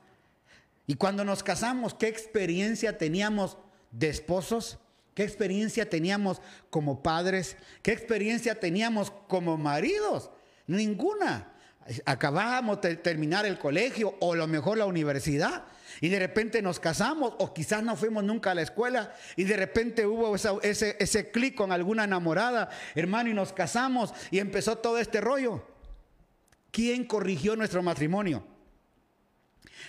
y 0.88 0.96
cuando 0.96 1.26
nos 1.26 1.44
casamos, 1.44 1.94
¿qué 1.94 2.08
experiencia 2.08 2.98
teníamos 2.98 3.58
de 3.92 4.08
esposos? 4.08 4.80
¿Qué 5.14 5.24
experiencia 5.24 5.90
teníamos 5.90 6.42
como 6.70 7.04
padres? 7.04 7.58
¿Qué 7.82 7.92
experiencia 7.92 8.58
teníamos 8.60 9.12
como 9.28 9.58
maridos? 9.58 10.32
Ninguna. 10.66 11.54
acabábamos 12.06 12.82
de 12.82 12.96
terminar 12.96 13.46
el 13.46 13.60
colegio 13.60 14.16
o 14.20 14.34
a 14.34 14.38
lo 14.38 14.48
mejor 14.48 14.78
la 14.78 14.86
universidad 14.86 15.66
y 16.02 16.10
de 16.10 16.20
repente 16.20 16.62
nos 16.62 16.80
casamos 16.80 17.34
o 17.38 17.54
quizás 17.54 17.84
no 17.84 17.96
fuimos 17.96 18.24
nunca 18.24 18.52
a 18.52 18.56
la 18.56 18.62
escuela 18.62 19.14
y 19.36 19.44
de 19.44 19.56
repente 19.58 20.06
hubo 20.06 20.36
ese, 20.36 20.96
ese 21.00 21.32
clic 21.32 21.56
con 21.56 21.72
alguna 21.72 22.06
enamorada, 22.06 22.70
hermano, 22.96 23.30
y 23.30 23.34
nos 23.34 23.52
casamos 23.54 24.14
y 24.32 24.40
empezó 24.40 24.78
todo 24.78 25.00
este 25.00 25.20
rollo. 25.20 25.66
¿Quién 26.72 27.06
corrigió 27.06 27.56
nuestro 27.56 27.82
matrimonio? 27.82 28.57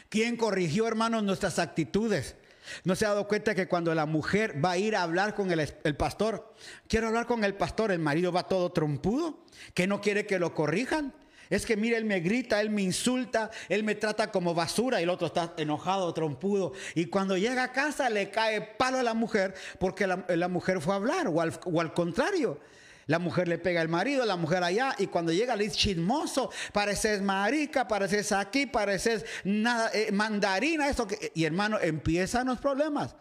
¿Quién 0.09 0.37
corrigió, 0.37 0.87
hermanos, 0.87 1.23
nuestras 1.23 1.59
actitudes? 1.59 2.37
¿No 2.85 2.95
se 2.95 3.07
ha 3.07 3.11
dado 3.11 3.29
cuenta 3.29 3.55
que 3.55 3.69
cuando 3.69 3.95
la 3.95 4.07
mujer 4.07 4.63
va 4.63 4.73
a 4.73 4.79
ir 4.79 4.97
a 4.97 5.03
hablar 5.03 5.35
con 5.35 5.51
el, 5.51 5.97
pastor, 5.97 6.55
quiero 6.87 7.09
hablar 7.09 7.27
con 7.27 7.45
el 7.45 7.55
pastor, 7.55 7.93
el 7.93 7.99
marido 7.99 8.33
va 8.33 8.49
todo 8.49 8.73
trompudo, 8.73 9.45
que 9.75 9.87
no 9.87 10.01
quiere 10.01 10.27
que 10.27 10.39
lo 10.39 10.55
corrijan? 10.55 11.15
Es 11.51 11.65
que 11.65 11.77
mire, 11.77 11.97
él 11.97 12.05
me 12.05 12.21
grita, 12.21 12.61
él 12.61 12.69
me 12.69 12.83
insulta, 12.83 13.51
él 13.71 13.83
me 13.83 13.95
trata 13.95 14.31
como 14.31 14.53
basura 14.55 15.01
y 15.01 15.05
el 15.05 15.11
otro 15.11 15.29
está 15.29 15.55
enojado, 15.57 16.13
trompudo. 16.13 16.73
Y 16.95 17.07
cuando 17.07 17.39
llega 17.39 17.63
a 17.63 17.73
casa 17.73 18.11
le 18.11 18.31
cae 18.31 18.61
palo 18.61 18.99
a 18.99 19.03
la 19.03 19.15
mujer 19.15 19.55
porque 19.79 20.07
la, 20.07 20.49
mujer 20.49 20.81
fue 20.81 20.93
a 20.93 20.97
hablar 20.97 21.29
o 21.29 21.41
al, 21.41 21.95
contrario. 21.95 22.61
La 23.09 23.19
mujer 23.19 23.49
le 23.49 23.57
pega 23.57 23.81
al 23.81 23.89
marido, 23.89 24.27
la 24.27 24.37
mujer 24.37 24.63
allá, 24.63 24.95
y 24.99 25.07
cuando 25.07 25.33
llega 25.33 25.57
le 25.57 25.65
dice 25.65 25.77
chismoso, 25.77 26.51
pareces 26.75 27.23
marica, 27.23 27.89
pareces 27.89 28.33
aquí, 28.33 28.67
pareces 28.67 29.25
nada, 29.45 29.91
eh, 29.95 30.13
mandarina, 30.13 30.91
eso 30.91 31.07
que, 31.07 31.33
y 31.35 31.45
hermano, 31.45 31.81
empiezan 31.81 32.49
los 32.49 32.59
problemas. 32.59 33.17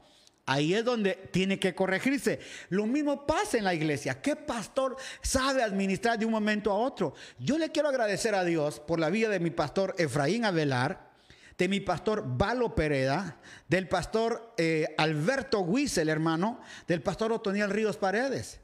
Ahí 0.46 0.74
es 0.74 0.84
donde 0.84 1.16
tiene 1.32 1.58
que 1.58 1.74
corregirse. 1.74 2.40
Lo 2.68 2.86
mismo 2.86 3.26
pasa 3.26 3.58
en 3.58 3.64
la 3.64 3.74
iglesia. 3.74 4.22
¿Qué 4.22 4.36
pastor 4.36 4.98
sabe 5.22 5.64
administrar 5.64 6.20
de 6.20 6.26
un 6.26 6.34
momento 6.34 6.70
a 6.70 6.76
otro? 6.76 7.14
Yo 7.40 7.58
le 7.58 7.72
quiero 7.72 7.88
agradecer 7.88 8.36
a 8.36 8.44
Dios 8.44 8.82
por 8.82 9.00
la 9.00 9.10
vida 9.10 9.30
de 9.30 9.40
mi 9.40 9.52
pastor 9.52 9.96
Efraín 9.98 10.44
Avelar, 10.44 11.12
de 11.58 11.70
mi 11.70 11.80
pastor 11.80 12.26
Valo 12.26 12.76
Pereda, 12.76 13.38
del 13.70 13.88
pastor 13.88 14.54
eh, 14.58 14.94
Alberto 14.98 15.62
Wiesel, 15.62 16.10
hermano, 16.10 16.60
del 16.88 17.02
pastor 17.02 17.32
Otoniel 17.32 17.70
Ríos 17.70 17.96
Paredes. 17.96 18.60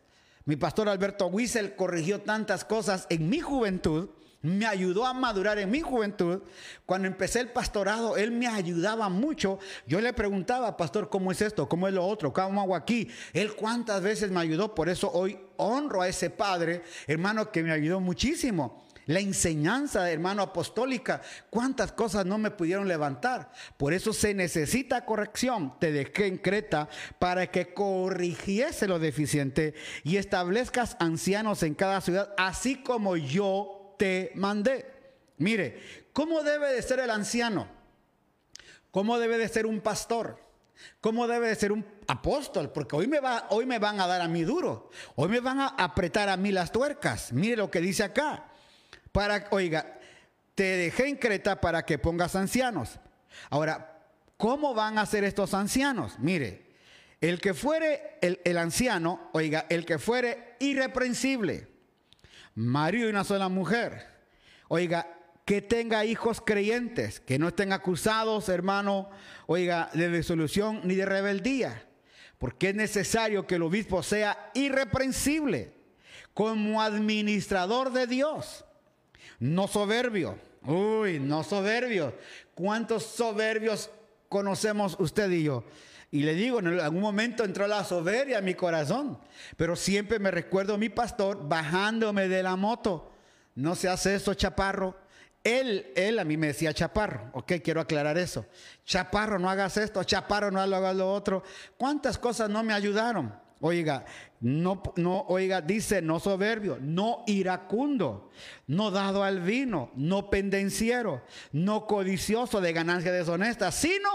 Mi 0.46 0.56
pastor 0.56 0.90
Alberto 0.90 1.28
Wiesel 1.28 1.76
corrigió 1.76 2.22
tantas 2.22 2.66
cosas 2.66 3.08
en 3.10 3.30
mi 3.30 3.40
juventud 3.40 4.10
me 4.44 4.66
ayudó 4.66 5.06
a 5.06 5.14
madurar 5.14 5.58
en 5.58 5.72
mi 5.72 5.80
juventud. 5.80 6.42
Cuando 6.86 7.08
empecé 7.08 7.40
el 7.40 7.50
pastorado, 7.50 8.18
él 8.18 8.32
me 8.32 8.46
ayudaba 8.46 9.08
mucho. 9.08 9.58
Yo 9.88 10.02
le 10.02 10.12
preguntaba, 10.12 10.76
pastor, 10.76 11.10
¿cómo 11.10 11.32
es 11.32 11.42
esto? 11.42 11.68
¿Cómo 11.68 11.88
es 11.88 11.94
lo 11.94 12.06
otro? 12.06 12.34
¿Cómo 12.34 12.62
hago 12.62 12.76
aquí? 12.76 13.08
Él 13.32 13.56
cuántas 13.56 14.02
veces 14.04 14.32
me 14.32 14.42
ayudó. 14.42 14.76
Por 14.76 14.90
eso 14.90 15.10
hoy 15.14 15.40
honro 15.56 16.02
a 16.02 16.10
ese 16.10 16.30
padre, 16.30 16.84
hermano, 17.08 17.52
que 17.52 17.64
me 17.64 17.72
ayudó 17.72 18.02
muchísimo. 18.02 18.83
La 19.06 19.20
enseñanza, 19.20 20.10
hermano, 20.10 20.42
apostólica, 20.42 21.22
cuántas 21.50 21.92
cosas 21.92 22.26
no 22.26 22.38
me 22.38 22.52
pudieron 22.52 22.88
levantar. 22.88 23.52
Por 23.78 23.94
eso 23.94 24.14
se 24.14 24.34
necesita 24.34 25.06
corrección. 25.06 25.78
Te 25.80 25.92
dejé 25.92 26.28
en 26.28 26.38
Creta 26.38 26.88
para 27.20 27.48
que 27.52 27.74
corrigiese 27.74 28.88
lo 28.88 29.00
deficiente 29.00 29.74
y 30.04 30.18
establezcas 30.18 30.96
ancianos 31.00 31.64
en 31.64 31.76
cada 31.76 32.02
ciudad, 32.02 32.34
así 32.38 32.78
como 32.78 33.18
yo 33.18 33.96
te 34.00 34.32
mandé. 34.36 34.86
Mire, 35.38 35.82
¿cómo 36.14 36.44
debe 36.44 36.72
de 36.72 36.82
ser 36.82 37.00
el 37.00 37.10
anciano? 37.10 37.68
¿Cómo 38.92 39.20
debe 39.20 39.38
de 39.38 39.50
ser 39.50 39.66
un 39.66 39.82
pastor? 39.82 40.40
¿Cómo 41.02 41.28
debe 41.28 41.48
de 41.48 41.56
ser 41.56 41.72
un 41.72 41.86
apóstol? 42.08 42.72
Porque 42.72 42.96
hoy 42.96 43.08
me, 43.08 43.20
va, 43.20 43.48
hoy 43.50 43.66
me 43.66 43.80
van 43.80 44.00
a 44.00 44.08
dar 44.08 44.22
a 44.22 44.28
mí 44.28 44.44
duro. 44.44 44.90
Hoy 45.16 45.30
me 45.30 45.40
van 45.40 45.60
a 45.60 45.68
apretar 45.68 46.30
a 46.30 46.38
mí 46.38 46.52
las 46.52 46.72
tuercas. 46.72 47.34
Mire 47.34 47.58
lo 47.58 47.70
que 47.70 47.82
dice 47.82 48.04
acá. 48.04 48.46
Para, 49.14 49.48
oiga, 49.52 49.98
te 50.56 50.64
dejé 50.64 51.08
en 51.08 51.16
Creta 51.16 51.62
para 51.62 51.86
que 51.86 51.98
pongas 51.98 52.36
ancianos. 52.36 53.00
Ahora, 53.50 54.02
¿cómo 54.36 54.74
van 54.74 54.98
a 54.98 55.06
ser 55.06 55.24
estos 55.24 55.54
ancianos? 55.54 56.20
Mire, 56.20 56.74
el 57.22 57.40
que 57.40 57.54
fuere 57.54 58.18
el, 58.22 58.42
el 58.44 58.58
anciano, 58.58 59.30
oiga, 59.32 59.66
el 59.70 59.86
que 59.86 59.98
fuere 59.98 60.58
irreprensible 60.60 61.72
marido 62.56 63.08
y 63.08 63.10
una 63.10 63.24
sola 63.24 63.50
mujer. 63.50 64.08
Oiga, 64.68 65.08
que 65.46 65.62
tenga 65.62 66.06
hijos 66.06 66.42
creyentes, 66.42 67.20
que 67.20 67.40
no 67.40 67.50
estén 67.50 67.74
acusados, 67.74 68.50
hermano, 68.50 69.10
oiga, 69.46 69.90
de 69.94 70.10
disolución 70.10 70.82
ni 70.84 70.96
de 70.96 71.06
rebeldía. 71.06 71.88
Porque 72.38 72.70
es 72.70 72.76
necesario 72.76 73.48
que 73.48 73.56
el 73.56 73.64
obispo 73.64 74.04
sea 74.04 74.52
irreprensible 74.54 75.74
como 76.34 76.82
administrador 76.82 77.92
de 77.92 78.08
Dios, 78.08 78.66
no 79.40 79.68
soberbio. 79.68 80.38
Uy, 80.66 81.20
no 81.20 81.44
soberbio. 81.44 82.16
¿Cuántos 82.56 83.04
soberbios 83.04 83.90
conocemos 84.30 84.96
usted 85.00 85.30
y 85.32 85.44
yo? 85.44 85.64
Y 86.12 86.24
le 86.24 86.36
digo, 86.36 86.60
en 86.60 86.80
algún 86.80 87.02
momento 87.02 87.44
entró 87.44 87.66
la 87.66 87.84
soberbia 87.84 88.38
en 88.38 88.46
mi 88.46 88.54
corazón, 88.54 89.18
pero 89.58 89.76
siempre 89.76 90.20
me 90.20 90.30
recuerdo 90.30 90.76
a 90.76 90.78
mi 90.78 90.90
pastor 90.90 91.50
bajándome 91.50 92.28
de 92.28 92.44
la 92.44 92.56
moto. 92.56 93.12
No 93.56 93.76
se 93.76 93.90
hace 93.90 94.16
eso, 94.16 94.34
chaparro. 94.36 94.96
Él, 95.44 95.92
él 95.96 96.20
a 96.20 96.24
mí 96.24 96.38
me 96.38 96.48
decía 96.48 96.74
chaparro, 96.74 97.30
ok, 97.34 97.54
quiero 97.64 97.82
aclarar 97.82 98.18
eso. 98.18 98.46
Chaparro, 98.86 99.40
no 99.40 99.50
hagas 99.50 99.76
esto, 99.78 100.04
chaparro, 100.04 100.52
no 100.52 100.62
hagas 100.62 100.96
lo 100.96 101.12
otro. 101.12 101.44
¿Cuántas 101.78 102.18
cosas 102.18 102.50
no 102.50 102.64
me 102.64 102.74
ayudaron? 102.74 103.34
Oiga, 103.66 104.04
no, 104.42 104.84
no, 104.98 105.22
oiga, 105.30 105.62
dice 105.62 106.02
no 106.02 106.20
soberbio, 106.20 106.80
no 106.82 107.24
iracundo, 107.28 108.30
no 108.68 108.92
dado 108.92 109.24
al 109.24 109.40
vino, 109.40 109.90
no 109.96 110.30
pendenciero, 110.30 111.24
no 111.54 111.88
codicioso 111.88 112.60
de 112.60 112.74
ganancia 112.74 113.14
deshonesta, 113.14 113.72
sino 113.72 114.10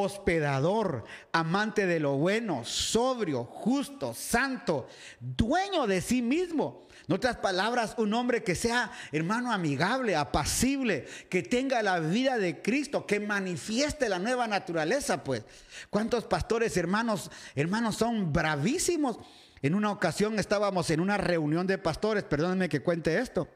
hospedador, 0.00 1.04
amante 1.32 1.86
de 1.86 2.00
lo 2.00 2.16
bueno, 2.16 2.64
sobrio, 2.64 3.44
justo, 3.44 4.14
santo, 4.14 4.88
dueño 5.20 5.86
de 5.86 6.00
sí 6.00 6.22
mismo. 6.22 6.86
En 7.08 7.14
otras 7.14 7.36
palabras, 7.36 7.94
un 7.98 8.14
hombre 8.14 8.42
que 8.42 8.54
sea, 8.54 8.90
hermano, 9.12 9.52
amigable, 9.52 10.16
apacible, 10.16 11.06
que 11.28 11.42
tenga 11.42 11.82
la 11.82 12.00
vida 12.00 12.36
de 12.38 12.62
Cristo, 12.62 13.06
que 13.06 13.20
manifieste 13.20 14.08
la 14.08 14.18
nueva 14.18 14.48
naturaleza, 14.48 15.22
pues. 15.22 15.44
¿Cuántos 15.90 16.24
pastores, 16.24 16.76
hermanos, 16.76 17.30
hermanos, 17.54 17.96
son 17.96 18.32
bravísimos? 18.32 19.18
En 19.62 19.74
una 19.74 19.90
ocasión 19.90 20.38
estábamos 20.38 20.90
en 20.90 21.00
una 21.00 21.16
reunión 21.16 21.66
de 21.66 21.78
pastores, 21.78 22.24
perdónenme 22.24 22.68
que 22.68 22.82
cuente 22.82 23.18
esto. 23.18 23.48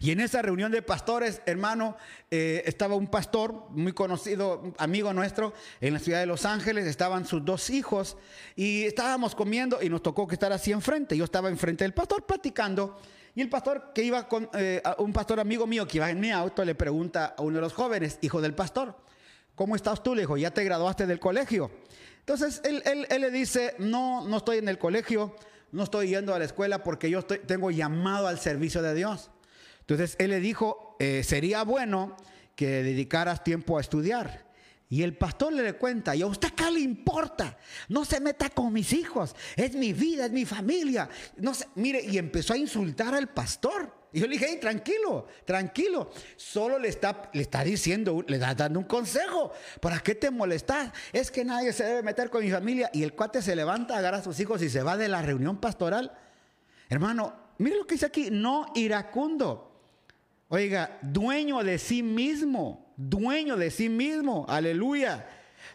Y 0.00 0.10
en 0.10 0.20
esa 0.20 0.42
reunión 0.42 0.70
de 0.72 0.82
pastores, 0.82 1.40
hermano, 1.46 1.96
eh, 2.30 2.62
estaba 2.66 2.94
un 2.94 3.06
pastor 3.06 3.70
muy 3.70 3.92
conocido, 3.92 4.74
amigo 4.78 5.12
nuestro, 5.12 5.54
en 5.80 5.94
la 5.94 5.98
ciudad 5.98 6.20
de 6.20 6.26
Los 6.26 6.44
Ángeles, 6.44 6.86
estaban 6.86 7.24
sus 7.24 7.44
dos 7.44 7.70
hijos 7.70 8.16
y 8.56 8.84
estábamos 8.84 9.34
comiendo 9.34 9.82
y 9.82 9.88
nos 9.88 10.02
tocó 10.02 10.28
que 10.28 10.34
estar 10.34 10.52
así 10.52 10.72
enfrente. 10.72 11.16
Yo 11.16 11.24
estaba 11.24 11.48
enfrente 11.48 11.84
del 11.84 11.94
pastor 11.94 12.26
platicando 12.26 12.98
y 13.34 13.40
el 13.40 13.48
pastor 13.48 13.92
que 13.94 14.02
iba 14.02 14.28
con, 14.28 14.48
eh, 14.54 14.82
un 14.98 15.12
pastor 15.12 15.40
amigo 15.40 15.66
mío 15.66 15.88
que 15.88 15.96
iba 15.96 16.10
en 16.10 16.20
mi 16.20 16.30
auto 16.30 16.64
le 16.64 16.74
pregunta 16.74 17.34
a 17.36 17.42
uno 17.42 17.56
de 17.56 17.62
los 17.62 17.72
jóvenes, 17.72 18.18
hijo 18.20 18.40
del 18.40 18.54
pastor, 18.54 18.94
¿cómo 19.54 19.76
estás 19.76 20.02
tú? 20.02 20.14
Le 20.14 20.22
dijo, 20.22 20.36
¿ya 20.36 20.52
te 20.52 20.62
graduaste 20.62 21.06
del 21.06 21.18
colegio? 21.18 21.70
Entonces 22.20 22.60
él, 22.64 22.82
él 22.84 23.20
le 23.20 23.30
dice, 23.30 23.74
no, 23.78 24.26
no 24.26 24.36
estoy 24.38 24.58
en 24.58 24.68
el 24.68 24.78
colegio, 24.78 25.34
no 25.72 25.82
estoy 25.82 26.08
yendo 26.08 26.34
a 26.34 26.38
la 26.38 26.44
escuela 26.44 26.84
porque 26.84 27.10
yo 27.10 27.18
estoy, 27.20 27.38
tengo 27.40 27.70
llamado 27.70 28.28
al 28.28 28.38
servicio 28.38 28.80
de 28.80 28.94
Dios. 28.94 29.30
Entonces 29.86 30.16
él 30.18 30.30
le 30.30 30.40
dijo, 30.40 30.96
eh, 30.98 31.22
sería 31.22 31.62
bueno 31.62 32.16
que 32.56 32.82
dedicaras 32.82 33.44
tiempo 33.44 33.76
a 33.76 33.82
estudiar. 33.82 34.44
Y 34.88 35.02
el 35.02 35.16
pastor 35.16 35.52
le 35.52 35.72
cuenta, 35.74 36.14
¿y 36.14 36.22
a 36.22 36.26
usted 36.26 36.52
qué 36.52 36.70
le 36.70 36.80
importa? 36.80 37.58
No 37.88 38.04
se 38.04 38.20
meta 38.20 38.48
con 38.48 38.72
mis 38.72 38.92
hijos, 38.92 39.34
es 39.56 39.74
mi 39.74 39.92
vida, 39.92 40.26
es 40.26 40.32
mi 40.32 40.46
familia. 40.46 41.08
No 41.36 41.52
se, 41.52 41.66
mire, 41.74 42.02
y 42.02 42.16
empezó 42.16 42.54
a 42.54 42.56
insultar 42.56 43.14
al 43.14 43.28
pastor. 43.28 43.92
Y 44.12 44.20
yo 44.20 44.26
le 44.26 44.38
dije, 44.38 44.56
tranquilo, 44.56 45.26
tranquilo. 45.44 46.10
Solo 46.36 46.78
le 46.78 46.88
está, 46.88 47.28
le 47.32 47.42
está 47.42 47.64
diciendo, 47.64 48.24
le 48.26 48.36
está 48.36 48.54
dando 48.54 48.78
un 48.78 48.84
consejo. 48.84 49.52
¿Para 49.80 49.98
qué 49.98 50.14
te 50.14 50.30
molestas? 50.30 50.92
Es 51.12 51.30
que 51.30 51.44
nadie 51.44 51.72
se 51.72 51.84
debe 51.84 52.02
meter 52.02 52.30
con 52.30 52.44
mi 52.44 52.50
familia. 52.50 52.88
Y 52.92 53.02
el 53.02 53.14
cuate 53.14 53.42
se 53.42 53.56
levanta, 53.56 53.98
agarra 53.98 54.18
a 54.18 54.22
sus 54.22 54.38
hijos 54.38 54.62
y 54.62 54.70
se 54.70 54.82
va 54.82 54.96
de 54.96 55.08
la 55.08 55.20
reunión 55.22 55.58
pastoral. 55.60 56.16
Hermano, 56.88 57.34
mire 57.58 57.76
lo 57.76 57.86
que 57.86 57.96
dice 57.96 58.06
aquí, 58.06 58.28
no 58.30 58.66
iracundo 58.76 59.73
Oiga, 60.48 60.98
dueño 61.02 61.62
de 61.64 61.78
sí 61.78 62.02
mismo, 62.02 62.92
dueño 62.96 63.56
de 63.56 63.70
sí 63.70 63.88
mismo, 63.88 64.44
aleluya. 64.48 65.26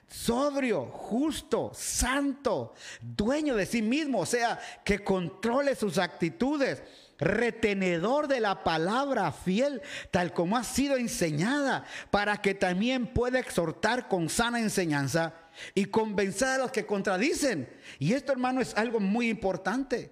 Sobrio, 0.08 0.86
justo, 0.86 1.72
santo, 1.74 2.74
dueño 3.02 3.56
de 3.56 3.66
sí 3.66 3.82
mismo, 3.82 4.20
o 4.20 4.26
sea, 4.26 4.60
que 4.84 5.04
controle 5.04 5.76
sus 5.76 5.98
actitudes, 5.98 6.84
retenedor 7.18 8.28
de 8.28 8.40
la 8.40 8.64
palabra 8.64 9.32
fiel, 9.32 9.82
tal 10.12 10.34
como 10.34 10.58
ha 10.58 10.64
sido 10.64 10.98
enseñada, 10.98 11.86
para 12.12 12.38
que 12.38 12.54
también 12.54 13.08
pueda 13.08 13.40
exhortar 13.40 14.08
con 14.08 14.30
sana 14.30 14.60
enseñanza 14.60 15.34
y 15.76 15.86
convencer 15.86 16.48
a 16.48 16.58
los 16.60 16.72
que 16.72 16.86
contradicen. 16.86 17.70
Y 18.00 18.14
esto, 18.14 18.32
hermano, 18.32 18.62
es 18.62 18.76
algo 18.76 19.00
muy 19.00 19.30
importante. 19.30 20.12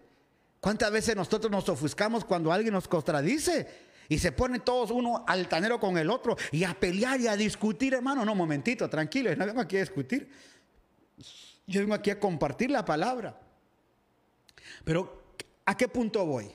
¿Cuántas 0.60 0.91
veces 0.91 1.16
nosotros 1.16 1.51
nos 1.51 1.70
ofuscamos 1.70 2.26
cuando 2.26 2.51
alguien 2.51 2.74
nos 2.74 2.88
contradice? 2.88 3.87
Y 4.10 4.20
se 4.20 4.32
ponen 4.32 4.62
todos 4.62 4.91
uno 4.91 5.26
altanero 5.28 5.80
con 5.80 5.97
el 5.97 6.10
otro 6.10 6.38
y 6.51 6.64
a 6.64 6.74
pelear 6.74 7.20
y 7.20 7.28
a 7.28 7.36
discutir, 7.36 7.93
hermano. 7.93 8.24
No, 8.24 8.36
momentito, 8.36 8.89
tranquilo, 8.89 9.36
no 9.36 9.45
vengo 9.45 9.62
aquí 9.62 9.78
a 9.78 9.82
discutir. 9.82 10.32
Yo 11.66 11.82
vengo 11.82 11.93
aquí 11.93 12.10
a 12.10 12.20
compartir 12.20 12.72
la 12.72 12.86
palabra. 12.86 13.38
Pero, 14.86 15.34
¿a 15.66 15.76
qué 15.76 15.88
punto 15.88 16.26
voy? 16.26 16.49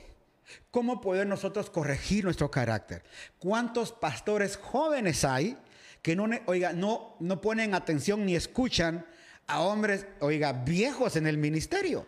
¿Cómo 0.71 0.99
poder 0.99 1.27
nosotros 1.27 1.69
corregir 1.69 2.23
nuestro 2.23 2.49
carácter? 2.49 3.03
¿Cuántos 3.37 3.91
pastores 3.91 4.57
jóvenes 4.57 5.23
hay 5.23 5.57
que 6.01 6.15
no, 6.15 6.27
oiga, 6.47 6.73
no, 6.73 7.15
no 7.19 7.39
ponen 7.39 7.75
atención 7.75 8.25
ni 8.25 8.35
escuchan 8.35 9.05
a 9.45 9.61
hombres, 9.61 10.07
oiga, 10.19 10.51
viejos 10.51 11.15
en 11.15 11.27
el 11.27 11.37
ministerio? 11.37 12.07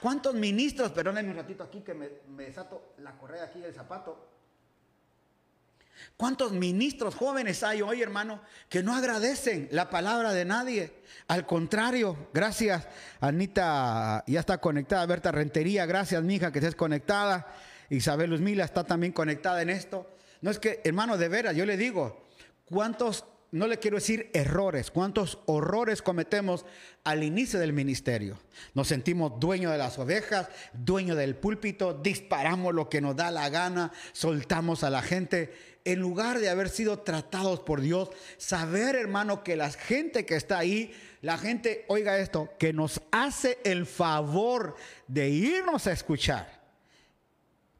¿Cuántos 0.00 0.34
ministros, 0.34 0.90
perdónenme 0.92 1.30
un 1.30 1.36
ratito 1.36 1.62
aquí 1.62 1.80
que 1.80 1.94
me 1.94 2.44
desato 2.44 2.94
la 2.98 3.12
correa 3.18 3.44
aquí 3.44 3.60
del 3.60 3.74
zapato? 3.74 4.27
¿Cuántos 6.16 6.52
ministros 6.52 7.14
jóvenes 7.14 7.62
hay 7.62 7.82
hoy, 7.82 8.02
hermano, 8.02 8.40
que 8.68 8.82
no 8.82 8.94
agradecen 8.94 9.68
la 9.70 9.90
palabra 9.90 10.32
de 10.32 10.44
nadie? 10.44 10.92
Al 11.28 11.46
contrario, 11.46 12.28
gracias, 12.32 12.88
Anita, 13.20 14.24
ya 14.26 14.40
está 14.40 14.58
conectada, 14.58 15.06
Berta 15.06 15.30
Rentería, 15.30 15.86
gracias, 15.86 16.22
mija, 16.22 16.50
que 16.50 16.58
estés 16.58 16.74
conectada. 16.74 17.46
Isabel 17.90 18.30
Luzmila 18.30 18.64
está 18.64 18.84
también 18.84 19.12
conectada 19.12 19.62
en 19.62 19.70
esto. 19.70 20.06
No 20.40 20.50
es 20.50 20.58
que, 20.58 20.80
hermano, 20.84 21.16
de 21.16 21.28
veras, 21.28 21.56
yo 21.56 21.66
le 21.66 21.76
digo, 21.76 22.26
¿cuántos, 22.64 23.24
no 23.50 23.66
le 23.66 23.78
quiero 23.78 23.96
decir 23.96 24.30
errores, 24.34 24.90
cuántos 24.90 25.38
horrores 25.46 26.02
cometemos 26.02 26.64
al 27.04 27.24
inicio 27.24 27.58
del 27.58 27.72
ministerio? 27.72 28.38
Nos 28.74 28.88
sentimos 28.88 29.40
dueños 29.40 29.72
de 29.72 29.78
las 29.78 29.98
ovejas, 29.98 30.48
dueños 30.72 31.16
del 31.16 31.34
púlpito, 31.34 31.94
disparamos 31.94 32.74
lo 32.74 32.88
que 32.88 33.00
nos 33.00 33.16
da 33.16 33.30
la 33.30 33.48
gana, 33.48 33.92
soltamos 34.12 34.84
a 34.84 34.90
la 34.90 35.02
gente. 35.02 35.67
En 35.88 36.00
lugar 36.00 36.38
de 36.38 36.50
haber 36.50 36.68
sido 36.68 36.98
tratados 36.98 37.60
por 37.60 37.80
Dios, 37.80 38.10
saber, 38.36 38.94
hermano, 38.94 39.42
que 39.42 39.56
la 39.56 39.70
gente 39.70 40.26
que 40.26 40.36
está 40.36 40.58
ahí, 40.58 40.94
la 41.22 41.38
gente, 41.38 41.86
oiga 41.88 42.18
esto, 42.18 42.50
que 42.58 42.74
nos 42.74 43.00
hace 43.10 43.58
el 43.64 43.86
favor 43.86 44.76
de 45.06 45.30
irnos 45.30 45.86
a 45.86 45.92
escuchar 45.92 46.58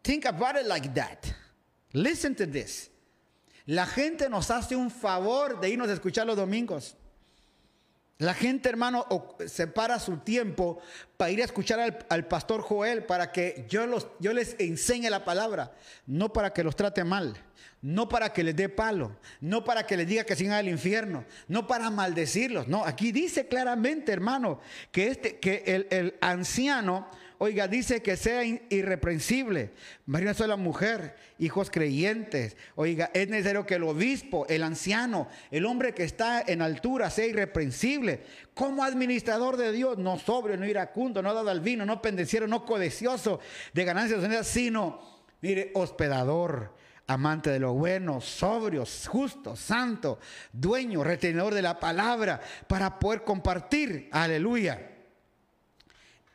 Think 0.02 0.24
about 0.24 0.56
it 0.56 0.66
like 0.66 0.94
that. 0.94 1.30
Listen 1.92 2.34
to 2.36 2.46
this. 2.46 2.88
La 3.66 3.84
gente 3.84 4.26
nos 4.30 4.50
hace 4.50 4.74
un 4.74 4.90
favor 4.90 5.60
de 5.60 5.68
irnos 5.68 5.90
a 5.90 5.92
escuchar 5.92 6.26
los 6.26 6.34
domingos. 6.34 6.96
La 8.20 8.34
gente, 8.34 8.68
hermano, 8.68 9.06
separa 9.46 10.00
su 10.00 10.16
tiempo 10.16 10.80
para 11.16 11.30
ir 11.30 11.40
a 11.40 11.44
escuchar 11.44 12.04
al, 12.08 12.26
pastor 12.26 12.62
Joel 12.62 13.04
para 13.04 13.30
que 13.30 13.64
yo, 13.68 13.86
los, 13.86 14.08
les 14.18 14.56
enseñe 14.58 15.08
la 15.08 15.24
palabra, 15.24 15.72
no 16.04 16.32
para 16.32 16.52
que 16.52 16.64
los 16.64 16.74
trate 16.74 17.04
mal, 17.04 17.36
no 17.80 18.08
para 18.08 18.32
que 18.32 18.42
les 18.42 18.56
dé 18.56 18.68
palo, 18.68 19.16
no 19.40 19.62
para 19.62 19.86
que 19.86 19.96
les 19.96 20.08
diga 20.08 20.24
que 20.24 20.34
sigan 20.34 20.54
al 20.54 20.68
infierno, 20.68 21.26
no 21.46 21.68
para 21.68 21.90
maldecirlos. 21.90 22.66
No, 22.66 22.84
aquí 22.84 23.12
dice 23.12 23.46
claramente, 23.46 24.10
hermano, 24.10 24.58
que, 24.90 25.06
este, 25.06 25.38
que 25.38 25.86
el 25.88 26.16
anciano 26.20 27.08
Oiga, 27.40 27.68
dice 27.68 28.02
que 28.02 28.16
sea 28.16 28.44
irreprensible. 28.44 29.70
María 30.06 30.34
sola 30.34 30.56
mujer, 30.56 31.14
hijos 31.38 31.70
creyentes. 31.70 32.56
Oiga, 32.74 33.12
es 33.14 33.28
necesario 33.28 33.64
que 33.64 33.76
el 33.76 33.84
obispo, 33.84 34.44
el 34.48 34.64
anciano, 34.64 35.28
el 35.52 35.64
hombre 35.64 35.94
que 35.94 36.02
está 36.02 36.42
en 36.44 36.62
altura 36.62 37.10
sea 37.10 37.26
irreprensible. 37.26 38.24
Como 38.54 38.82
administrador 38.82 39.56
de 39.56 39.70
Dios, 39.70 39.98
no 39.98 40.18
sobrio, 40.18 40.56
no 40.56 40.66
iracundo, 40.66 41.22
no 41.22 41.32
dado 41.32 41.50
al 41.50 41.60
vino, 41.60 41.86
no 41.86 42.02
pendeciero, 42.02 42.48
no 42.48 42.64
codicioso 42.64 43.38
de 43.72 43.84
ganancias, 43.84 44.46
sino, 44.48 45.00
mire, 45.40 45.70
hospedador 45.74 46.76
amante 47.06 47.50
de 47.50 47.60
lo 47.60 47.72
bueno, 47.72 48.20
sobrio, 48.20 48.84
justo, 49.06 49.56
santo, 49.56 50.18
dueño, 50.52 51.02
retenedor 51.02 51.54
de 51.54 51.62
la 51.62 51.80
palabra, 51.80 52.40
para 52.66 52.98
poder 52.98 53.22
compartir. 53.22 54.08
Aleluya. 54.12 54.87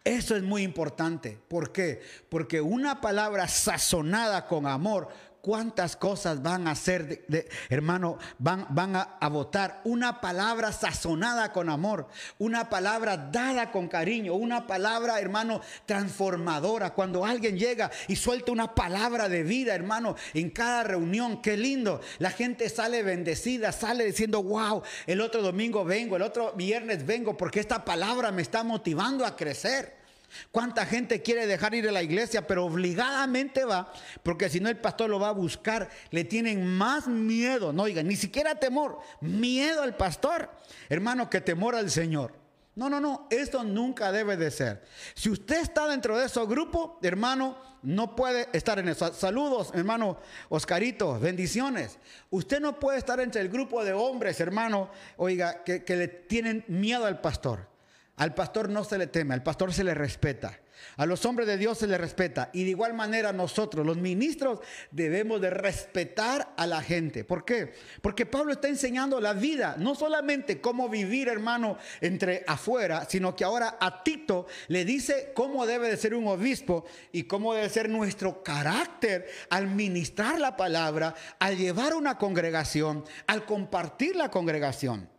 Eso 0.03 0.35
es 0.35 0.43
muy 0.43 0.63
importante. 0.63 1.39
¿Por 1.47 1.71
qué? 1.71 2.01
Porque 2.29 2.59
una 2.59 2.99
palabra 2.99 3.47
sazonada 3.47 4.47
con 4.47 4.67
amor, 4.67 5.07
¿cuántas 5.43 5.97
cosas 5.97 6.41
van 6.41 6.69
a 6.69 6.71
hacer, 6.71 7.25
hermano? 7.69 8.17
Van, 8.39 8.65
van 8.69 8.95
a, 8.95 9.17
a, 9.19 9.27
votar. 9.27 9.81
Una 9.83 10.21
palabra 10.21 10.71
sazonada 10.71 11.51
con 11.51 11.69
amor, 11.69 12.07
una 12.39 12.69
palabra 12.69 13.17
dada 13.17 13.69
con 13.69 13.89
cariño, 13.89 14.35
una 14.35 14.65
palabra, 14.65 15.19
hermano, 15.19 15.59
transformadora. 15.85 16.93
Cuando 16.93 17.25
alguien 17.25 17.57
llega 17.57 17.91
y 18.07 18.15
suelta 18.15 18.53
una 18.53 18.73
palabra 18.73 19.27
de 19.27 19.43
vida, 19.43 19.75
hermano, 19.75 20.15
en 20.33 20.49
cada 20.49 20.83
reunión, 20.83 21.41
qué 21.41 21.57
lindo. 21.57 21.99
La 22.19 22.31
gente 22.31 22.69
sale 22.69 23.03
bendecida, 23.03 23.73
sale 23.73 24.05
diciendo, 24.05 24.41
wow, 24.41 24.81
el 25.07 25.19
otro 25.19 25.41
domingo 25.41 25.83
vengo, 25.83 26.15
el 26.15 26.21
otro 26.21 26.53
viernes 26.53 27.05
vengo, 27.05 27.35
porque 27.35 27.59
esta 27.59 27.83
palabra 27.83 28.31
me 28.31 28.41
está 28.41 28.63
motivando 28.63 29.25
a 29.25 29.35
crecer. 29.35 30.02
¿Cuánta 30.51 30.85
gente 30.85 31.21
quiere 31.21 31.47
dejar 31.47 31.75
ir 31.75 31.87
a 31.87 31.91
la 31.91 32.03
iglesia, 32.03 32.47
pero 32.47 32.65
obligadamente 32.65 33.65
va? 33.65 33.91
Porque 34.23 34.49
si 34.49 34.59
no 34.59 34.69
el 34.69 34.77
pastor 34.77 35.09
lo 35.09 35.19
va 35.19 35.29
a 35.29 35.33
buscar, 35.33 35.89
le 36.11 36.23
tienen 36.23 36.65
más 36.65 37.07
miedo, 37.07 37.73
no 37.73 37.83
oigan, 37.83 38.07
ni 38.07 38.15
siquiera 38.15 38.55
temor, 38.55 38.99
miedo 39.21 39.81
al 39.81 39.95
pastor, 39.95 40.49
hermano, 40.89 41.29
que 41.29 41.41
temor 41.41 41.75
al 41.75 41.89
Señor. 41.89 42.43
No, 42.75 42.89
no, 42.89 42.99
no, 42.99 43.27
esto 43.29 43.63
nunca 43.63 44.11
debe 44.11 44.35
de 44.35 44.49
ser. 44.49 44.83
Si 45.13 45.29
usted 45.29 45.61
está 45.61 45.87
dentro 45.87 46.17
de 46.17 46.25
ese 46.25 46.43
grupo, 46.45 46.97
hermano, 47.03 47.55
no 47.83 48.15
puede 48.15 48.47
estar 48.51 48.79
en 48.79 48.89
eso. 48.89 49.13
Saludos, 49.13 49.71
hermano 49.75 50.17
Oscarito, 50.49 51.19
bendiciones. 51.19 51.99
Usted 52.31 52.59
no 52.59 52.79
puede 52.79 52.97
estar 52.97 53.19
entre 53.19 53.41
el 53.41 53.49
grupo 53.49 53.83
de 53.83 53.93
hombres, 53.93 54.39
hermano, 54.39 54.89
oiga, 55.17 55.63
que 55.63 55.83
le 55.95 56.07
tienen 56.07 56.65
miedo 56.67 57.05
al 57.05 57.21
pastor. 57.21 57.72
Al 58.17 58.35
pastor 58.35 58.69
no 58.69 58.83
se 58.83 58.97
le 58.97 59.07
teme, 59.07 59.33
al 59.33 59.43
pastor 59.43 59.73
se 59.73 59.83
le 59.83 59.93
respeta. 59.93 60.59
A 60.97 61.05
los 61.05 61.25
hombres 61.25 61.47
de 61.47 61.57
Dios 61.57 61.77
se 61.77 61.87
les 61.87 61.99
respeta. 61.99 62.49
Y 62.53 62.63
de 62.63 62.71
igual 62.71 62.93
manera 62.93 63.33
nosotros, 63.33 63.85
los 63.85 63.97
ministros, 63.97 64.59
debemos 64.91 65.41
de 65.41 65.49
respetar 65.49 66.53
a 66.55 66.67
la 66.67 66.81
gente. 66.81 67.23
¿Por 67.23 67.45
qué? 67.45 67.73
Porque 68.01 68.25
Pablo 68.25 68.53
está 68.53 68.67
enseñando 68.67 69.19
la 69.19 69.33
vida, 69.33 69.75
no 69.79 69.95
solamente 69.95 70.61
cómo 70.61 70.89
vivir, 70.89 71.27
hermano, 71.27 71.77
entre 72.01 72.43
afuera, 72.47 73.05
sino 73.09 73.35
que 73.35 73.43
ahora 73.43 73.77
a 73.79 74.03
Tito 74.03 74.45
le 74.67 74.85
dice 74.85 75.31
cómo 75.33 75.65
debe 75.65 75.89
de 75.89 75.97
ser 75.97 76.13
un 76.13 76.27
obispo 76.27 76.85
y 77.11 77.23
cómo 77.23 77.53
debe 77.53 77.69
ser 77.69 77.89
nuestro 77.89 78.43
carácter 78.43 79.27
al 79.49 79.67
ministrar 79.67 80.39
la 80.39 80.55
palabra, 80.55 81.15
al 81.39 81.57
llevar 81.57 81.95
una 81.95 82.17
congregación, 82.17 83.03
al 83.25 83.45
compartir 83.45 84.15
la 84.15 84.29
congregación. 84.29 85.12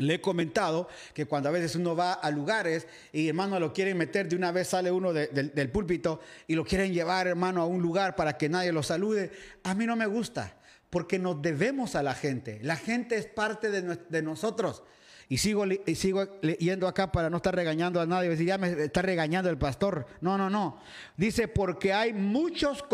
Le 0.00 0.14
he 0.14 0.20
comentado 0.20 0.88
que 1.14 1.26
cuando 1.26 1.48
a 1.48 1.52
veces 1.52 1.76
uno 1.76 1.94
va 1.94 2.14
a 2.14 2.30
lugares 2.30 2.86
y 3.12 3.28
hermano 3.28 3.60
lo 3.60 3.72
quieren 3.72 3.98
meter, 3.98 4.28
de 4.28 4.36
una 4.36 4.50
vez 4.50 4.68
sale 4.68 4.90
uno 4.90 5.12
del 5.12 5.70
púlpito 5.70 6.20
y 6.46 6.54
lo 6.54 6.64
quieren 6.64 6.92
llevar 6.92 7.26
hermano 7.26 7.62
a 7.62 7.66
un 7.66 7.82
lugar 7.82 8.16
para 8.16 8.36
que 8.36 8.48
nadie 8.48 8.72
lo 8.72 8.82
salude. 8.82 9.30
A 9.62 9.74
mí 9.74 9.86
no 9.86 9.96
me 9.96 10.06
gusta 10.06 10.56
porque 10.90 11.18
nos 11.18 11.40
debemos 11.40 11.94
a 11.94 12.02
la 12.02 12.14
gente. 12.14 12.58
La 12.62 12.76
gente 12.76 13.16
es 13.16 13.26
parte 13.26 13.70
de, 13.70 14.22
nosotros. 14.22 14.82
Y 15.28 15.38
sigo, 15.38 15.64
y 15.64 15.94
sigo 15.94 16.26
leyendo 16.42 16.88
acá 16.88 17.12
para 17.12 17.30
no 17.30 17.36
estar 17.36 17.54
regañando 17.54 18.00
a 18.00 18.06
nadie. 18.06 18.30
Decir, 18.30 18.46
ya 18.46 18.58
me 18.58 18.70
está 18.84 19.02
regañando 19.02 19.48
el 19.48 19.58
pastor. 19.58 20.06
No, 20.20 20.36
no, 20.36 20.50
no. 20.50 20.80
Dice, 21.16 21.46
porque 21.46 21.92
hay 21.92 22.12
muchos, 22.12 22.84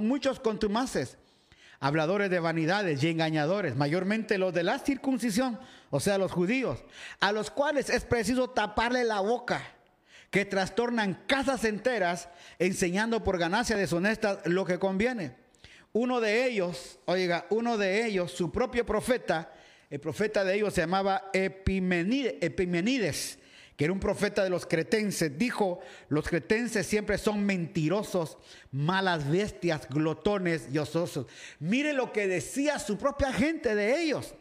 muchos 0.00 0.40
contumaces 0.40 1.16
habladores 1.80 2.30
de 2.30 2.40
vanidades 2.40 3.02
y 3.02 3.08
engañadores, 3.08 3.76
mayormente 3.76 4.38
los 4.38 4.52
de 4.52 4.62
la 4.62 4.78
circuncisión, 4.78 5.58
o 5.90 6.00
sea, 6.00 6.18
los 6.18 6.32
judíos, 6.32 6.84
a 7.20 7.32
los 7.32 7.50
cuales 7.50 7.90
es 7.90 8.04
preciso 8.04 8.50
taparle 8.50 9.04
la 9.04 9.20
boca, 9.20 9.62
que 10.30 10.44
trastornan 10.44 11.24
casas 11.26 11.64
enteras 11.64 12.28
enseñando 12.58 13.24
por 13.24 13.38
ganancia 13.38 13.76
deshonesta 13.76 14.40
lo 14.44 14.64
que 14.64 14.78
conviene. 14.78 15.36
Uno 15.92 16.20
de 16.20 16.46
ellos, 16.46 16.98
oiga, 17.06 17.46
uno 17.48 17.78
de 17.78 18.04
ellos, 18.04 18.32
su 18.32 18.52
propio 18.52 18.84
profeta, 18.84 19.50
el 19.88 20.00
profeta 20.00 20.44
de 20.44 20.54
ellos 20.54 20.74
se 20.74 20.82
llamaba 20.82 21.30
Epimenides 21.32 23.37
que 23.78 23.84
era 23.84 23.92
un 23.92 24.00
profeta 24.00 24.42
de 24.42 24.50
los 24.50 24.66
cretenses, 24.66 25.38
dijo, 25.38 25.78
los 26.08 26.28
cretenses 26.28 26.84
siempre 26.84 27.16
son 27.16 27.46
mentirosos, 27.46 28.36
malas 28.72 29.30
bestias, 29.30 29.88
glotones 29.88 30.66
y 30.72 30.78
ososos. 30.78 31.28
Mire 31.60 31.92
lo 31.92 32.12
que 32.12 32.26
decía 32.26 32.80
su 32.80 32.98
propia 32.98 33.32
gente 33.32 33.76
de 33.76 34.02
ellos. 34.02 34.34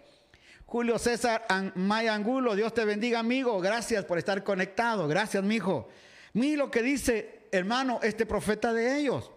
Julio 0.66 0.98
César 0.98 1.46
Maya 1.76 2.16
Angulo, 2.16 2.56
Dios 2.56 2.74
te 2.74 2.84
bendiga, 2.84 3.20
amigo. 3.20 3.62
Gracias 3.62 4.06
por 4.06 4.18
estar 4.18 4.44
conectado. 4.44 5.08
Gracias, 5.08 5.44
mi 5.44 5.58
hijo. 5.58 5.88
Mire 6.34 6.58
lo 6.58 6.72
que 6.72 6.82
dice, 6.82 7.48
hermano, 7.52 8.00
este 8.02 8.26
profeta 8.26 8.74
de 8.74 8.98
ellos. 8.98 9.32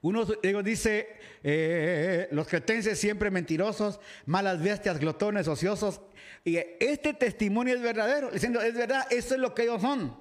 Uno 0.00 0.24
de 0.24 0.62
dice, 0.62 1.08
eh, 1.42 2.28
los 2.30 2.48
cretenses 2.48 2.98
siempre 2.98 3.30
mentirosos, 3.30 4.00
malas 4.24 4.62
bestias, 4.62 4.98
glotones, 4.98 5.46
ociosos, 5.46 6.00
y 6.46 6.58
este 6.78 7.12
testimonio 7.12 7.74
es 7.74 7.82
verdadero, 7.82 8.30
diciendo, 8.30 8.62
es 8.62 8.72
verdad, 8.72 9.04
eso 9.10 9.34
es 9.34 9.40
lo 9.40 9.52
que 9.52 9.64
ellos 9.64 9.82
son. 9.82 10.16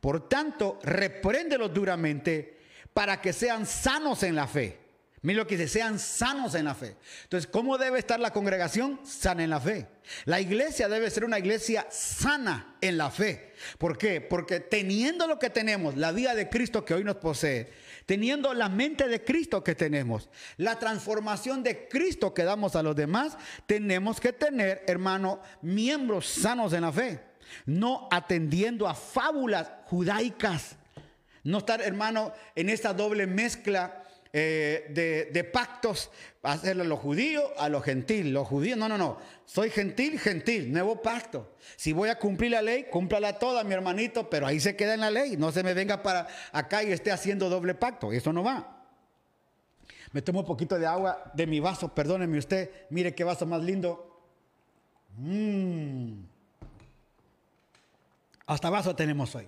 Por 0.00 0.26
tanto, 0.26 0.78
repréndelos 0.82 1.74
duramente 1.74 2.56
para 2.94 3.20
que 3.20 3.34
sean 3.34 3.66
sanos 3.66 4.22
en 4.22 4.34
la 4.34 4.46
fe. 4.46 4.78
Mira 5.20 5.40
lo 5.40 5.46
que 5.46 5.58
dice, 5.58 5.68
sean 5.68 5.98
sanos 5.98 6.54
en 6.54 6.64
la 6.64 6.74
fe. 6.74 6.96
Entonces, 7.24 7.50
¿cómo 7.50 7.76
debe 7.76 7.98
estar 7.98 8.18
la 8.18 8.32
congregación? 8.32 8.98
Sana 9.04 9.44
en 9.44 9.50
la 9.50 9.60
fe. 9.60 9.86
La 10.24 10.40
iglesia 10.40 10.88
debe 10.88 11.10
ser 11.10 11.26
una 11.26 11.38
iglesia 11.38 11.86
sana 11.90 12.76
en 12.80 12.96
la 12.96 13.10
fe. 13.10 13.52
¿Por 13.76 13.98
qué? 13.98 14.22
Porque 14.22 14.60
teniendo 14.60 15.26
lo 15.26 15.38
que 15.38 15.50
tenemos, 15.50 15.98
la 15.98 16.12
vida 16.12 16.34
de 16.34 16.48
Cristo 16.48 16.86
que 16.86 16.94
hoy 16.94 17.04
nos 17.04 17.16
posee, 17.16 17.70
teniendo 18.08 18.54
la 18.54 18.70
mente 18.70 19.06
de 19.06 19.22
Cristo 19.22 19.62
que 19.62 19.74
tenemos, 19.74 20.30
la 20.56 20.78
transformación 20.78 21.62
de 21.62 21.88
Cristo 21.88 22.32
que 22.32 22.42
damos 22.42 22.74
a 22.74 22.82
los 22.82 22.96
demás, 22.96 23.36
tenemos 23.66 24.18
que 24.18 24.32
tener, 24.32 24.82
hermano, 24.86 25.42
miembros 25.60 26.26
sanos 26.26 26.72
en 26.72 26.80
la 26.80 26.90
fe. 26.90 27.20
No 27.66 28.08
atendiendo 28.10 28.88
a 28.88 28.94
fábulas 28.94 29.70
judaicas. 29.84 30.76
No 31.44 31.58
estar, 31.58 31.82
hermano, 31.82 32.32
en 32.54 32.70
esta 32.70 32.94
doble 32.94 33.26
mezcla 33.26 34.02
eh, 34.32 35.28
de, 35.32 35.44
pactos, 35.44 36.10
hacerlo 36.42 36.82
a 36.82 36.86
los 36.86 36.98
judíos, 36.98 37.44
a 37.56 37.68
los 37.68 37.82
gentiles. 37.82 38.32
Los 38.32 38.46
judíos, 38.46 38.78
no, 38.78 38.88
no, 38.88 38.98
no. 38.98 39.18
Soy 39.46 39.70
gentil, 39.70 40.18
gentil, 40.18 40.72
nuevo 40.72 41.00
pacto. 41.00 41.54
Si 41.76 41.92
voy 41.92 42.10
a 42.10 42.18
cumplir 42.18 42.50
la 42.50 42.62
ley, 42.62 42.86
cúmplala 42.90 43.38
toda, 43.38 43.64
mi 43.64 43.72
hermanito, 43.72 44.28
pero 44.28 44.46
ahí 44.46 44.60
se 44.60 44.76
queda 44.76 44.94
en 44.94 45.00
la 45.00 45.10
ley. 45.10 45.36
No 45.36 45.50
se 45.52 45.62
me 45.62 45.72
venga 45.72 46.02
para 46.02 46.28
acá 46.52 46.82
y 46.82 46.92
esté 46.92 47.10
haciendo 47.10 47.48
doble 47.48 47.74
pacto. 47.74 48.12
Eso 48.12 48.32
no 48.32 48.42
va. 48.42 48.84
Me 50.12 50.22
tomo 50.22 50.40
un 50.40 50.46
poquito 50.46 50.78
de 50.78 50.86
agua 50.86 51.30
de 51.34 51.46
mi 51.46 51.60
vaso, 51.60 51.94
perdóneme 51.94 52.38
usted. 52.38 52.70
Mire 52.90 53.14
qué 53.14 53.24
vaso 53.24 53.46
más 53.46 53.62
lindo. 53.62 54.22
Mm. 55.16 56.20
Hasta 58.46 58.70
vaso 58.70 58.94
tenemos 58.94 59.34
hoy. 59.34 59.46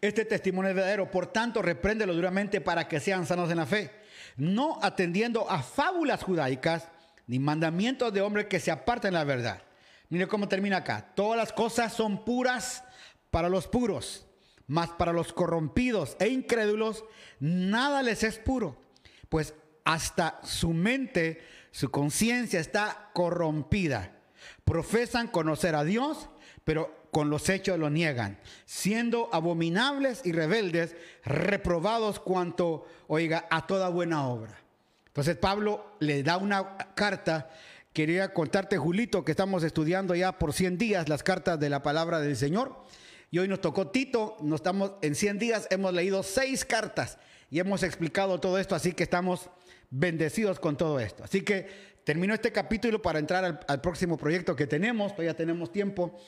Este 0.00 0.24
testimonio 0.24 0.70
es 0.70 0.76
verdadero, 0.76 1.10
por 1.10 1.28
tanto, 1.28 1.62
repréndelo 1.62 2.14
duramente 2.14 2.60
para 2.60 2.86
que 2.86 3.00
sean 3.00 3.26
sanos 3.26 3.50
en 3.50 3.56
la 3.56 3.66
fe 3.66 4.03
no 4.36 4.78
atendiendo 4.82 5.50
a 5.50 5.62
fábulas 5.62 6.22
judaicas 6.22 6.88
ni 7.26 7.38
mandamientos 7.38 8.12
de 8.12 8.20
hombres 8.20 8.46
que 8.46 8.60
se 8.60 8.70
aparten 8.70 9.12
de 9.12 9.18
la 9.18 9.24
verdad. 9.24 9.62
Mire 10.08 10.28
cómo 10.28 10.48
termina 10.48 10.78
acá. 10.78 11.12
Todas 11.14 11.36
las 11.36 11.52
cosas 11.52 11.92
son 11.92 12.24
puras 12.24 12.84
para 13.30 13.48
los 13.48 13.66
puros, 13.66 14.26
mas 14.66 14.90
para 14.90 15.12
los 15.12 15.32
corrompidos 15.32 16.16
e 16.20 16.28
incrédulos 16.28 17.04
nada 17.40 18.02
les 18.02 18.22
es 18.22 18.38
puro, 18.38 18.76
pues 19.28 19.54
hasta 19.84 20.40
su 20.44 20.70
mente, 20.70 21.42
su 21.70 21.90
conciencia 21.90 22.60
está 22.60 23.10
corrompida. 23.12 24.12
Profesan 24.64 25.28
conocer 25.28 25.74
a 25.74 25.84
Dios, 25.84 26.28
pero 26.64 27.03
con 27.14 27.30
los 27.30 27.48
hechos 27.48 27.78
lo 27.78 27.90
niegan, 27.90 28.40
siendo 28.64 29.28
abominables 29.32 30.22
y 30.24 30.32
rebeldes, 30.32 30.96
reprobados 31.24 32.18
cuanto, 32.18 32.86
oiga, 33.06 33.46
a 33.52 33.68
toda 33.68 33.88
buena 33.88 34.26
obra. 34.26 34.58
Entonces 35.06 35.36
Pablo 35.36 35.94
le 36.00 36.24
da 36.24 36.38
una 36.38 36.76
carta, 36.96 37.50
quería 37.92 38.34
contarte, 38.34 38.78
Julito, 38.78 39.24
que 39.24 39.30
estamos 39.30 39.62
estudiando 39.62 40.16
ya 40.16 40.40
por 40.40 40.52
100 40.52 40.76
días 40.76 41.08
las 41.08 41.22
cartas 41.22 41.60
de 41.60 41.70
la 41.70 41.84
palabra 41.84 42.18
del 42.18 42.36
Señor. 42.36 42.82
Y 43.30 43.38
hoy 43.38 43.46
nos 43.46 43.60
tocó 43.60 43.92
Tito, 43.92 44.36
nos 44.40 44.58
estamos 44.58 44.94
en 45.00 45.14
100 45.14 45.38
días 45.38 45.68
hemos 45.70 45.94
leído 45.94 46.24
seis 46.24 46.64
cartas 46.64 47.18
y 47.48 47.60
hemos 47.60 47.84
explicado 47.84 48.40
todo 48.40 48.58
esto, 48.58 48.74
así 48.74 48.92
que 48.92 49.04
estamos 49.04 49.50
bendecidos 49.88 50.58
con 50.58 50.76
todo 50.76 50.98
esto. 50.98 51.22
Así 51.22 51.42
que 51.42 51.68
termino 52.02 52.34
este 52.34 52.50
capítulo 52.50 53.00
para 53.00 53.20
entrar 53.20 53.44
al, 53.44 53.60
al 53.68 53.80
próximo 53.80 54.16
proyecto 54.16 54.56
que 54.56 54.66
tenemos, 54.66 55.12
todavía 55.12 55.36
tenemos 55.36 55.70
tiempo. 55.70 56.18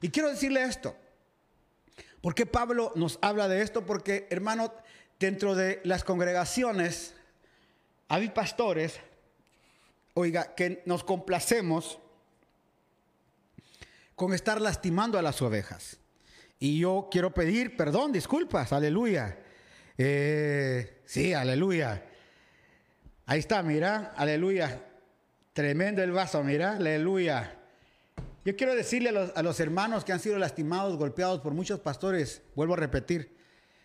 Y 0.00 0.10
quiero 0.10 0.30
decirle 0.30 0.62
esto. 0.62 0.96
¿Por 2.20 2.34
qué 2.34 2.46
Pablo 2.46 2.92
nos 2.96 3.18
habla 3.22 3.48
de 3.48 3.62
esto? 3.62 3.86
Porque, 3.86 4.26
hermano, 4.30 4.72
dentro 5.18 5.54
de 5.54 5.80
las 5.84 6.04
congregaciones 6.04 7.14
hay 8.08 8.30
pastores, 8.30 8.98
oiga, 10.14 10.54
que 10.54 10.82
nos 10.86 11.04
complacemos 11.04 11.98
con 14.14 14.34
estar 14.34 14.60
lastimando 14.60 15.18
a 15.18 15.22
las 15.22 15.40
ovejas. 15.42 15.98
Y 16.58 16.78
yo 16.80 17.08
quiero 17.10 17.32
pedir 17.32 17.76
perdón, 17.76 18.12
disculpas, 18.12 18.72
aleluya. 18.72 19.38
Eh, 19.96 21.02
sí, 21.04 21.32
aleluya. 21.34 22.04
Ahí 23.26 23.40
está, 23.40 23.62
mira, 23.62 24.14
aleluya. 24.16 24.84
Tremendo 25.52 26.02
el 26.02 26.12
vaso, 26.12 26.42
mira, 26.42 26.76
aleluya. 26.76 27.57
Yo 28.48 28.56
quiero 28.56 28.74
decirle 28.74 29.10
a 29.10 29.42
los, 29.42 29.60
hermanos 29.60 30.06
que 30.06 30.12
han 30.14 30.20
sido 30.20 30.38
lastimados, 30.38 30.96
golpeados 30.96 31.42
por 31.42 31.52
muchos 31.52 31.80
pastores, 31.80 32.40
vuelvo 32.54 32.72
a 32.72 32.76
repetir, 32.78 33.36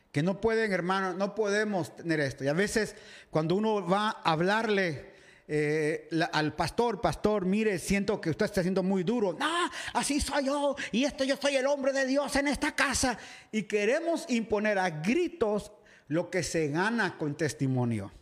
que 0.10 0.24
no 0.24 0.40
pueden, 0.40 0.72
hermanos, 0.72 1.18
no 1.18 1.36
podemos 1.36 1.94
tener 1.98 2.22
esto. 2.22 2.46
Y 2.46 2.48
a 2.48 2.54
veces 2.54 2.96
cuando 3.30 3.56
uno 3.56 3.86
va 3.86 4.22
a 4.24 4.32
hablarle 4.32 5.12
eh, 5.50 6.08
al 6.32 6.56
pastor, 6.56 7.02
pastor, 7.02 7.46
mire, 7.46 7.78
siento 7.78 8.22
que 8.22 8.30
usted 8.30 8.46
está 8.46 8.62
siendo 8.62 8.84
muy 8.84 9.04
duro. 9.04 9.36
Ah, 9.42 9.70
así 9.96 10.22
soy 10.22 10.46
yo 10.46 10.78
y 10.94 11.04
esto 11.04 11.26
yo 11.26 11.36
soy 11.36 11.58
el 11.58 11.68
hombre 11.68 11.92
de 11.92 12.06
Dios 12.06 12.34
en 12.38 12.48
esta 12.48 12.74
casa. 12.74 13.18
Y 13.52 13.64
queremos 13.64 14.24
imponer 14.30 14.80
a 14.80 14.90
gritos 14.90 15.74
lo 16.08 16.30
que 16.30 16.42
se 16.42 16.70
gana 16.70 17.18
con 17.18 17.36
testimonio. 17.36 18.14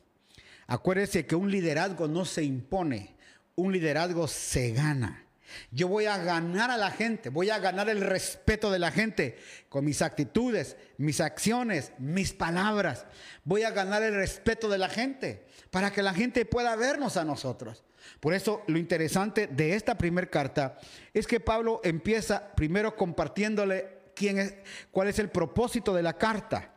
Acuérdese 0.66 1.24
que 1.28 1.36
un 1.36 1.52
liderazgo 1.52 2.08
no 2.08 2.26
se 2.26 2.42
impone, 2.42 3.16
un 3.54 3.72
liderazgo 3.72 4.28
se 4.28 4.72
gana. 4.72 5.28
Yo 5.72 5.88
voy 5.88 6.06
a 6.06 6.18
ganar 6.18 6.72
a 6.72 6.78
la 6.78 6.92
gente, 6.92 7.30
voy 7.30 7.50
a 7.50 7.60
ganar 7.60 7.90
el 7.90 8.02
respeto 8.02 8.72
de 8.72 8.80
la 8.80 8.92
gente 8.92 9.38
con 9.70 9.86
mis 9.86 10.02
actitudes, 10.02 10.78
mis 10.98 11.22
acciones, 11.22 11.92
mis 11.98 12.34
palabras. 12.34 13.06
Voy 13.44 13.64
a 13.64 13.72
ganar 13.72 14.04
el 14.04 14.16
respeto 14.16 14.70
de 14.70 14.78
la 14.78 14.90
gente 14.90 15.46
para 15.70 15.92
que 15.92 16.04
la 16.04 16.14
gente 16.14 16.46
pueda 16.46 16.76
vernos 16.76 17.18
a 17.18 17.24
nosotros. 17.24 17.84
Por 18.20 18.34
eso 18.34 18.64
lo 18.68 18.78
interesante 18.78 19.48
de 19.48 19.76
esta 19.76 19.98
primera 19.98 20.30
carta 20.30 20.78
es 21.14 21.28
que 21.28 21.40
Pablo 21.40 21.82
empieza 21.84 22.54
primero 22.56 22.96
compartiéndole 22.96 24.02
quién 24.16 24.38
es, 24.40 24.56
cuál 24.92 25.08
es 25.08 25.20
el 25.20 25.30
propósito 25.30 25.94
de 25.94 26.04
la 26.04 26.18
carta, 26.18 26.74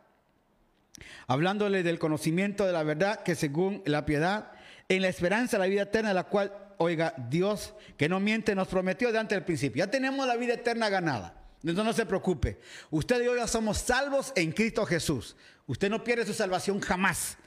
hablándole 1.26 1.82
del 1.82 1.98
conocimiento 1.98 2.66
de 2.66 2.72
la 2.72 2.82
verdad 2.82 3.22
que 3.22 3.34
según 3.34 3.82
la 3.86 4.04
piedad, 4.04 4.52
en 4.88 5.02
la 5.02 5.08
esperanza 5.08 5.56
de 5.56 5.62
la 5.62 5.70
vida 5.70 5.82
eterna, 5.82 6.14
la 6.14 6.24
cual 6.24 6.52
oiga, 6.84 7.14
Dios 7.28 7.74
que 7.96 8.08
no 8.08 8.20
miente 8.20 8.54
nos 8.54 8.68
prometió 8.68 9.12
de 9.12 9.18
antes 9.18 9.36
del 9.36 9.44
principio. 9.44 9.84
Ya 9.84 9.90
tenemos 9.90 10.26
la 10.26 10.36
vida 10.36 10.54
eterna 10.54 10.88
ganada. 10.88 11.34
Entonces 11.56 11.84
no 11.84 11.92
se 11.92 12.06
preocupe. 12.06 12.60
Usted 12.90 13.22
y 13.22 13.24
yo 13.24 13.36
ya 13.36 13.46
somos 13.46 13.78
salvos 13.78 14.32
en 14.36 14.52
Cristo 14.52 14.84
Jesús. 14.84 15.34
Usted 15.66 15.88
no 15.88 16.04
pierde 16.04 16.26
su 16.26 16.34
salvación 16.34 16.80
jamás. 16.80 17.38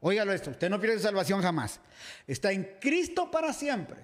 Óigalo 0.00 0.32
esto, 0.32 0.50
usted 0.50 0.70
no 0.70 0.80
pierde 0.80 0.96
su 0.96 1.02
salvación 1.02 1.42
jamás. 1.42 1.78
Está 2.26 2.52
en 2.52 2.78
Cristo 2.80 3.30
para 3.30 3.52
siempre. 3.52 3.98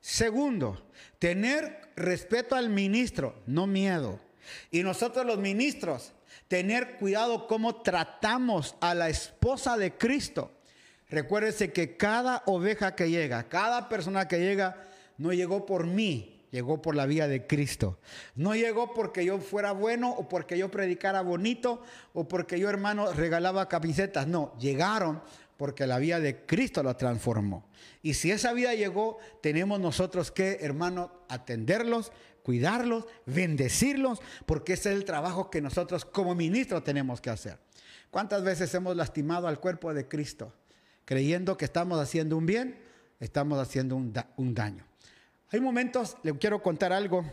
Segundo, 0.00 0.90
tener 1.18 1.90
respeto 1.96 2.54
al 2.54 2.70
ministro, 2.70 3.42
no 3.46 3.66
miedo. 3.66 4.20
Y 4.70 4.82
nosotros 4.82 5.26
los 5.26 5.38
ministros, 5.38 6.12
tener 6.48 6.96
cuidado 6.96 7.46
cómo 7.48 7.82
tratamos 7.82 8.76
a 8.80 8.94
la 8.94 9.08
esposa 9.08 9.76
de 9.76 9.96
Cristo. 9.96 10.52
Recuérdese 11.10 11.72
que 11.72 11.96
cada 11.96 12.42
oveja 12.46 12.94
que 12.94 13.10
llega, 13.10 13.48
cada 13.48 13.88
persona 13.88 14.28
que 14.28 14.38
llega, 14.38 14.88
no 15.18 15.32
llegó 15.32 15.66
por 15.66 15.86
mí, 15.86 16.46
llegó 16.50 16.80
por 16.80 16.94
la 16.94 17.06
vía 17.06 17.26
de 17.26 17.46
Cristo. 17.46 17.98
No 18.34 18.54
llegó 18.54 18.94
porque 18.94 19.24
yo 19.24 19.38
fuera 19.38 19.72
bueno 19.72 20.10
o 20.12 20.28
porque 20.28 20.56
yo 20.56 20.70
predicara 20.70 21.20
bonito 21.22 21.82
o 22.12 22.28
porque 22.28 22.58
yo, 22.58 22.68
hermano, 22.68 23.12
regalaba 23.12 23.68
camisetas. 23.68 24.26
No, 24.26 24.56
llegaron 24.58 25.20
porque 25.56 25.86
la 25.86 25.98
vía 25.98 26.20
de 26.20 26.46
Cristo 26.46 26.82
lo 26.82 26.96
transformó. 26.96 27.68
Y 28.02 28.14
si 28.14 28.30
esa 28.30 28.52
vida 28.52 28.74
llegó, 28.74 29.18
tenemos 29.42 29.78
nosotros 29.78 30.30
que, 30.30 30.58
hermano, 30.62 31.12
atenderlos, 31.28 32.12
cuidarlos, 32.42 33.04
bendecirlos, 33.26 34.20
porque 34.46 34.72
ese 34.72 34.90
es 34.90 34.96
el 34.96 35.04
trabajo 35.04 35.50
que 35.50 35.60
nosotros 35.60 36.04
como 36.04 36.34
ministros 36.34 36.82
tenemos 36.82 37.20
que 37.20 37.30
hacer. 37.30 37.58
¿Cuántas 38.10 38.42
veces 38.42 38.72
hemos 38.74 38.96
lastimado 38.96 39.48
al 39.48 39.60
cuerpo 39.60 39.92
de 39.92 40.08
Cristo? 40.08 40.52
Creyendo 41.04 41.56
que 41.56 41.64
estamos 41.64 41.98
haciendo 41.98 42.36
un 42.36 42.46
bien, 42.46 42.78
estamos 43.18 43.58
haciendo 43.58 43.96
un, 43.96 44.54
daño. 44.54 44.84
Hay 45.50 45.60
momentos, 45.60 46.16
le 46.22 46.36
quiero 46.38 46.62
contar 46.62 46.92
algo. 46.92 47.24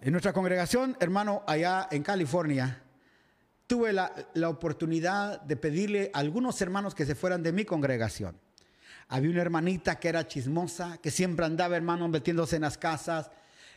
En 0.00 0.12
nuestra 0.12 0.32
congregación, 0.32 0.96
hermano, 1.00 1.42
allá 1.46 1.88
en 1.90 2.02
California, 2.02 2.82
tuve 3.66 3.92
la, 3.92 4.12
la, 4.34 4.48
oportunidad 4.48 5.40
de 5.42 5.56
pedirle 5.56 6.10
a 6.14 6.20
algunos 6.20 6.60
hermanos 6.62 6.94
que 6.94 7.06
se 7.06 7.14
fueran 7.14 7.42
de 7.42 7.52
mi 7.52 7.64
congregación. 7.64 8.36
Había 9.08 9.30
una 9.30 9.42
hermanita 9.42 9.98
que 9.98 10.08
era 10.08 10.26
chismosa, 10.26 10.98
que 10.98 11.10
siempre 11.10 11.44
andaba, 11.44 11.76
hermano, 11.76 12.08
metiéndose 12.08 12.56
en 12.56 12.62
las 12.62 12.78
casas, 12.78 13.30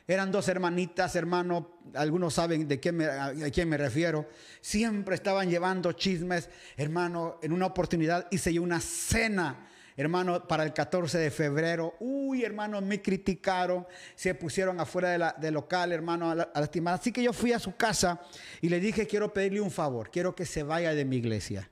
eran 0.08 0.32
dos 0.32 0.48
hermanitas, 0.50 1.16
hermano, 1.16 1.80
algunos 1.94 2.34
saben 2.34 2.68
de 2.68 2.80
quién 2.80 2.98
me, 2.98 3.06
a 3.06 3.34
quién 3.54 3.70
me 3.70 3.78
refiero. 3.78 4.28
Siempre 4.60 5.16
estaban 5.16 5.50
llevando 5.50 5.94
chismes, 5.94 6.50
hermano. 6.76 7.40
En 7.42 7.54
una 7.54 7.68
oportunidad 7.68 8.28
hice 8.30 8.54
yo 8.54 8.64
una 8.64 8.82
cena, 8.82 9.66
hermano, 9.96 10.46
para 10.46 10.64
el 10.64 10.74
14 10.74 11.18
de 11.18 11.32
febrero. 11.32 11.96
Uy, 12.02 12.44
hermano, 12.44 12.82
me 12.82 13.02
criticaron, 13.02 13.88
se 14.16 14.36
pusieron 14.36 14.80
afuera 14.82 15.34
de 15.34 15.42
del 15.42 15.54
local, 15.54 15.94
hermano, 15.94 16.32
a, 16.32 16.50
Así 16.94 17.14
que 17.14 17.24
yo 17.24 17.32
fui 17.32 17.54
a 17.54 17.60
su 17.60 17.76
casa 17.78 18.20
y 18.60 18.68
le 18.68 18.82
dije, 18.82 19.08
quiero 19.08 19.34
pedirle 19.34 19.62
un 19.62 19.72
favor, 19.72 20.10
quiero 20.12 20.36
que 20.36 20.46
se 20.46 20.64
vaya 20.64 20.94
de 20.94 21.06
mi 21.06 21.18
iglesia. 21.18 21.70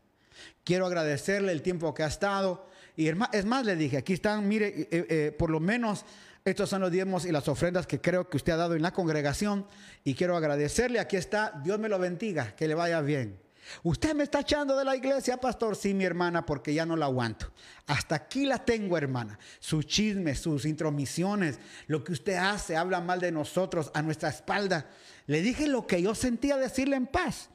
Quiero 0.64 0.86
agradecerle 0.86 1.52
el 1.52 1.62
tiempo 1.62 1.94
que 1.94 2.04
ha 2.04 2.08
estado. 2.08 2.68
Y 2.96 3.08
es 3.08 3.46
más, 3.46 3.66
le 3.66 3.76
dije, 3.76 3.98
aquí 3.98 4.14
están, 4.14 4.48
mire, 4.48 4.68
eh, 4.68 4.88
eh, 4.92 5.36
por 5.38 5.50
lo 5.50 5.60
menos 5.60 6.06
estos 6.44 6.70
son 6.70 6.82
los 6.82 6.92
diezmos 6.92 7.26
y 7.26 7.32
las 7.32 7.48
ofrendas 7.48 7.86
que 7.86 8.02
creo 8.02 8.30
que 8.30 8.38
usted 8.38 8.54
ha 8.54 8.58
dado 8.58 8.76
en 8.76 8.82
la 8.82 8.94
congregación. 8.94 9.68
Y 10.04 10.16
quiero 10.16 10.36
agradecerle, 10.36 11.00
aquí 11.00 11.18
está, 11.18 11.60
Dios 11.64 11.80
me 11.80 11.90
lo 11.90 12.00
bendiga, 12.00 12.56
que 12.56 12.68
le 12.68 12.74
vaya 12.74 13.02
bien. 13.02 13.40
Usted 13.84 14.16
me 14.16 14.24
está 14.24 14.42
echando 14.42 14.76
de 14.76 14.84
la 14.84 14.96
iglesia, 14.96 15.38
pastor. 15.38 15.76
Sí, 15.76 15.94
mi 15.94 16.04
hermana, 16.04 16.46
porque 16.46 16.74
ya 16.74 16.86
no 16.86 16.96
la 16.96 17.06
aguanto. 17.06 17.52
Hasta 17.88 18.16
aquí 18.16 18.46
la 18.46 18.58
tengo, 18.58 18.98
hermana. 18.98 19.38
Sus 19.60 19.86
chismes, 19.86 20.40
sus 20.40 20.66
intromisiones, 20.66 21.60
lo 21.88 22.04
que 22.04 22.12
usted 22.12 22.36
hace, 22.36 22.76
habla 22.76 23.02
mal 23.02 23.20
de 23.20 23.32
nosotros 23.32 23.92
a 23.94 24.02
nuestra 24.02 24.30
espalda. 24.30 24.90
Le 25.28 25.42
dije 25.42 25.68
lo 25.68 25.88
que 25.88 26.02
yo 26.02 26.16
sentía 26.16 26.58
decirle 26.58 26.96
en 26.96 27.08
paz. 27.08 27.50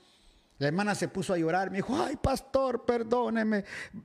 La 0.59 0.69
hermana 0.69 0.95
se 0.95 1.09
puso 1.09 1.35
a 1.35 1.39
llorar, 1.39 1.71
me 1.71 1.79
dijo, 1.79 2.01
ay 2.01 2.17
pastor, 2.17 2.87
perdóneme, 2.87 3.65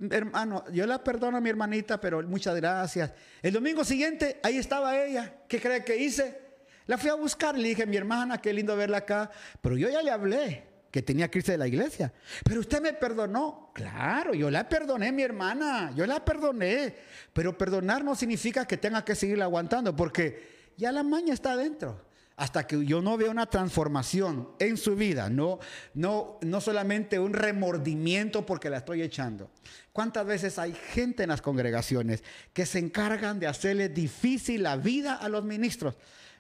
hermano, 0.10 0.66
yo 0.72 0.86
la 0.86 1.02
perdono 1.02 1.38
a 1.38 1.42
mi 1.42 1.50
hermanita, 1.50 2.00
pero 2.02 2.22
muchas 2.24 2.56
gracias. 2.56 3.14
El 3.42 3.54
domingo 3.54 3.86
siguiente, 3.86 4.40
ahí 4.44 4.58
estaba 4.58 5.02
ella, 5.02 5.34
¿qué 5.48 5.62
cree 5.62 5.86
que 5.86 5.96
hice? 5.96 6.40
La 6.88 6.98
fui 6.98 7.10
a 7.10 7.14
buscar, 7.14 7.58
le 7.58 7.70
dije, 7.70 7.86
mi 7.86 7.96
hermana, 7.96 8.40
qué 8.40 8.52
lindo 8.52 8.76
verla 8.76 8.98
acá, 8.98 9.32
pero 9.62 9.78
yo 9.78 9.90
ya 9.90 10.02
le 10.02 10.12
hablé 10.12 10.72
que 10.92 11.02
tenía 11.02 11.32
que 11.32 11.42
de 11.42 11.58
la 11.58 11.68
iglesia. 11.68 12.12
Pero 12.44 12.60
usted 12.60 12.82
me 12.82 12.92
perdonó. 12.92 13.72
Claro, 13.74 14.34
yo 14.34 14.52
la 14.52 14.68
perdoné, 14.68 15.14
mi 15.14 15.24
hermana, 15.24 15.94
yo 15.96 16.06
la 16.06 16.24
perdoné. 16.26 16.94
Pero 17.32 17.58
perdonar 17.58 18.04
no 18.04 18.14
significa 18.14 18.66
que 18.66 18.76
tenga 18.76 19.06
que 19.06 19.16
seguir 19.16 19.42
aguantando, 19.42 19.96
porque 19.96 20.74
ya 20.76 20.92
la 20.92 21.04
maña 21.04 21.34
está 21.34 21.54
adentro 21.54 22.11
hasta 22.38 22.66
que 22.66 22.86
yo 22.86 23.02
no 23.02 23.18
vea 23.18 23.30
una 23.30 23.46
transformación 23.46 24.50
en 24.60 24.78
su 24.78 24.96
vida, 24.96 25.30
no, 25.30 25.60
no, 25.94 26.40
no 26.42 26.62
solamente 26.62 27.20
un 27.20 27.34
remordimiento 27.34 28.46
porque 28.46 28.70
la 28.70 28.78
estoy 28.78 29.02
echando. 29.02 29.52
¿Cuántas 29.94 30.26
veces 30.26 30.58
hay 30.58 30.74
gente 30.74 31.24
en 31.24 31.30
las 31.30 31.42
congregaciones 31.42 32.24
que 32.54 32.66
se 32.66 32.80
encargan 32.80 33.40
de 33.40 33.48
hacerle 33.48 33.90
difícil 33.90 34.64
la 34.64 34.78
vida 34.78 35.16
a 35.16 35.30
los 35.30 35.44
ministros? 35.44 35.96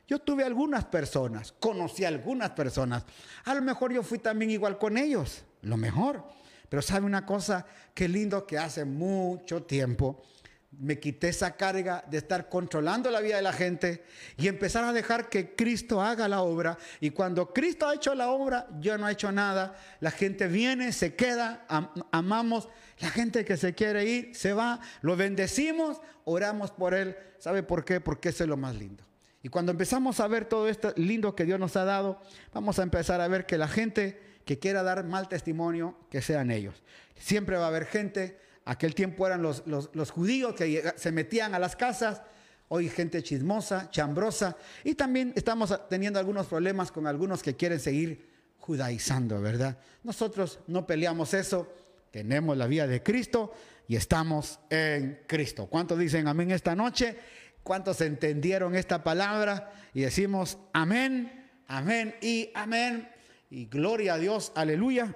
Yo 0.08 0.20
tuve 0.20 0.44
algunas 0.44 0.86
personas, 0.86 1.54
conocí 1.54 2.04
a 2.04 2.10
algunas 2.10 2.52
personas. 2.52 3.04
A 3.46 3.54
lo 3.54 3.62
mejor 3.62 3.94
yo 3.94 4.04
fui 4.04 4.20
también 4.20 4.52
igual 4.52 4.78
con 4.78 4.98
ellos, 4.98 5.44
lo 5.62 5.78
mejor. 5.78 6.24
Pero 6.68 6.82
sabe 6.82 7.06
una 7.06 7.26
cosa, 7.26 7.66
qué 7.94 8.08
lindo 8.08 8.48
que 8.48 8.58
hace 8.58 8.86
mucho 8.86 9.64
tiempo 9.64 10.24
me 10.72 11.00
quité 11.00 11.30
esa 11.30 11.58
carga 11.58 12.04
de 12.10 12.18
estar 12.18 12.48
controlando 12.48 13.12
la 13.12 13.20
vida 13.20 13.36
de 13.36 13.42
la 13.42 13.52
gente 13.52 14.04
y 14.38 14.48
empezar 14.48 14.84
a 14.86 14.94
dejar 14.94 15.30
que 15.30 15.54
Cristo 15.56 16.02
haga 16.02 16.28
la 16.28 16.42
obra. 16.42 16.78
Y 17.02 17.12
cuando 17.12 17.54
Cristo 17.54 17.88
ha 17.88 17.96
hecho 17.96 18.16
la 18.16 18.30
obra, 18.30 18.68
yo 18.80 18.98
no 18.98 19.08
he 19.08 19.12
hecho 19.12 19.32
nada. 19.32 19.76
La 20.00 20.12
gente 20.12 20.48
viene, 20.48 20.94
se 20.94 21.16
queda, 21.16 21.66
amamos. 22.12 22.70
La 23.00 23.10
gente 23.10 23.44
que 23.44 23.58
se 23.58 23.74
quiere 23.74 24.06
ir, 24.06 24.36
se 24.36 24.54
va, 24.54 24.80
lo 25.02 25.18
bendecimos, 25.18 26.00
oramos 26.24 26.72
por 26.72 26.94
él. 26.94 27.18
¿Sabe 27.38 27.64
por 27.64 27.84
qué? 27.84 28.00
Porque 28.00 28.30
eso 28.30 28.44
es 28.44 28.50
lo 28.50 28.58
más 28.58 28.76
lindo. 28.76 29.04
Y 29.44 29.50
cuando 29.50 29.72
empezamos 29.72 30.20
a 30.20 30.28
ver 30.28 30.46
todo 30.46 30.70
esto 30.70 30.94
lindo 30.96 31.36
que 31.36 31.46
Dios 31.46 31.60
nos 31.60 31.76
ha 31.76 31.84
dado, 31.84 32.22
vamos 32.54 32.80
a 32.80 32.84
empezar 32.84 33.20
a 33.20 33.28
ver 33.28 33.46
que 33.46 33.58
la 33.58 33.68
gente 33.68 34.22
que 34.46 34.60
quiera 34.60 34.84
dar 34.84 35.04
mal 35.04 35.28
testimonio, 35.28 35.98
que 36.10 36.22
sean 36.22 36.52
ellos. 36.52 36.82
Siempre 37.16 37.58
va 37.58 37.66
a 37.66 37.68
haber 37.68 37.86
gente 37.86 38.40
Aquel 38.72 38.96
tiempo 38.96 39.28
eran 39.28 39.42
los, 39.42 40.12
judíos 40.12 40.56
que 40.56 40.94
se 40.96 41.12
metían 41.12 41.54
a 41.54 41.60
las 41.60 41.76
casas, 41.76 42.22
hoy 42.70 42.88
gente 42.88 43.22
chismosa, 43.22 43.90
chambrosa, 43.90 44.56
y 44.86 44.96
también 44.96 45.34
estamos 45.36 45.78
teniendo 45.90 46.20
algunos 46.20 46.48
problemas 46.48 46.90
con 46.90 47.06
algunos 47.06 47.44
que 47.44 47.58
quieren 47.58 47.82
seguir 47.82 48.30
judaizando, 48.60 49.42
¿verdad? 49.42 49.78
Nosotros 50.04 50.62
no 50.68 50.88
peleamos 50.88 51.34
eso, 51.34 51.68
tenemos 52.12 52.56
la 52.56 52.66
vida 52.68 52.88
de 52.88 53.04
Cristo 53.04 53.52
y 53.90 53.98
estamos 53.98 54.62
en 54.70 55.20
Cristo. 55.28 55.68
¿Cuántos 55.68 56.00
dicen 56.00 56.30
amén 56.30 56.52
esta 56.52 56.74
noche? 56.74 57.18
¿Cuántos 57.64 58.00
entendieron 58.00 58.74
esta 58.78 59.04
palabra? 59.04 59.74
Y 59.94 60.00
decimos 60.00 60.58
amén, 60.72 61.50
amén 61.68 62.16
y 62.22 62.52
amén. 62.56 63.10
Y 63.50 63.66
gloria 63.66 64.14
a 64.14 64.18
Dios, 64.18 64.54
aleluya. 64.56 65.14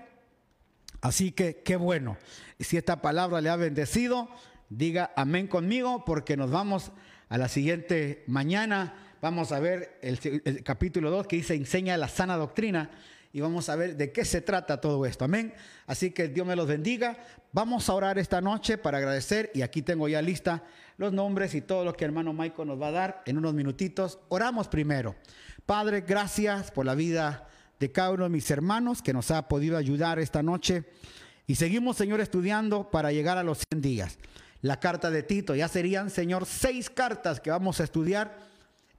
Así 1.05 1.31
que 1.31 1.57
qué 1.57 1.75
bueno. 1.75 2.17
Si 2.59 2.77
esta 2.77 2.99
palabra 2.99 3.39
le 3.39 3.51
ha 3.51 3.55
bendecido, 3.55 4.27
diga 4.69 5.11
amén 5.15 5.45
conmigo 5.45 6.03
porque 6.03 6.35
nos 6.35 6.49
vamos 6.49 6.91
a 7.29 7.37
la 7.37 7.47
siguiente 7.47 8.23
mañana. 8.25 8.95
Vamos 9.21 9.51
a 9.51 9.59
ver 9.59 9.99
el, 10.01 10.63
capítulo 10.63 11.11
2 11.11 11.27
que 11.27 11.35
dice 11.35 11.53
enseña 11.53 11.95
la 11.97 12.07
sana 12.07 12.37
doctrina 12.37 12.89
y 13.31 13.39
vamos 13.39 13.69
a 13.69 13.75
ver 13.75 13.97
de 13.97 14.11
qué 14.11 14.25
se 14.25 14.41
trata 14.41 14.81
todo 14.81 15.05
esto. 15.05 15.25
Amén. 15.25 15.53
Así 15.85 16.09
que 16.09 16.27
Dios 16.27 16.47
me 16.47 16.55
los 16.55 16.65
bendiga. 16.65 17.19
Vamos 17.51 17.87
a 17.87 17.93
orar 17.93 18.17
esta 18.17 18.41
noche 18.41 18.79
para 18.79 18.97
agradecer 18.97 19.51
y 19.53 19.61
aquí 19.61 19.83
tengo 19.83 20.07
ya 20.07 20.23
lista 20.23 20.63
los 20.97 21.13
nombres 21.13 21.53
y 21.53 21.61
todo 21.61 21.85
lo 21.85 21.93
que 21.93 22.05
hermano 22.05 22.33
Michael 22.33 22.67
nos 22.67 22.81
va 22.81 22.87
a 22.87 22.91
dar 22.91 23.23
en 23.27 23.37
unos 23.37 23.53
minutitos. 23.53 24.17
Oramos 24.29 24.67
primero. 24.69 25.15
Padre, 25.67 26.01
gracias 26.01 26.71
por 26.71 26.83
la 26.83 26.95
vida 26.95 27.47
de 27.79 27.91
cada 27.91 28.11
uno 28.11 28.23
de 28.23 28.29
mis 28.29 28.49
hermanos 28.51 29.01
que 29.01 29.13
nos 29.13 29.31
ha 29.31 29.47
podido 29.47 29.77
ayudar 29.77 30.19
esta 30.19 30.41
noche. 30.43 30.85
Y 31.47 31.55
seguimos, 31.55 31.97
Señor, 31.97 32.21
estudiando 32.21 32.89
para 32.89 33.11
llegar 33.11 33.37
a 33.37 33.43
los 33.43 33.63
100 33.69 33.81
días. 33.81 34.17
La 34.61 34.79
carta 34.79 35.11
de 35.11 35.23
Tito, 35.23 35.53
ya 35.53 35.67
serían, 35.67 36.09
Señor, 36.09 36.45
seis 36.45 36.89
cartas 36.89 37.39
que 37.39 37.51
vamos 37.51 37.79
a 37.79 37.83
estudiar 37.83 38.37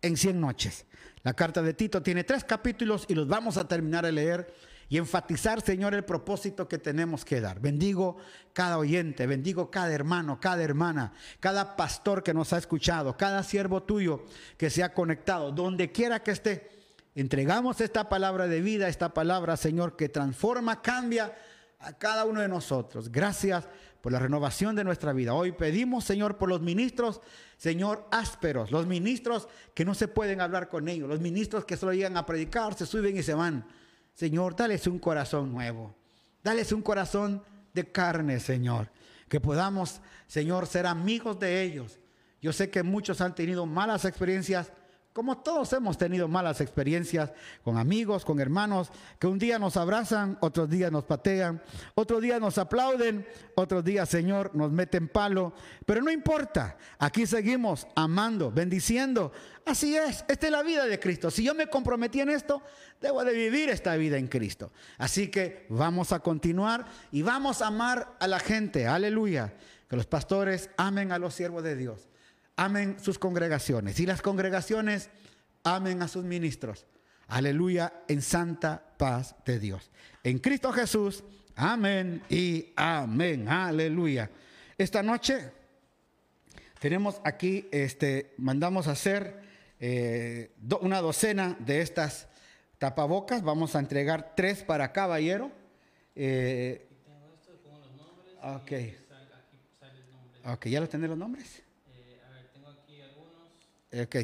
en 0.03 0.16
100 0.16 0.41
noches. 0.41 0.87
La 1.22 1.35
carta 1.35 1.62
de 1.62 1.74
Tito 1.74 2.03
tiene 2.03 2.22
tres 2.22 2.45
capítulos 2.45 3.05
y 3.09 3.14
los 3.14 3.27
vamos 3.27 3.57
a 3.57 3.66
terminar 3.66 4.05
de 4.05 4.12
leer 4.12 4.55
y 4.89 4.99
enfatizar, 4.99 5.61
Señor, 5.61 5.95
el 5.95 6.05
propósito 6.05 6.68
que 6.68 6.79
tenemos 6.79 7.24
que 7.24 7.41
dar. 7.41 7.59
Bendigo 7.59 8.18
cada 8.53 8.79
oyente, 8.79 9.27
bendigo 9.27 9.70
cada 9.70 9.93
hermano, 9.93 10.39
cada 10.39 10.62
hermana, 10.62 11.12
cada 11.41 11.74
pastor 11.74 12.22
que 12.22 12.33
nos 12.33 12.53
ha 12.53 12.59
escuchado, 12.59 13.16
cada 13.16 13.43
siervo 13.43 13.83
tuyo 13.83 14.24
que 14.57 14.70
se 14.70 14.85
ha 14.85 14.95
conectado, 14.95 15.51
donde 15.51 15.91
quiera 15.91 16.22
que 16.22 16.31
esté. 16.31 16.76
Entregamos 17.17 17.81
esta 17.81 18.11
palabra 18.11 18.47
de 18.47 18.61
vida, 18.61 18.89
esta 18.89 19.14
palabra, 19.14 19.57
Señor, 19.57 19.97
que 19.97 20.11
transforma, 20.11 20.83
cambia 20.83 21.35
a 21.79 21.95
cada 21.95 22.27
uno 22.27 22.43
de 22.43 22.49
nosotros. 22.49 23.11
Gracias 23.11 23.67
por 24.03 24.12
la 24.12 24.19
renovación 24.19 24.77
de 24.77 24.85
nuestra 24.85 25.14
vida. 25.14 25.33
Hoy 25.33 25.53
pedimos, 25.53 26.05
Señor, 26.05 26.37
por 26.37 26.51
los 26.51 26.61
ministros, 26.61 27.23
Señor, 27.57 28.07
ásperos, 28.11 28.71
los 28.71 28.87
ministros 28.87 29.49
que 29.73 29.87
no 29.87 29.95
se 29.95 30.09
pueden 30.09 30.43
hablar 30.43 30.69
con 30.69 30.91
ellos, 30.91 31.09
los 31.09 31.21
ministros 31.21 31.64
que 31.64 31.79
solo 31.79 31.95
llegan 31.95 32.19
a 32.19 32.27
predicar, 32.27 32.75
se 32.75 32.85
suben 32.85 33.17
y 33.17 33.23
se 33.23 33.33
van. 33.33 33.67
Señor, 34.12 34.55
dales 34.55 34.87
un 34.87 34.99
corazón 34.99 35.51
nuevo. 35.51 35.97
Dales 36.45 36.71
un 36.71 36.83
corazón 36.83 37.43
de 37.73 37.91
carne, 37.91 38.41
Señor. 38.41 38.91
Que 39.31 39.41
podamos, 39.41 40.03
Señor, 40.27 40.67
ser 40.67 40.85
amigos 40.87 41.41
de 41.41 41.62
ellos. 41.62 41.99
Yo 42.43 42.53
sé 42.53 42.69
que 42.69 42.83
muchos 42.83 43.23
han 43.23 43.35
tenido 43.35 43.64
malas 43.64 44.05
experiencias 44.05 44.71
como 45.17 45.39
todos 45.39 45.73
hemos 45.73 45.97
tenido 45.97 46.29
malas 46.29 46.61
experiencias 46.61 47.33
con 47.64 47.79
amigos, 47.79 48.23
con 48.23 48.39
hermanos, 48.39 48.91
que 49.19 49.27
un 49.27 49.39
día 49.39 49.59
nos 49.59 49.79
abrazan, 49.79 50.37
otros 50.43 50.69
días 50.69 50.93
nos 50.93 51.05
patean, 51.05 51.62
otros 51.95 52.21
días 52.21 52.39
nos 52.39 52.59
aplauden, 52.59 53.27
otros 53.55 53.83
días, 53.83 54.11
Señor, 54.11 54.55
nos 54.55 54.71
meten 54.71 55.09
palo. 55.09 55.55
Pero 55.87 56.03
no 56.03 56.11
importa, 56.11 56.77
aquí 56.99 57.27
seguimos 57.27 57.87
amando, 57.97 58.53
bendiciendo. 58.53 59.33
Así 59.64 59.97
es, 59.97 60.23
esta 60.29 60.49
es 60.49 60.53
la 60.53 60.62
vida 60.62 60.85
de 60.85 61.01
Cristo. 61.01 61.31
Si 61.31 61.43
yo 61.43 61.55
me 61.55 61.69
comprometí 61.69 62.21
en 62.21 62.29
esto, 62.29 62.61
debo 63.01 63.25
de 63.25 63.33
vivir 63.33 63.71
esta 63.71 63.97
vida 63.97 64.19
en 64.19 64.29
Cristo. 64.29 64.71
Así 64.99 65.29
que 65.29 65.64
vamos 65.71 66.12
a 66.12 66.19
continuar 66.19 66.85
y 67.11 67.23
vamos 67.23 67.62
a 67.62 67.69
amar 67.69 68.19
a 68.21 68.29
la 68.29 68.39
gente. 68.39 68.87
Aleluya. 68.87 69.55
Que 69.89 69.97
los 69.97 70.05
pastores 70.05 70.69
amen 70.77 71.11
a 71.11 71.19
los 71.19 71.33
siervos 71.33 71.62
de 71.62 71.75
Dios 71.75 72.07
amen 72.57 72.96
sus 73.00 73.18
congregaciones 73.18 74.00
y 74.00 74.07
las 74.07 74.22
congregaciones 74.22 75.11
amen 75.62 76.02
a 76.02 76.09
sus 76.09 76.24
ministros. 76.24 76.86
Aleluya, 77.28 77.92
en 78.09 78.22
santa 78.22 78.94
paz 78.96 79.34
de 79.44 79.59
Dios. 79.59 79.90
En 80.22 80.38
Cristo 80.38 80.72
Jesús, 80.72 81.24
amén 81.57 82.22
y 82.28 82.72
amén. 82.76 83.48
Aleluya. 83.48 84.30
Esta 84.78 85.02
noche 85.02 85.52
tenemos 86.80 87.20
aquí, 87.24 87.68
este, 87.72 88.34
mandamos 88.38 88.86
a 88.86 88.92
hacer 88.92 89.42
eh, 89.80 90.52
una 90.80 91.00
docena 91.00 91.57
de 91.59 91.80
estas 91.80 92.28
tapabocas. 92.78 93.42
Vamos 93.42 93.74
a 93.74 93.80
entregar 93.80 94.34
tres 94.36 94.62
para 94.62 94.92
caballero. 94.92 95.50
Eh, 96.14 96.88
ok. 98.42 98.72
Ok, 100.52 100.66
¿ya 100.66 100.80
los 100.80 100.88
tenés 100.88 101.09
los 101.11 101.18
nombres? 101.18 101.66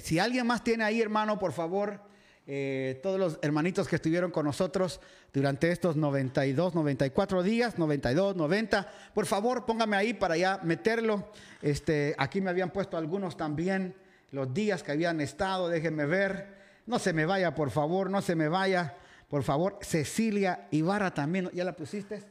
Si 0.03 0.19
alguien 0.19 0.47
más 0.47 0.65
tiene 0.65 0.85
ahí, 0.85 1.01
hermano, 1.01 1.39
por 1.39 1.53
favor, 1.53 2.01
eh, 2.47 2.99
todos 3.03 3.21
los 3.21 3.39
hermanitos 3.41 3.87
que 3.87 3.97
estuvieron 3.97 4.33
con 4.33 4.45
nosotros 4.45 5.01
durante 5.33 5.71
estos 5.71 5.97
92, 5.97 6.75
94 6.75 7.43
días, 7.43 7.79
92, 7.79 8.35
90, 8.35 8.93
por 9.15 9.27
favor, 9.27 9.65
póngame 9.65 9.97
ahí 9.97 10.13
para 10.13 10.37
ya 10.37 10.59
meterlo. 10.63 11.31
Este, 11.61 12.15
aquí 12.19 12.41
me 12.41 12.51
habían 12.51 12.71
puesto 12.71 12.97
algunos 12.97 13.37
también, 13.37 13.95
los 14.33 14.53
días 14.53 14.83
que 14.83 14.93
habían 14.93 15.21
estado, 15.21 15.69
déjenme 15.69 16.07
ver. 16.07 16.63
No 16.87 16.99
se 16.99 17.13
me 17.13 17.27
vaya, 17.27 17.55
por 17.55 17.71
favor, 17.71 18.11
no 18.11 18.21
se 18.23 18.35
me 18.35 18.49
vaya. 18.49 18.97
Por 19.29 19.45
favor, 19.45 19.79
Cecilia 19.81 20.67
Ibarra 20.73 21.15
también, 21.15 21.49
¿ya 21.53 21.65
la 21.65 21.75
pusiste? 21.75 22.23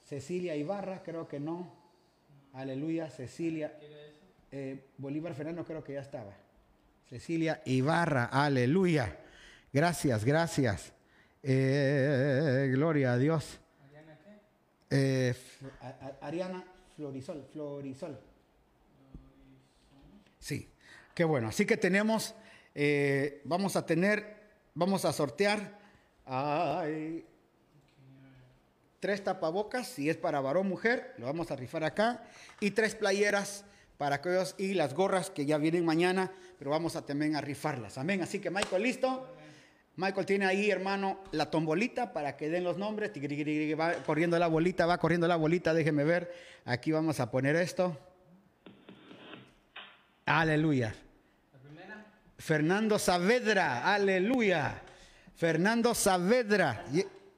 Cecilia 0.00 0.56
Ibarra, 0.56 1.02
creo 1.02 1.28
que 1.28 1.38
no. 1.38 1.72
Aleluya, 2.54 3.10
Cecilia. 3.10 3.78
Eh, 4.50 4.88
Bolívar 4.98 5.34
Fernando 5.34 5.64
creo 5.64 5.84
que 5.84 5.92
ya 5.94 6.00
estaba. 6.00 6.32
Cecilia 7.12 7.60
Ibarra, 7.66 8.24
aleluya. 8.24 9.18
Gracias, 9.70 10.24
gracias. 10.24 10.94
Eh, 11.42 12.70
gloria 12.72 13.12
a 13.12 13.18
Dios. 13.18 13.60
¿Ariana 13.84 14.18
qué? 14.24 14.40
Eh, 14.88 15.34
Ariana 16.22 16.64
Florisol, 16.96 17.46
Florisol. 17.52 18.18
Sí, 20.38 20.70
qué 21.14 21.24
bueno. 21.24 21.48
Así 21.48 21.66
que 21.66 21.76
tenemos, 21.76 22.34
vamos 23.44 23.76
a 23.76 23.84
tener, 23.84 24.34
vamos 24.74 25.04
a 25.04 25.12
sortear. 25.12 25.78
Ay, 26.24 27.26
tres 29.00 29.22
tapabocas, 29.22 29.86
si 29.86 30.08
es 30.08 30.16
para 30.16 30.40
varón 30.40 30.66
mujer, 30.66 31.12
lo 31.18 31.26
vamos 31.26 31.50
a 31.50 31.56
rifar 31.56 31.84
acá, 31.84 32.24
y 32.58 32.70
tres 32.70 32.94
playeras 32.94 33.66
para 33.98 34.16
aquellos 34.16 34.54
y 34.58 34.74
las 34.74 34.94
gorras 34.94 35.30
que 35.30 35.46
ya 35.46 35.58
vienen 35.58 35.84
mañana, 35.84 36.32
pero 36.58 36.70
vamos 36.70 36.96
a 36.96 37.06
también 37.06 37.36
a 37.36 37.40
rifarlas. 37.40 37.98
Amén. 37.98 38.22
Así 38.22 38.38
que 38.38 38.50
Michael, 38.50 38.82
listo. 38.82 39.28
Michael 39.96 40.24
tiene 40.24 40.46
ahí, 40.46 40.70
hermano, 40.70 41.20
la 41.32 41.50
tombolita 41.50 42.14
para 42.14 42.36
que 42.36 42.48
den 42.48 42.64
los 42.64 42.78
nombres. 42.78 43.12
Va 43.78 43.92
corriendo 44.04 44.38
la 44.38 44.46
bolita, 44.46 44.86
va 44.86 44.98
corriendo 44.98 45.28
la 45.28 45.36
bolita, 45.36 45.74
déjeme 45.74 46.04
ver. 46.04 46.32
Aquí 46.64 46.92
vamos 46.92 47.20
a 47.20 47.30
poner 47.30 47.56
esto. 47.56 47.98
Aleluya. 50.24 50.94
Fernando 52.38 52.98
Saavedra, 52.98 53.92
aleluya. 53.92 54.82
Fernando 55.36 55.94
Saavedra. 55.94 56.84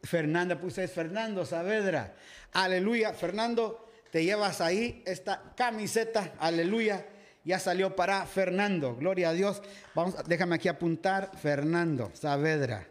Fernanda, 0.03 0.59
puse 0.59 0.85
es 0.85 0.93
Fernando 0.93 1.45
Saavedra. 1.45 2.15
Aleluya. 2.53 3.13
Fernando, 3.13 3.84
te 4.15 4.23
llevas 4.23 4.61
ahí 4.61 5.03
esta 5.07 5.43
camiseta. 5.57 6.35
Aleluya. 6.39 7.05
Ya 7.45 7.59
salió 7.59 7.97
para 7.97 8.25
Fernando. 8.27 8.95
Gloria 8.95 9.31
a 9.31 9.33
Dios. 9.33 9.61
Vamos, 9.93 10.15
déjame 10.29 10.55
aquí 10.55 10.69
apuntar. 10.69 11.37
Fernando 11.37 12.13
Saavedra. 12.15 12.87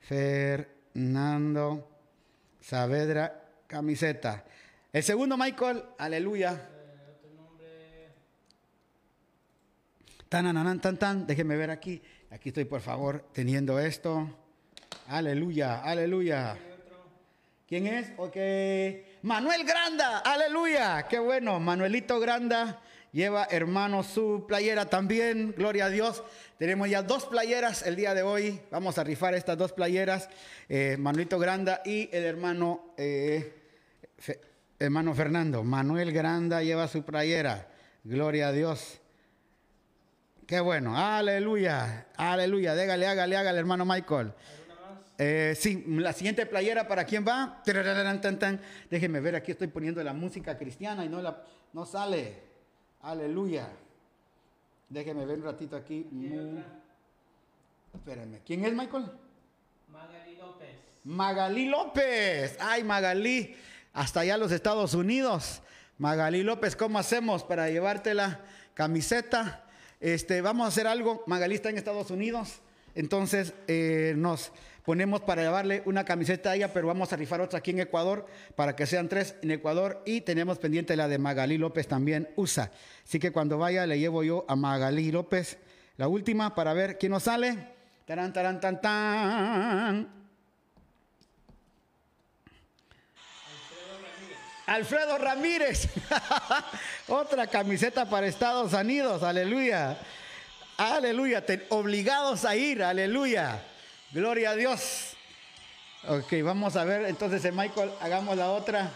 Fernando 0.00 1.88
Saavedra, 2.60 3.40
camiseta. 3.68 4.44
El 4.92 5.04
segundo, 5.04 5.36
Michael. 5.36 5.80
Aleluya. 5.96 6.68
Tan, 10.28 10.80
tan, 10.80 10.98
tan, 10.98 11.24
Déjeme 11.24 11.56
ver 11.56 11.70
aquí. 11.70 12.02
Aquí 12.30 12.48
estoy, 12.48 12.64
por 12.64 12.80
favor, 12.80 13.28
teniendo 13.32 13.78
esto. 13.78 14.28
Aleluya, 15.06 15.82
aleluya. 15.84 16.58
¿Quién 17.68 17.86
es? 17.86 18.12
Ok. 18.16 18.36
Manuel 19.24 19.64
Granda, 19.64 20.18
aleluya. 20.18 21.06
Qué 21.08 21.18
bueno. 21.18 21.58
Manuelito 21.58 22.20
Granda 22.20 22.82
lleva, 23.10 23.48
hermano, 23.50 24.02
su 24.02 24.44
playera 24.46 24.90
también. 24.90 25.54
Gloria 25.56 25.86
a 25.86 25.88
Dios. 25.88 26.22
Tenemos 26.58 26.90
ya 26.90 27.02
dos 27.02 27.24
playeras 27.24 27.86
el 27.86 27.96
día 27.96 28.12
de 28.12 28.22
hoy. 28.22 28.60
Vamos 28.70 28.98
a 28.98 29.02
rifar 29.02 29.32
estas 29.32 29.56
dos 29.56 29.72
playeras. 29.72 30.28
Eh, 30.68 30.98
Manuelito 30.98 31.38
Granda 31.38 31.80
y 31.86 32.10
el 32.12 32.22
hermano, 32.24 32.92
eh, 32.98 33.62
hermano 34.78 35.14
Fernando. 35.14 35.64
Manuel 35.64 36.12
Granda 36.12 36.62
lleva 36.62 36.86
su 36.86 37.02
playera. 37.02 37.66
Gloria 38.04 38.48
a 38.48 38.52
Dios. 38.52 39.00
Qué 40.46 40.60
bueno. 40.60 40.98
Aleluya. 40.98 42.08
Aleluya. 42.18 42.74
Dégale, 42.74 43.06
hágale, 43.06 43.38
hágale, 43.38 43.58
hermano 43.58 43.86
Michael. 43.86 44.34
Eh, 45.16 45.54
sí, 45.58 45.84
la 45.86 46.12
siguiente 46.12 46.44
playera, 46.46 46.88
¿para 46.88 47.04
quién 47.04 47.24
va? 47.26 47.62
Déjenme 47.64 49.20
ver, 49.20 49.36
aquí 49.36 49.52
estoy 49.52 49.68
poniendo 49.68 50.02
la 50.02 50.12
música 50.12 50.58
cristiana 50.58 51.04
y 51.04 51.08
no, 51.08 51.22
la, 51.22 51.42
no 51.72 51.86
sale. 51.86 52.42
Aleluya. 53.02 53.68
Déjenme 54.88 55.24
ver 55.24 55.38
un 55.38 55.44
ratito 55.44 55.76
aquí. 55.76 56.06
Espérenme. 57.92 58.40
¿Quién 58.44 58.64
es 58.64 58.72
Michael? 58.72 59.04
Magalí 59.88 60.36
López. 60.36 60.68
Magalí 61.04 61.66
López. 61.66 62.56
Ay, 62.60 62.82
Magalí. 62.82 63.54
Hasta 63.92 64.20
allá 64.20 64.36
los 64.36 64.50
Estados 64.50 64.94
Unidos. 64.94 65.62
Magalí 65.98 66.42
López, 66.42 66.74
¿cómo 66.74 66.98
hacemos 66.98 67.44
para 67.44 67.70
llevarte 67.70 68.14
la 68.14 68.40
camiseta? 68.74 69.64
Este, 70.00 70.40
vamos 70.40 70.64
a 70.64 70.68
hacer 70.68 70.88
algo. 70.88 71.22
Magalí 71.26 71.54
está 71.54 71.70
en 71.70 71.78
Estados 71.78 72.10
Unidos. 72.10 72.60
Entonces 72.96 73.54
eh, 73.68 74.14
nos 74.16 74.52
ponemos 74.84 75.22
para 75.22 75.42
llevarle 75.42 75.82
una 75.86 76.04
camiseta 76.04 76.50
a 76.50 76.56
ella, 76.56 76.72
pero 76.72 76.86
vamos 76.86 77.12
a 77.12 77.16
rifar 77.16 77.40
otra 77.40 77.60
aquí 77.60 77.70
en 77.70 77.80
Ecuador 77.80 78.26
para 78.54 78.76
que 78.76 78.86
sean 78.86 79.08
tres 79.08 79.34
en 79.42 79.50
Ecuador 79.50 80.02
y 80.04 80.20
tenemos 80.20 80.58
pendiente 80.58 80.96
la 80.96 81.08
de 81.08 81.18
Magalí 81.18 81.58
López 81.58 81.88
también 81.88 82.28
usa. 82.36 82.70
Así 83.04 83.18
que 83.18 83.32
cuando 83.32 83.58
vaya 83.58 83.86
le 83.86 83.98
llevo 83.98 84.22
yo 84.22 84.44
a 84.46 84.56
Magalí 84.56 85.10
López 85.10 85.58
la 85.96 86.08
última 86.08 86.54
para 86.54 86.74
ver 86.74 86.98
quién 86.98 87.12
nos 87.12 87.22
sale. 87.24 87.74
Tarán, 88.06 88.32
tarán, 88.32 88.60
tan, 88.60 88.80
tan. 88.80 90.24
Alfredo 94.66 95.18
Ramírez. 95.18 95.88
Otra 97.08 97.46
camiseta 97.46 98.08
para 98.08 98.26
Estados 98.26 98.72
Unidos. 98.72 99.22
Aleluya. 99.22 99.98
Aleluya. 100.76 101.44
obligados 101.70 102.44
a 102.44 102.56
ir. 102.56 102.82
Aleluya. 102.82 103.62
Gloria 104.14 104.50
a 104.50 104.54
Dios. 104.54 105.16
Ok, 106.06 106.34
vamos 106.44 106.76
a 106.76 106.84
ver 106.84 107.06
entonces, 107.06 107.52
Michael, 107.52 107.90
hagamos 108.00 108.36
la 108.36 108.52
otra. 108.52 108.88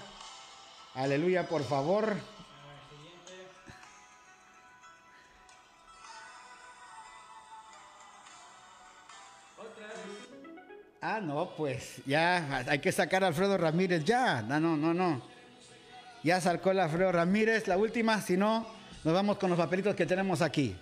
Aleluya, 0.94 1.48
por 1.48 1.64
favor. 1.64 2.14
Ah, 11.00 11.18
no, 11.20 11.50
pues 11.56 12.00
ya 12.06 12.64
hay 12.68 12.78
que 12.78 12.92
sacar 12.92 13.24
a 13.24 13.26
Alfredo 13.26 13.58
Ramírez 13.58 14.04
ya. 14.04 14.40
No, 14.42 14.60
no, 14.60 14.76
no, 14.76 14.94
no. 14.94 15.20
Ya 16.22 16.40
sacó 16.40 16.70
el 16.70 16.78
Alfredo 16.78 17.10
Ramírez, 17.10 17.66
la 17.66 17.76
última, 17.76 18.20
si 18.20 18.36
no, 18.36 18.64
nos 19.02 19.14
vamos 19.14 19.36
con 19.38 19.50
los 19.50 19.58
papelitos 19.58 19.96
que 19.96 20.06
tenemos 20.06 20.42
aquí. 20.42 20.76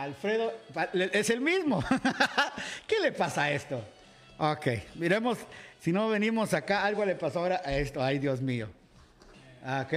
Alfredo, 0.00 0.50
es 1.12 1.28
el 1.28 1.42
mismo. 1.42 1.84
¿Qué 2.86 3.00
le 3.00 3.12
pasa 3.12 3.42
a 3.44 3.50
esto? 3.50 3.84
Ok, 4.38 4.66
miremos, 4.94 5.36
si 5.78 5.92
no 5.92 6.08
venimos 6.08 6.54
acá, 6.54 6.86
algo 6.86 7.04
le 7.04 7.16
pasó 7.16 7.40
ahora 7.40 7.60
a 7.62 7.76
esto. 7.76 8.02
Ay, 8.02 8.18
Dios 8.18 8.40
mío. 8.40 8.70
Ok. 9.62 9.92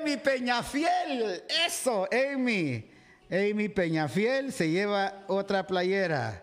Amy 0.00 0.16
Peñafiel, 0.16 1.44
eso, 1.66 2.08
Amy. 2.10 2.90
Amy 3.30 3.68
Peñafiel 3.68 4.54
se 4.54 4.70
lleva 4.70 5.22
otra 5.26 5.66
playera. 5.66 6.42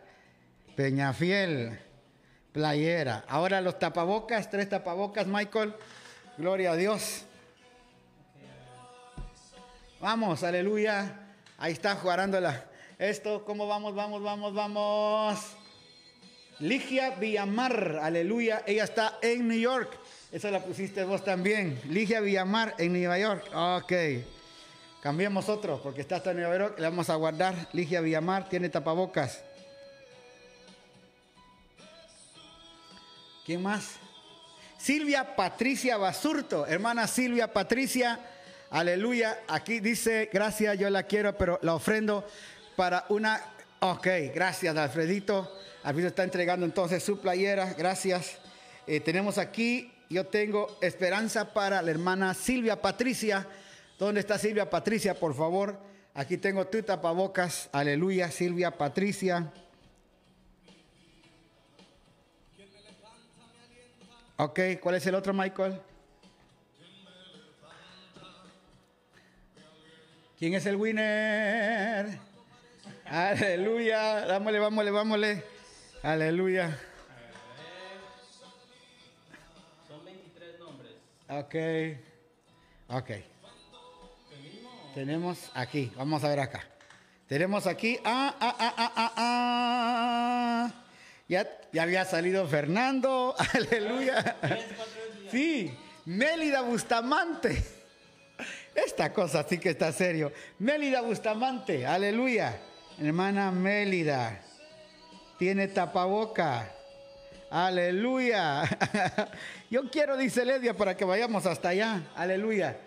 Peñafiel, 0.75 1.79
playera. 2.51 3.25
Ahora 3.27 3.59
los 3.59 3.79
tapabocas, 3.79 4.51
tres 4.51 4.69
tapabocas, 4.69 5.25
Michael. 5.25 5.73
Gloria 6.37 6.73
a 6.73 6.75
Dios. 6.75 7.25
Vamos, 9.99 10.43
aleluya. 10.43 11.24
Ahí 11.57 11.71
está 11.73 11.95
jugándola. 11.95 12.65
Esto, 12.99 13.45
¿cómo 13.45 13.67
vamos? 13.67 13.95
Vamos, 13.95 14.21
vamos, 14.21 14.53
vamos. 14.53 15.39
Ligia 16.59 17.11
Villamar, 17.11 17.99
aleluya. 18.01 18.63
Ella 18.65 18.83
está 18.83 19.17
en 19.21 19.47
New 19.47 19.59
York. 19.59 19.97
Esa 20.31 20.51
la 20.51 20.61
pusiste 20.61 21.03
vos 21.03 21.23
también. 21.23 21.79
Ligia 21.89 22.19
Villamar 22.19 22.75
en 22.77 22.93
Nueva 22.93 23.17
York. 23.19 23.49
Ok. 23.53 23.93
Cambiemos 25.01 25.47
otro 25.49 25.79
porque 25.81 26.01
está 26.01 26.17
hasta 26.17 26.33
Nueva 26.33 26.57
York. 26.57 26.79
Le 26.79 26.89
vamos 26.89 27.09
a 27.09 27.15
guardar. 27.15 27.55
Ligia 27.71 28.01
Villamar 28.01 28.49
tiene 28.49 28.69
tapabocas. 28.69 29.43
¿Quién 33.45 33.61
más? 33.61 33.91
Silvia 34.77 35.35
Patricia 35.35 35.95
Basurto. 35.97 36.65
Hermana 36.67 37.07
Silvia 37.07 37.53
Patricia. 37.53 38.19
Aleluya. 38.69 39.39
Aquí 39.47 39.79
dice, 39.79 40.29
gracias, 40.31 40.77
yo 40.77 40.89
la 40.89 41.03
quiero, 41.03 41.37
pero 41.37 41.59
la 41.61 41.75
ofrendo 41.75 42.25
para 42.75 43.05
una... 43.09 43.41
Ok, 43.79 44.07
gracias, 44.33 44.75
Alfredito. 44.75 45.51
Alfredo 45.83 46.07
está 46.07 46.23
entregando 46.23 46.65
entonces 46.65 47.03
su 47.03 47.19
playera. 47.19 47.73
Gracias. 47.73 48.37
Eh, 48.87 48.99
tenemos 48.99 49.37
aquí, 49.37 49.93
yo 50.09 50.25
tengo 50.25 50.77
esperanza 50.81 51.53
para 51.53 51.81
la 51.81 51.91
hermana 51.91 52.33
Silvia 52.33 52.81
Patricia. 52.81 53.47
¿Dónde 53.99 54.19
está 54.19 54.37
Silvia 54.37 54.69
Patricia, 54.69 55.13
por 55.13 55.35
favor? 55.35 55.79
Aquí 56.13 56.37
tengo 56.37 56.65
tu 56.67 56.81
tapabocas. 56.81 57.69
Aleluya, 57.71 58.31
Silvia 58.31 58.71
Patricia. 58.71 59.51
Ok, 64.37 64.59
¿cuál 64.81 64.95
es 64.95 65.07
el 65.07 65.15
otro, 65.15 65.33
Michael? 65.33 65.79
¿Quién 70.45 70.53
es 70.53 70.65
el 70.67 70.75
winner? 70.75 72.19
Aleluya. 73.05 74.27
Vámosle, 74.27 74.59
vámosle, 74.59 74.91
vámosle. 74.91 75.43
Aleluya. 76.03 76.79
Ok. 81.29 81.55
Ok. 82.89 83.09
Tenemos 84.93 85.49
aquí, 85.55 85.91
vamos 85.95 86.23
a 86.23 86.29
ver 86.29 86.41
acá. 86.41 86.63
Tenemos 87.27 87.65
aquí. 87.65 87.97
Ah, 88.05 88.35
ah, 88.39 88.55
ah, 88.59 88.73
ah, 88.77 88.93
ah, 88.95 89.13
ah. 89.17 90.71
Ya, 91.27 91.49
ya 91.73 91.81
había 91.81 92.05
salido 92.05 92.45
Fernando. 92.45 93.33
Aleluya. 93.55 94.35
Sí. 95.31 95.75
Mélida 96.05 96.61
Bustamante. 96.61 97.74
Esta 98.75 99.13
cosa 99.13 99.45
sí 99.47 99.57
que 99.57 99.69
está 99.69 99.91
serio. 99.93 100.33
Mélida 100.59 101.01
Bustamante. 101.01 101.85
Aleluya. 101.85 102.59
Hermana 102.99 103.49
Mélida. 103.49 104.41
Tiene 105.39 105.69
tapaboca. 105.69 106.71
Aleluya. 107.49 108.63
Yo 109.69 109.89
quiero, 109.89 110.17
dice 110.17 110.43
Ledia, 110.43 110.75
para 110.75 110.97
que 110.97 111.05
vayamos 111.05 111.45
hasta 111.45 111.69
allá. 111.69 112.03
Aleluya. 112.15 112.77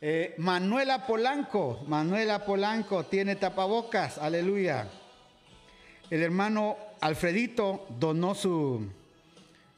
Eh, 0.00 0.34
Manuela 0.38 1.06
Polanco, 1.06 1.84
Manuela 1.86 2.44
Polanco 2.44 3.04
tiene 3.06 3.36
tapabocas, 3.36 4.18
aleluya. 4.18 4.88
El 6.10 6.24
hermano 6.24 6.76
Alfredito 7.00 7.86
donó 7.88 8.34
su, 8.34 8.90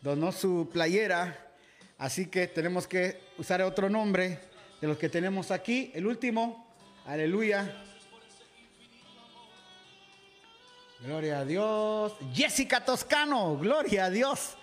donó 0.00 0.32
su 0.32 0.70
playera, 0.72 1.52
así 1.98 2.28
que 2.28 2.46
tenemos 2.46 2.88
que 2.88 3.20
usar 3.36 3.60
otro 3.60 3.90
nombre 3.90 4.38
de 4.84 4.88
los 4.88 4.98
que 4.98 5.08
tenemos 5.08 5.50
aquí. 5.50 5.90
El 5.94 6.06
último, 6.06 6.66
aleluya. 7.06 7.82
Gloria 11.00 11.38
a 11.38 11.44
Dios. 11.46 12.12
Jessica 12.34 12.84
Toscano, 12.84 13.56
gloria 13.56 14.04
a 14.04 14.10
Dios. 14.10 14.58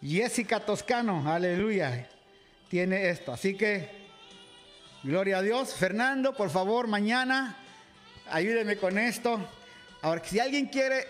Jessica 0.00 0.60
Toscano, 0.60 1.30
aleluya. 1.30 2.08
Tiene 2.70 3.10
esto, 3.10 3.34
así 3.34 3.54
que 3.54 4.00
Gloria 5.02 5.38
a 5.38 5.42
Dios. 5.42 5.74
Fernando, 5.74 6.34
por 6.34 6.48
favor, 6.48 6.86
mañana 6.86 7.58
ayúdeme 8.30 8.78
con 8.78 8.96
esto. 8.96 9.46
Ahora, 10.00 10.24
si 10.24 10.40
alguien 10.40 10.68
quiere 10.68 11.00
eh, 11.00 11.06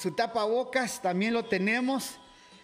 su 0.00 0.16
tapabocas, 0.16 1.00
también 1.00 1.32
lo 1.32 1.44
tenemos. 1.44 2.16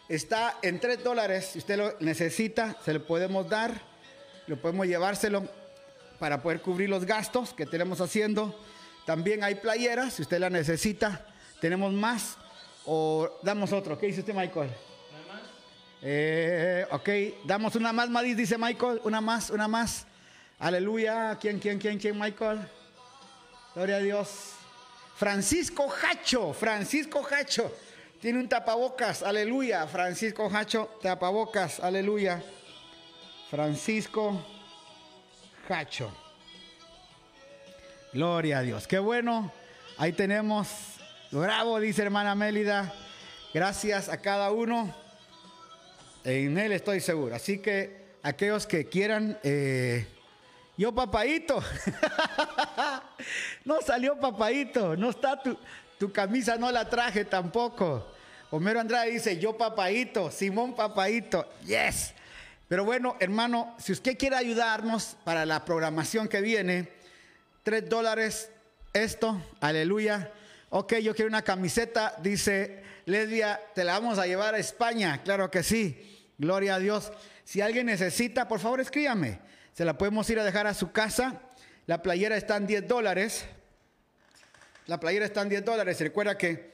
Está 0.08 0.58
en 0.62 0.80
3 0.80 1.04
dólares. 1.04 1.50
Si 1.52 1.60
usted 1.60 1.78
lo 1.78 1.94
necesita, 2.00 2.76
se 2.84 2.94
lo 2.94 3.06
podemos 3.06 3.48
dar. 3.48 3.93
Lo 4.46 4.56
podemos 4.56 4.86
llevárselo 4.86 5.48
para 6.18 6.42
poder 6.42 6.60
cubrir 6.60 6.88
los 6.88 7.04
gastos 7.04 7.52
que 7.52 7.66
tenemos 7.66 8.00
haciendo. 8.00 8.58
También 9.06 9.42
hay 9.44 9.56
playeras, 9.56 10.14
si 10.14 10.22
usted 10.22 10.38
la 10.38 10.50
necesita. 10.50 11.26
Tenemos 11.60 11.92
más 11.92 12.36
o 12.84 13.38
damos 13.42 13.72
otro. 13.72 13.98
¿Qué 13.98 14.06
dice 14.06 14.20
usted, 14.20 14.34
Michael? 14.34 14.70
¿Una 14.70 15.34
más? 15.34 15.42
Eh, 16.02 16.86
ok, 16.90 17.08
damos 17.46 17.74
una 17.76 17.92
más, 17.92 18.08
Madis, 18.10 18.36
dice 18.36 18.58
Michael. 18.58 19.00
Una 19.04 19.20
más, 19.20 19.50
una 19.50 19.68
más. 19.68 20.06
Aleluya. 20.58 21.36
¿Quién, 21.40 21.58
quién, 21.58 21.78
quién, 21.78 21.98
quién, 21.98 22.18
Michael? 22.18 22.60
Gloria 23.74 23.96
a 23.96 24.00
Dios. 24.00 24.52
Francisco 25.16 25.92
Hacho, 26.02 26.52
Francisco 26.52 27.26
Hacho. 27.30 27.72
Tiene 28.20 28.40
un 28.40 28.48
tapabocas, 28.48 29.22
aleluya. 29.22 29.86
Francisco 29.86 30.50
Hacho, 30.52 30.98
tapabocas, 31.02 31.80
aleluya. 31.80 32.42
Francisco 33.54 34.44
Hacho. 35.68 36.12
Gloria 38.12 38.58
a 38.58 38.62
Dios. 38.62 38.88
Qué 38.88 38.98
bueno. 38.98 39.52
Ahí 39.96 40.12
tenemos. 40.12 40.66
Bravo, 41.30 41.78
dice 41.78 42.02
hermana 42.02 42.34
Mélida. 42.34 42.92
Gracias 43.52 44.08
a 44.08 44.20
cada 44.20 44.50
uno. 44.50 44.92
En 46.24 46.58
él 46.58 46.72
estoy 46.72 46.98
seguro. 46.98 47.36
Así 47.36 47.58
que 47.58 48.16
aquellos 48.24 48.66
que 48.66 48.88
quieran 48.88 49.38
eh, 49.44 50.04
yo 50.76 50.92
papaito. 50.92 51.62
no 53.64 53.80
salió 53.82 54.18
papaito. 54.18 54.96
No 54.96 55.10
está 55.10 55.40
tu, 55.40 55.56
tu 55.96 56.12
camisa, 56.12 56.56
no 56.56 56.72
la 56.72 56.88
traje 56.88 57.24
tampoco. 57.24 58.04
Homero 58.50 58.80
Andrade 58.80 59.12
dice, 59.12 59.38
yo 59.38 59.56
papaito. 59.56 60.32
Simón 60.32 60.74
papaito. 60.74 61.46
Yes. 61.64 62.14
Pero 62.68 62.84
bueno, 62.84 63.16
hermano, 63.20 63.74
si 63.78 63.92
usted 63.92 64.16
quiere 64.16 64.36
ayudarnos 64.36 65.16
para 65.24 65.44
la 65.44 65.64
programación 65.64 66.28
que 66.28 66.40
viene, 66.40 66.88
tres 67.62 67.88
dólares 67.88 68.50
esto, 68.92 69.42
aleluya. 69.60 70.32
Ok, 70.70 70.94
yo 70.96 71.14
quiero 71.14 71.28
una 71.28 71.42
camiseta, 71.42 72.16
dice 72.22 72.82
Lesbia, 73.06 73.60
te 73.74 73.84
la 73.84 73.98
vamos 73.98 74.18
a 74.18 74.26
llevar 74.26 74.54
a 74.54 74.58
España. 74.58 75.22
Claro 75.22 75.50
que 75.50 75.62
sí, 75.62 76.26
gloria 76.38 76.76
a 76.76 76.78
Dios. 76.78 77.12
Si 77.44 77.60
alguien 77.60 77.86
necesita, 77.86 78.48
por 78.48 78.60
favor 78.60 78.80
escríbame 78.80 79.40
se 79.74 79.84
la 79.84 79.98
podemos 79.98 80.30
ir 80.30 80.38
a 80.38 80.44
dejar 80.44 80.66
a 80.66 80.74
su 80.74 80.92
casa. 80.92 81.40
La 81.86 82.00
playera 82.00 82.36
está 82.36 82.56
en 82.56 82.66
10 82.66 82.86
dólares. 82.86 83.44
La 84.86 85.00
playera 85.00 85.26
está 85.26 85.42
en 85.42 85.48
10 85.48 85.64
dólares. 85.64 86.00
Recuerda 86.00 86.38
que 86.38 86.72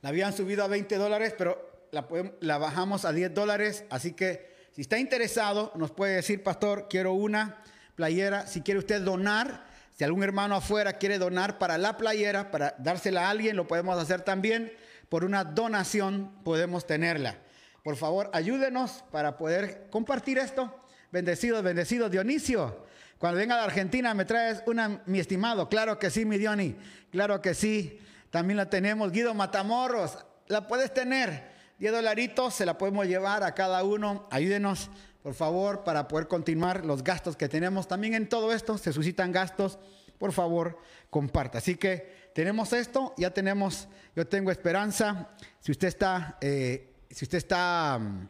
la 0.00 0.08
habían 0.08 0.32
subido 0.32 0.64
a 0.64 0.68
20 0.68 0.96
dólares, 0.96 1.34
pero 1.36 1.77
la, 1.90 2.58
bajamos 2.58 3.04
a 3.04 3.12
10 3.12 3.34
dólares. 3.34 3.84
Así 3.90 4.12
que 4.12 4.54
si 4.72 4.82
está 4.82 4.98
interesado, 4.98 5.72
nos 5.74 5.90
puede 5.90 6.16
decir, 6.16 6.42
pastor, 6.42 6.86
quiero 6.88 7.12
una 7.12 7.62
playera. 7.94 8.46
Si 8.46 8.62
quiere 8.62 8.78
usted 8.78 9.02
donar, 9.02 9.66
si 9.96 10.04
algún 10.04 10.22
hermano 10.22 10.54
afuera 10.56 10.94
quiere 10.94 11.18
donar 11.18 11.58
para 11.58 11.78
la 11.78 11.96
playera, 11.96 12.50
para 12.50 12.74
dársela 12.78 13.26
a 13.26 13.30
alguien, 13.30 13.56
lo 13.56 13.66
podemos 13.66 13.98
hacer 13.98 14.22
también. 14.22 14.72
Por 15.08 15.24
una 15.24 15.44
donación 15.44 16.32
podemos 16.44 16.86
tenerla. 16.86 17.38
Por 17.82 17.96
favor, 17.96 18.30
ayúdenos 18.32 19.04
para 19.10 19.36
poder 19.36 19.88
compartir 19.90 20.38
esto 20.38 20.74
Bendecidos, 21.10 21.62
bendecidos. 21.62 22.10
Dionisio, 22.10 22.84
cuando 23.16 23.38
venga 23.38 23.56
de 23.56 23.62
Argentina 23.62 24.12
me 24.12 24.26
traes 24.26 24.62
una, 24.66 25.00
mi 25.06 25.18
estimado. 25.18 25.68
Claro 25.68 25.98
que 25.98 26.10
sí, 26.10 26.24
mi 26.26 26.36
Diony. 26.36 26.76
Claro 27.10 27.40
que 27.40 27.54
sí. 27.54 27.98
También 28.30 28.58
la 28.58 28.68
tenemos. 28.68 29.10
Guido 29.10 29.32
Matamorros, 29.32 30.18
la 30.48 30.66
puedes 30.66 30.92
tener. 30.92 31.57
10 31.78 31.92
dolaritos, 31.92 32.54
se 32.54 32.66
la 32.66 32.76
podemos 32.76 33.06
llevar 33.06 33.44
a 33.44 33.54
cada 33.54 33.84
uno. 33.84 34.26
Ayúdenos, 34.30 34.90
por 35.22 35.34
favor, 35.34 35.84
para 35.84 36.08
poder 36.08 36.26
continuar 36.26 36.84
los 36.84 37.04
gastos 37.04 37.36
que 37.36 37.48
tenemos. 37.48 37.86
También 37.86 38.14
en 38.14 38.28
todo 38.28 38.52
esto 38.52 38.78
se 38.78 38.92
suscitan 38.92 39.30
gastos. 39.30 39.78
Por 40.18 40.32
favor, 40.32 40.78
comparta. 41.08 41.58
Así 41.58 41.76
que 41.76 42.30
tenemos 42.34 42.72
esto, 42.72 43.14
ya 43.16 43.30
tenemos, 43.30 43.86
yo 44.16 44.26
tengo 44.26 44.50
esperanza. 44.50 45.28
Si 45.60 45.70
usted 45.70 45.86
está, 45.88 46.36
eh, 46.40 46.94
si 47.10 47.24
usted 47.24 47.38
está 47.38 47.98
mm, 48.00 48.28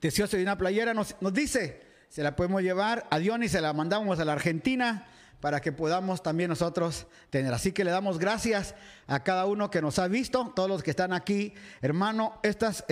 deseoso 0.00 0.38
de 0.38 0.42
una 0.42 0.56
playera, 0.56 0.94
nos, 0.94 1.14
dice, 1.32 1.82
se 2.08 2.22
la 2.22 2.34
podemos 2.34 2.62
llevar 2.62 3.06
a 3.10 3.18
Dion 3.18 3.42
y 3.42 3.48
se 3.48 3.60
la 3.60 3.74
mandamos 3.74 4.18
a 4.18 4.24
la 4.24 4.32
Argentina 4.32 5.06
para 5.42 5.60
que 5.60 5.72
podamos 5.72 6.22
también 6.22 6.48
nosotros 6.48 7.08
tener. 7.28 7.52
Así 7.52 7.72
que 7.72 7.82
le 7.82 7.90
damos 7.90 8.20
gracias 8.20 8.76
a 9.08 9.24
cada 9.24 9.44
uno 9.46 9.72
que 9.72 9.82
nos 9.82 9.98
ha 9.98 10.06
visto, 10.06 10.52
todos 10.54 10.68
los 10.68 10.84
que 10.84 10.90
están 10.90 11.12
aquí. 11.12 11.52
Hermano, 11.80 12.38
estas 12.44 12.84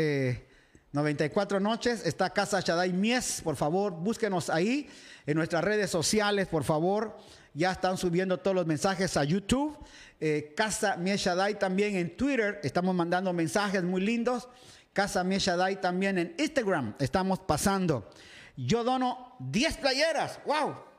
94 0.91 1.59
eh, 1.59 1.61
noches 1.61 2.05
está 2.05 2.31
Casa 2.31 2.59
Shaddai 2.59 2.93
Mies, 2.93 3.41
por 3.43 3.55
favor, 3.55 3.93
búsquenos 3.93 4.51
ahí 4.51 4.91
en 5.27 5.37
nuestras 5.37 5.63
redes 5.63 5.91
sociales, 5.91 6.49
por 6.49 6.65
favor. 6.65 7.17
Ya 7.55 7.71
están 7.71 7.97
subiendo 7.97 8.39
todos 8.39 8.57
los 8.57 8.67
mensajes 8.67 9.17
a 9.17 9.23
YouTube. 9.23 9.79
Eh, 10.19 10.53
Casa 10.57 10.97
Mies 10.97 11.21
Shaddai 11.21 11.57
también 11.57 11.95
en 11.95 12.17
Twitter, 12.17 12.59
estamos 12.65 12.97
mandando 12.97 13.33
mensajes 13.33 13.85
muy 13.85 14.01
lindos. 14.01 14.49
Casa 14.93 15.23
Mieshadai 15.23 15.81
también 15.81 16.19
en 16.19 16.35
Instagram. 16.37 16.97
Estamos 16.99 17.39
pasando. 17.39 18.11
Yo 18.57 18.83
dono 18.83 19.37
10 19.39 19.77
playeras. 19.77 20.41
¡Wow! 20.45 20.90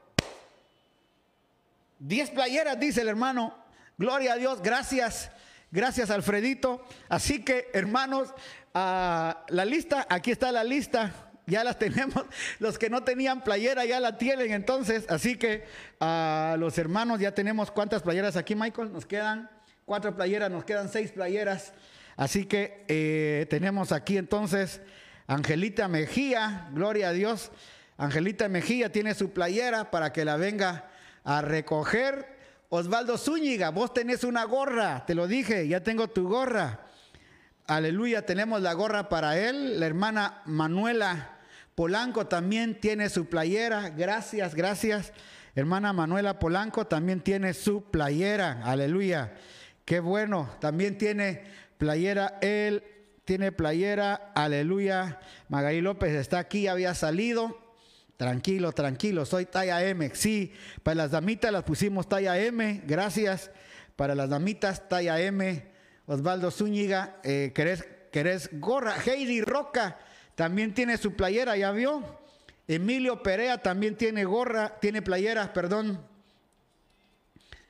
10 2.02 2.32
playeras, 2.32 2.80
dice 2.80 3.02
el 3.02 3.10
hermano. 3.10 3.56
Gloria 3.98 4.34
a 4.34 4.36
Dios. 4.38 4.62
Gracias. 4.64 5.30
Gracias, 5.70 6.10
Alfredito. 6.10 6.84
Así 7.10 7.46
que, 7.46 7.70
hermanos, 7.74 8.34
la 8.74 9.66
lista, 9.66 10.08
aquí 10.10 10.32
está 10.32 10.52
la 10.52 10.64
lista. 10.64 11.14
Ya 11.46 11.64
la 11.64 11.74
tenemos. 11.78 12.26
Los 12.58 12.80
que 12.80 12.90
no 12.90 13.04
tenían 13.04 13.44
playera 13.44 13.86
ya 13.86 14.00
la 14.00 14.18
tienen 14.18 14.52
entonces. 14.52 15.06
Así 15.10 15.38
que 15.38 15.66
a 16.00 16.56
los 16.58 16.78
hermanos 16.80 17.20
ya 17.20 17.36
tenemos 17.36 17.70
cuántas 17.70 18.02
playeras 18.02 18.36
aquí, 18.36 18.56
Michael. 18.56 18.92
Nos 18.92 19.06
quedan 19.06 19.50
cuatro 19.86 20.16
playeras, 20.16 20.50
nos 20.50 20.66
quedan 20.66 20.90
seis 20.90 21.12
playeras. 21.12 21.72
Así 22.18 22.46
que 22.46 22.84
eh, 22.88 23.46
tenemos 23.50 23.92
aquí 23.92 24.18
entonces 24.18 24.82
Angelita 25.28 25.88
Mejía, 25.88 26.68
gloria 26.74 27.10
a 27.10 27.14
Dios. 27.14 27.52
Angelita 27.98 28.50
Mejía 28.50 28.92
tiene 28.92 29.14
su 29.14 29.32
playera 29.32 29.92
para 29.92 30.12
que 30.12 30.26
la 30.26 30.38
venga 30.38 30.91
a 31.24 31.42
recoger. 31.42 32.40
Osvaldo 32.70 33.18
Zúñiga, 33.18 33.70
vos 33.70 33.94
tenés 33.94 34.24
una 34.24 34.46
gorra, 34.46 35.06
te 35.06 35.14
lo 35.14 35.28
dije, 35.28 35.68
ya 35.68 35.84
tengo 35.84 36.08
tu 36.08 36.28
gorra. 36.28 36.88
Aleluya, 37.68 38.26
tenemos 38.26 38.62
la 38.62 38.74
gorra 38.74 39.10
para 39.10 39.38
él. 39.38 39.80
La 39.80 39.86
hermana 39.86 40.42
Manuela 40.46 41.38
Polanco 41.76 42.28
también 42.28 42.80
tiene 42.80 43.10
su 43.10 43.28
playera. 43.28 43.90
Gracias, 43.90 44.56
gracias. 44.56 45.14
Hermana 45.56 45.94
Manuela 45.94 46.40
Polanco 46.40 46.88
también 46.88 47.22
tiene 47.22 47.54
su 47.54 47.84
playera. 47.84 48.62
Aleluya. 48.64 49.34
Qué 49.86 50.00
bueno. 50.00 50.50
También 50.60 50.98
tiene 50.98 51.44
playera 51.78 52.38
el 52.42 52.84
tiene 53.26 53.52
playera, 53.54 54.34
aleluya. 54.36 55.20
Magali 55.48 55.80
López 55.80 56.14
está 56.14 56.40
aquí, 56.40 56.68
había 56.68 56.94
salido. 56.96 57.61
Tranquilo, 58.22 58.72
tranquilo, 58.72 59.26
soy 59.26 59.48
talla 59.48 59.84
M. 59.84 60.12
Sí, 60.14 60.54
para 60.84 60.94
las 60.94 61.10
damitas 61.10 61.52
las 61.52 61.64
pusimos 61.64 62.08
talla 62.08 62.38
M, 62.38 62.84
gracias. 62.86 63.50
Para 63.96 64.14
las 64.14 64.30
damitas, 64.30 64.88
talla 64.88 65.20
M. 65.20 65.66
Osvaldo 66.06 66.52
Zúñiga, 66.52 67.16
eh, 67.24 67.52
¿querés, 67.56 67.84
¿querés 68.12 68.52
gorra? 68.60 68.96
Heidi 69.04 69.42
Roca 69.42 69.98
también 70.36 70.76
tiene 70.76 71.00
su 71.00 71.16
playera, 71.16 71.58
¿ya 71.58 71.72
vio? 71.72 72.20
Emilio 72.68 73.24
Perea 73.24 73.64
también 73.64 73.96
tiene 73.96 74.24
gorra, 74.24 74.78
tiene 74.80 75.02
playeras, 75.02 75.50
perdón. 75.50 76.06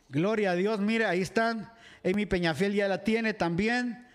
Gloria 0.10 0.52
a 0.52 0.56
Dios, 0.56 0.82
mire, 0.82 1.06
ahí 1.06 1.22
están. 1.22 1.72
Amy 2.04 2.26
Peñafiel 2.26 2.74
ya 2.74 2.90
la 2.90 3.06
tiene 3.06 3.34
también. 3.34 4.06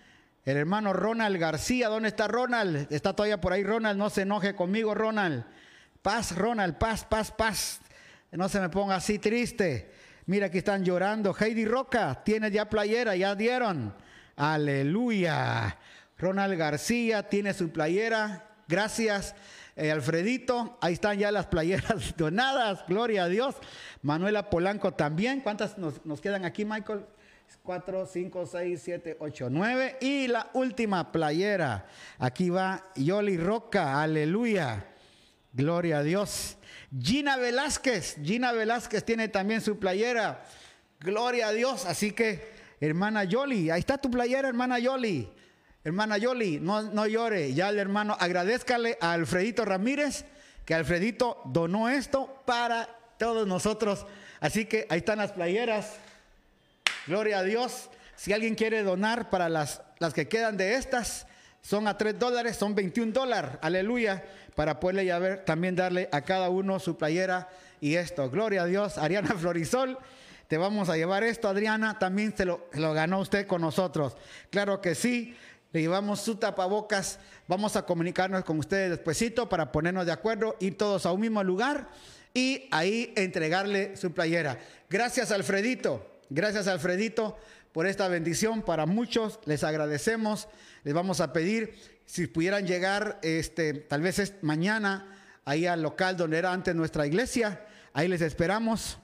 El 0.45 0.57
hermano 0.57 0.93
Ronald 0.93 1.37
García, 1.39 1.89
¿dónde 1.89 2.09
está 2.09 2.27
Ronald? 2.27 2.93
Está 2.93 3.15
todavía 3.15 3.41
por 3.41 3.53
ahí 3.53 3.63
Ronald, 3.63 3.97
no 3.97 4.11
se 4.11 4.21
enoje 4.21 4.53
conmigo 4.53 4.93
Ronald. 4.93 5.43
Paz, 6.01 6.35
Ronald, 6.35 6.77
paz, 6.77 7.05
paz, 7.05 7.31
paz. 7.31 7.81
No 8.31 8.49
se 8.49 8.59
me 8.59 8.69
ponga 8.69 8.95
así 8.95 9.19
triste. 9.19 9.91
Mira, 10.25 10.47
aquí 10.47 10.59
están 10.59 10.83
llorando. 10.83 11.35
Heidi 11.39 11.65
Roca, 11.65 12.21
tiene 12.23 12.51
ya 12.51 12.69
playera, 12.69 13.15
ya 13.15 13.35
dieron. 13.35 13.93
Aleluya. 14.35 15.77
Ronald 16.17 16.57
García 16.57 17.23
tiene 17.29 17.53
su 17.53 17.69
playera. 17.71 18.45
Gracias. 18.67 19.35
Eh, 19.75 19.91
Alfredito, 19.91 20.77
ahí 20.81 20.93
están 20.93 21.19
ya 21.19 21.31
las 21.31 21.45
playeras 21.47 22.13
donadas. 22.17 22.83
Gloria 22.87 23.23
a 23.23 23.27
Dios. 23.27 23.55
Manuela 24.01 24.49
Polanco 24.49 24.93
también. 24.93 25.41
¿Cuántas 25.41 25.77
nos, 25.77 26.05
nos 26.05 26.19
quedan 26.19 26.45
aquí, 26.45 26.65
Michael? 26.65 27.05
4, 27.63 28.05
5, 28.05 28.45
6, 28.45 28.81
7, 28.83 29.17
8, 29.19 29.47
9. 29.49 29.97
Y 30.01 30.27
la 30.27 30.49
última 30.53 31.11
playera. 31.11 31.85
Aquí 32.17 32.49
va 32.49 32.83
Yoli 32.95 33.37
Roca. 33.37 34.01
Aleluya. 34.01 34.85
Gloria 35.53 35.99
a 35.99 36.03
Dios. 36.03 36.57
Gina 36.97 37.37
Velázquez. 37.37 38.17
Gina 38.23 38.51
Velázquez 38.51 39.03
tiene 39.03 39.27
también 39.27 39.61
su 39.61 39.79
playera. 39.79 40.43
Gloria 40.99 41.49
a 41.49 41.51
Dios. 41.51 41.85
Así 41.85 42.11
que, 42.11 42.53
hermana 42.79 43.23
Yoli, 43.23 43.69
ahí 43.69 43.79
está 43.79 43.97
tu 43.97 44.09
playera, 44.09 44.47
hermana 44.47 44.79
Yoli. 44.79 45.29
Hermana 45.83 46.17
Yoli, 46.17 46.59
no, 46.59 46.81
no 46.81 47.07
llore. 47.07 47.53
Ya 47.53 47.69
el 47.69 47.79
hermano, 47.79 48.17
agradezcale 48.19 48.97
a 48.99 49.13
Alfredito 49.13 49.63
Ramírez, 49.63 50.25
que 50.65 50.73
Alfredito 50.73 51.41
donó 51.45 51.87
esto 51.87 52.43
para 52.45 52.89
todos 53.17 53.47
nosotros. 53.47 54.05
Así 54.41 54.65
que 54.65 54.85
ahí 54.89 54.97
están 54.97 55.19
las 55.19 55.31
playeras. 55.31 55.95
Gloria 57.05 57.39
a 57.39 57.43
Dios. 57.43 57.89
Si 58.17 58.33
alguien 58.33 58.55
quiere 58.55 58.83
donar 58.83 59.29
para 59.29 59.47
las, 59.47 59.81
las 59.99 60.13
que 60.13 60.27
quedan 60.27 60.57
de 60.57 60.75
estas, 60.75 61.25
son 61.61 61.87
a 61.87 61.97
3 61.97 62.19
dólares, 62.19 62.57
son 62.57 62.75
21 62.75 63.13
dólares. 63.13 63.51
Aleluya. 63.61 64.25
Para 64.57 64.79
poderle 64.79 65.05
ya 65.05 65.19
ver, 65.19 65.45
también 65.45 65.75
darle 65.75 66.09
a 66.11 66.21
cada 66.21 66.49
uno 66.49 66.79
su 66.79 66.97
playera 66.97 67.47
y 67.79 67.93
esto. 67.93 68.27
Gloria 68.31 68.63
a 68.63 68.65
Dios. 68.65 68.97
Ariana 68.97 69.35
Florisol, 69.37 69.99
te 70.47 70.57
vamos 70.57 70.89
a 70.89 70.97
llevar 70.97 71.23
esto, 71.23 71.47
Adriana. 71.47 71.99
También 71.99 72.35
se 72.35 72.43
lo, 72.43 72.67
lo 72.73 72.91
ganó 72.91 73.19
usted 73.19 73.45
con 73.45 73.61
nosotros. 73.61 74.17
Claro 74.49 74.81
que 74.81 74.95
sí. 74.95 75.37
Le 75.73 75.81
llevamos 75.81 76.21
su 76.21 76.37
tapabocas. 76.37 77.19
Vamos 77.47 77.75
a 77.75 77.83
comunicarnos 77.83 78.43
con 78.45 78.57
ustedes 78.57 78.89
despuesito 78.89 79.47
para 79.47 79.71
ponernos 79.71 80.07
de 80.07 80.11
acuerdo, 80.11 80.55
ir 80.59 80.75
todos 80.75 81.05
a 81.05 81.11
un 81.11 81.21
mismo 81.21 81.43
lugar 81.43 81.89
y 82.33 82.67
ahí 82.71 83.13
entregarle 83.15 83.95
su 83.95 84.11
playera. 84.11 84.57
Gracias, 84.89 85.29
Alfredito. 85.29 86.03
Gracias, 86.31 86.67
Alfredito, 86.67 87.37
por 87.73 87.85
esta 87.85 88.07
bendición. 88.07 88.63
Para 88.63 88.87
muchos 88.87 89.39
les 89.45 89.63
agradecemos. 89.63 90.47
Les 90.83 90.95
vamos 90.95 91.21
a 91.21 91.31
pedir 91.31 91.96
si 92.07 92.25
pudieran 92.25 92.65
llegar, 92.65 93.19
este, 93.21 93.73
tal 93.73 94.01
vez 94.01 94.17
es 94.19 94.33
mañana, 94.41 95.13
ahí 95.43 95.67
al 95.67 95.81
local 95.81 96.15
donde 96.15 96.37
era 96.37 96.53
antes 96.53 96.73
nuestra 96.73 97.05
iglesia. 97.05 97.65
Ahí 97.93 98.07
les 98.07 98.21
esperamos. 98.21 98.97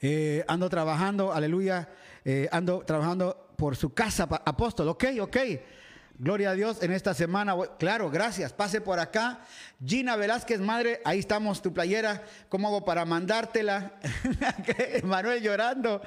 Eh, 0.00 0.42
ando 0.48 0.70
trabajando, 0.70 1.32
aleluya. 1.32 1.90
Eh, 2.24 2.48
ando 2.50 2.80
trabajando 2.80 3.52
por 3.56 3.76
su 3.76 3.92
casa, 3.92 4.24
apóstol. 4.24 4.88
Ok, 4.88 5.04
ok. 5.20 5.36
Gloria 6.18 6.50
a 6.50 6.54
Dios 6.54 6.82
en 6.82 6.92
esta 6.92 7.12
semana. 7.12 7.54
Claro, 7.78 8.10
gracias. 8.10 8.54
Pase 8.54 8.80
por 8.80 8.98
acá. 8.98 9.40
Gina 9.84 10.16
Velázquez, 10.16 10.60
madre, 10.60 11.02
ahí 11.04 11.18
estamos 11.18 11.60
tu 11.60 11.74
playera. 11.74 12.24
¿Cómo 12.48 12.68
hago 12.68 12.86
para 12.86 13.04
mandártela? 13.04 13.92
Manuel 15.04 15.42
llorando. 15.42 16.00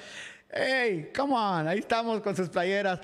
Hey, 0.54 1.12
come 1.16 1.34
on, 1.34 1.66
ahí 1.66 1.80
estamos 1.80 2.20
con 2.20 2.36
sus 2.36 2.50
playeras, 2.50 3.00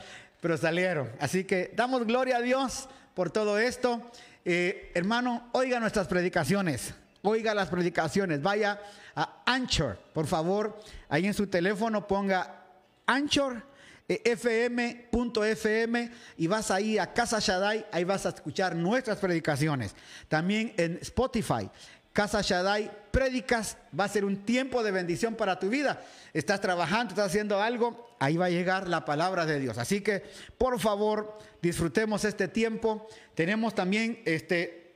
pero 0.47 0.57
salieron. 0.57 1.11
Así 1.19 1.43
que 1.43 1.73
damos 1.75 2.05
gloria 2.05 2.37
a 2.37 2.41
Dios 2.41 2.87
por 3.13 3.29
todo 3.29 3.59
esto. 3.59 4.09
Eh, 4.45 4.93
hermano, 4.95 5.49
oiga 5.51 5.77
nuestras 5.81 6.07
predicaciones. 6.07 6.93
Oiga 7.21 7.53
las 7.53 7.67
predicaciones. 7.67 8.41
Vaya 8.41 8.79
a 9.13 9.43
Anchor, 9.45 9.99
por 10.13 10.25
favor. 10.25 10.79
Ahí 11.09 11.27
en 11.27 11.33
su 11.33 11.47
teléfono 11.47 12.07
ponga 12.07 12.63
Anchor 13.05 13.61
fm.fm 14.07 16.11
y 16.37 16.47
vas 16.47 16.71
ahí 16.71 16.97
a 16.97 17.11
Casa 17.11 17.39
Shaddai, 17.41 17.85
ahí 17.91 18.05
vas 18.05 18.25
a 18.25 18.29
escuchar 18.29 18.73
nuestras 18.73 19.17
predicaciones. 19.17 19.93
También 20.29 20.73
en 20.77 20.97
Spotify, 21.01 21.69
Casa 22.18 22.41
Shaddai, 22.41 22.89
prédicas, 23.11 23.78
va 23.97 24.05
a 24.05 24.07
ser 24.07 24.26
un 24.26 24.38
tiempo 24.38 24.82
de 24.82 24.89
bendición 24.89 25.36
para 25.36 25.59
tu 25.59 25.70
vida. 25.70 26.01
Estás 26.34 26.59
trabajando, 26.59 27.09
estás 27.09 27.28
haciendo 27.28 27.61
algo, 27.61 28.09
ahí 28.18 28.38
va 28.38 28.45
a 28.45 28.49
llegar 28.49 28.88
la 28.88 29.05
palabra 29.05 29.45
de 29.45 29.59
Dios. 29.59 29.78
Así 29.78 30.01
que, 30.01 30.24
por 30.57 30.80
favor, 30.80 31.38
disfrutemos 31.61 32.26
este 32.26 32.47
tiempo. 32.47 33.07
Tenemos 33.36 33.76
también 33.76 34.24
este 34.26 34.95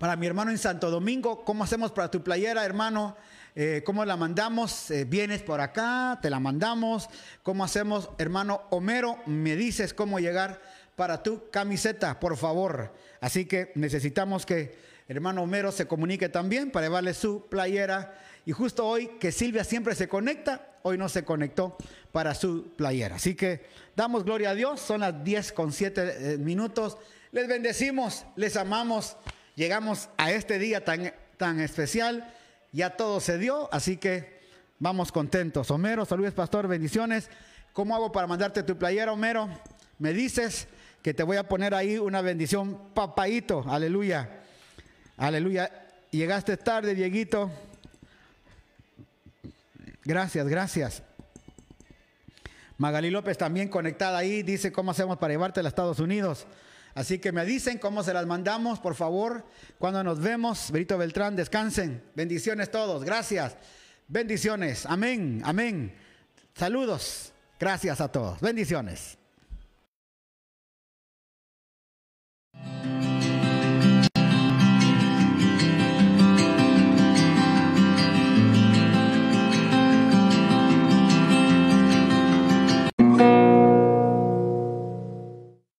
para 0.00 0.16
mi 0.16 0.26
hermano 0.26 0.50
en 0.50 0.58
Santo 0.58 0.90
Domingo, 0.90 1.44
¿cómo 1.44 1.62
hacemos 1.62 1.92
para 1.92 2.10
tu 2.10 2.24
playera, 2.24 2.64
hermano? 2.64 3.16
Eh, 3.54 3.84
¿Cómo 3.86 4.04
la 4.04 4.16
mandamos? 4.16 4.90
Eh, 4.90 5.04
vienes 5.04 5.42
por 5.42 5.60
acá, 5.60 6.18
te 6.20 6.28
la 6.28 6.40
mandamos. 6.40 7.08
¿Cómo 7.44 7.62
hacemos, 7.62 8.10
hermano 8.18 8.62
Homero? 8.70 9.18
Me 9.26 9.54
dices 9.54 9.94
cómo 9.94 10.18
llegar 10.18 10.60
para 10.96 11.22
tu 11.22 11.50
camiseta, 11.50 12.18
por 12.18 12.36
favor. 12.36 12.92
Así 13.20 13.46
que 13.46 13.70
necesitamos 13.76 14.44
que 14.44 14.92
hermano 15.08 15.42
Homero 15.42 15.72
se 15.72 15.86
comunique 15.86 16.28
también 16.28 16.70
para 16.70 16.86
llevarle 16.86 17.14
su 17.14 17.46
playera. 17.48 18.18
Y 18.46 18.52
justo 18.52 18.86
hoy 18.86 19.08
que 19.20 19.32
Silvia 19.32 19.64
siempre 19.64 19.94
se 19.94 20.08
conecta, 20.08 20.78
hoy 20.82 20.98
no 20.98 21.08
se 21.08 21.24
conectó 21.24 21.76
para 22.12 22.34
su 22.34 22.74
playera. 22.76 23.16
Así 23.16 23.34
que 23.34 23.66
damos 23.96 24.24
gloria 24.24 24.50
a 24.50 24.54
Dios, 24.54 24.80
son 24.80 25.00
las 25.00 25.24
10 25.24 25.52
con 25.52 25.72
7 25.72 26.34
eh, 26.34 26.38
minutos. 26.38 26.98
Les 27.32 27.48
bendecimos, 27.48 28.24
les 28.36 28.56
amamos. 28.56 29.16
Llegamos 29.56 30.08
a 30.16 30.32
este 30.32 30.58
día 30.58 30.84
tan, 30.84 31.12
tan 31.36 31.60
especial 31.60 32.32
ya 32.74 32.90
todo 32.90 33.20
se 33.20 33.38
dio, 33.38 33.68
así 33.72 33.98
que 33.98 34.40
vamos 34.80 35.12
contentos. 35.12 35.70
Homero, 35.70 36.04
saludos, 36.04 36.34
pastor, 36.34 36.66
bendiciones. 36.66 37.30
¿Cómo 37.72 37.94
hago 37.94 38.10
para 38.10 38.26
mandarte 38.26 38.64
tu 38.64 38.76
playera, 38.76 39.12
Homero? 39.12 39.48
Me 40.00 40.12
dices 40.12 40.66
que 41.00 41.14
te 41.14 41.22
voy 41.22 41.36
a 41.36 41.48
poner 41.48 41.72
ahí 41.72 41.98
una 41.98 42.20
bendición, 42.20 42.92
papaito, 42.92 43.64
aleluya, 43.68 44.42
aleluya. 45.16 45.70
Llegaste 46.10 46.56
tarde, 46.56 46.94
Dieguito. 46.94 47.50
Gracias, 50.04 50.46
gracias. 50.46 51.02
Magali 52.76 53.10
López 53.10 53.38
también 53.38 53.68
conectada 53.68 54.18
ahí, 54.18 54.42
dice 54.42 54.72
cómo 54.72 54.90
hacemos 54.90 55.18
para 55.18 55.32
llevarte 55.32 55.60
a 55.60 55.68
Estados 55.68 56.00
Unidos. 56.00 56.46
Así 56.94 57.18
que 57.18 57.32
me 57.32 57.44
dicen 57.44 57.78
cómo 57.78 58.02
se 58.02 58.14
las 58.14 58.26
mandamos, 58.26 58.78
por 58.78 58.94
favor. 58.94 59.44
Cuando 59.78 60.04
nos 60.04 60.20
vemos, 60.20 60.70
Brito 60.70 60.96
Beltrán, 60.96 61.34
descansen. 61.34 62.02
Bendiciones 62.14 62.70
todos. 62.70 63.04
Gracias. 63.04 63.56
Bendiciones. 64.06 64.86
Amén. 64.86 65.42
Amén. 65.44 65.94
Saludos. 66.54 67.32
Gracias 67.58 68.00
a 68.00 68.12
todos. 68.12 68.40
Bendiciones. 68.40 69.18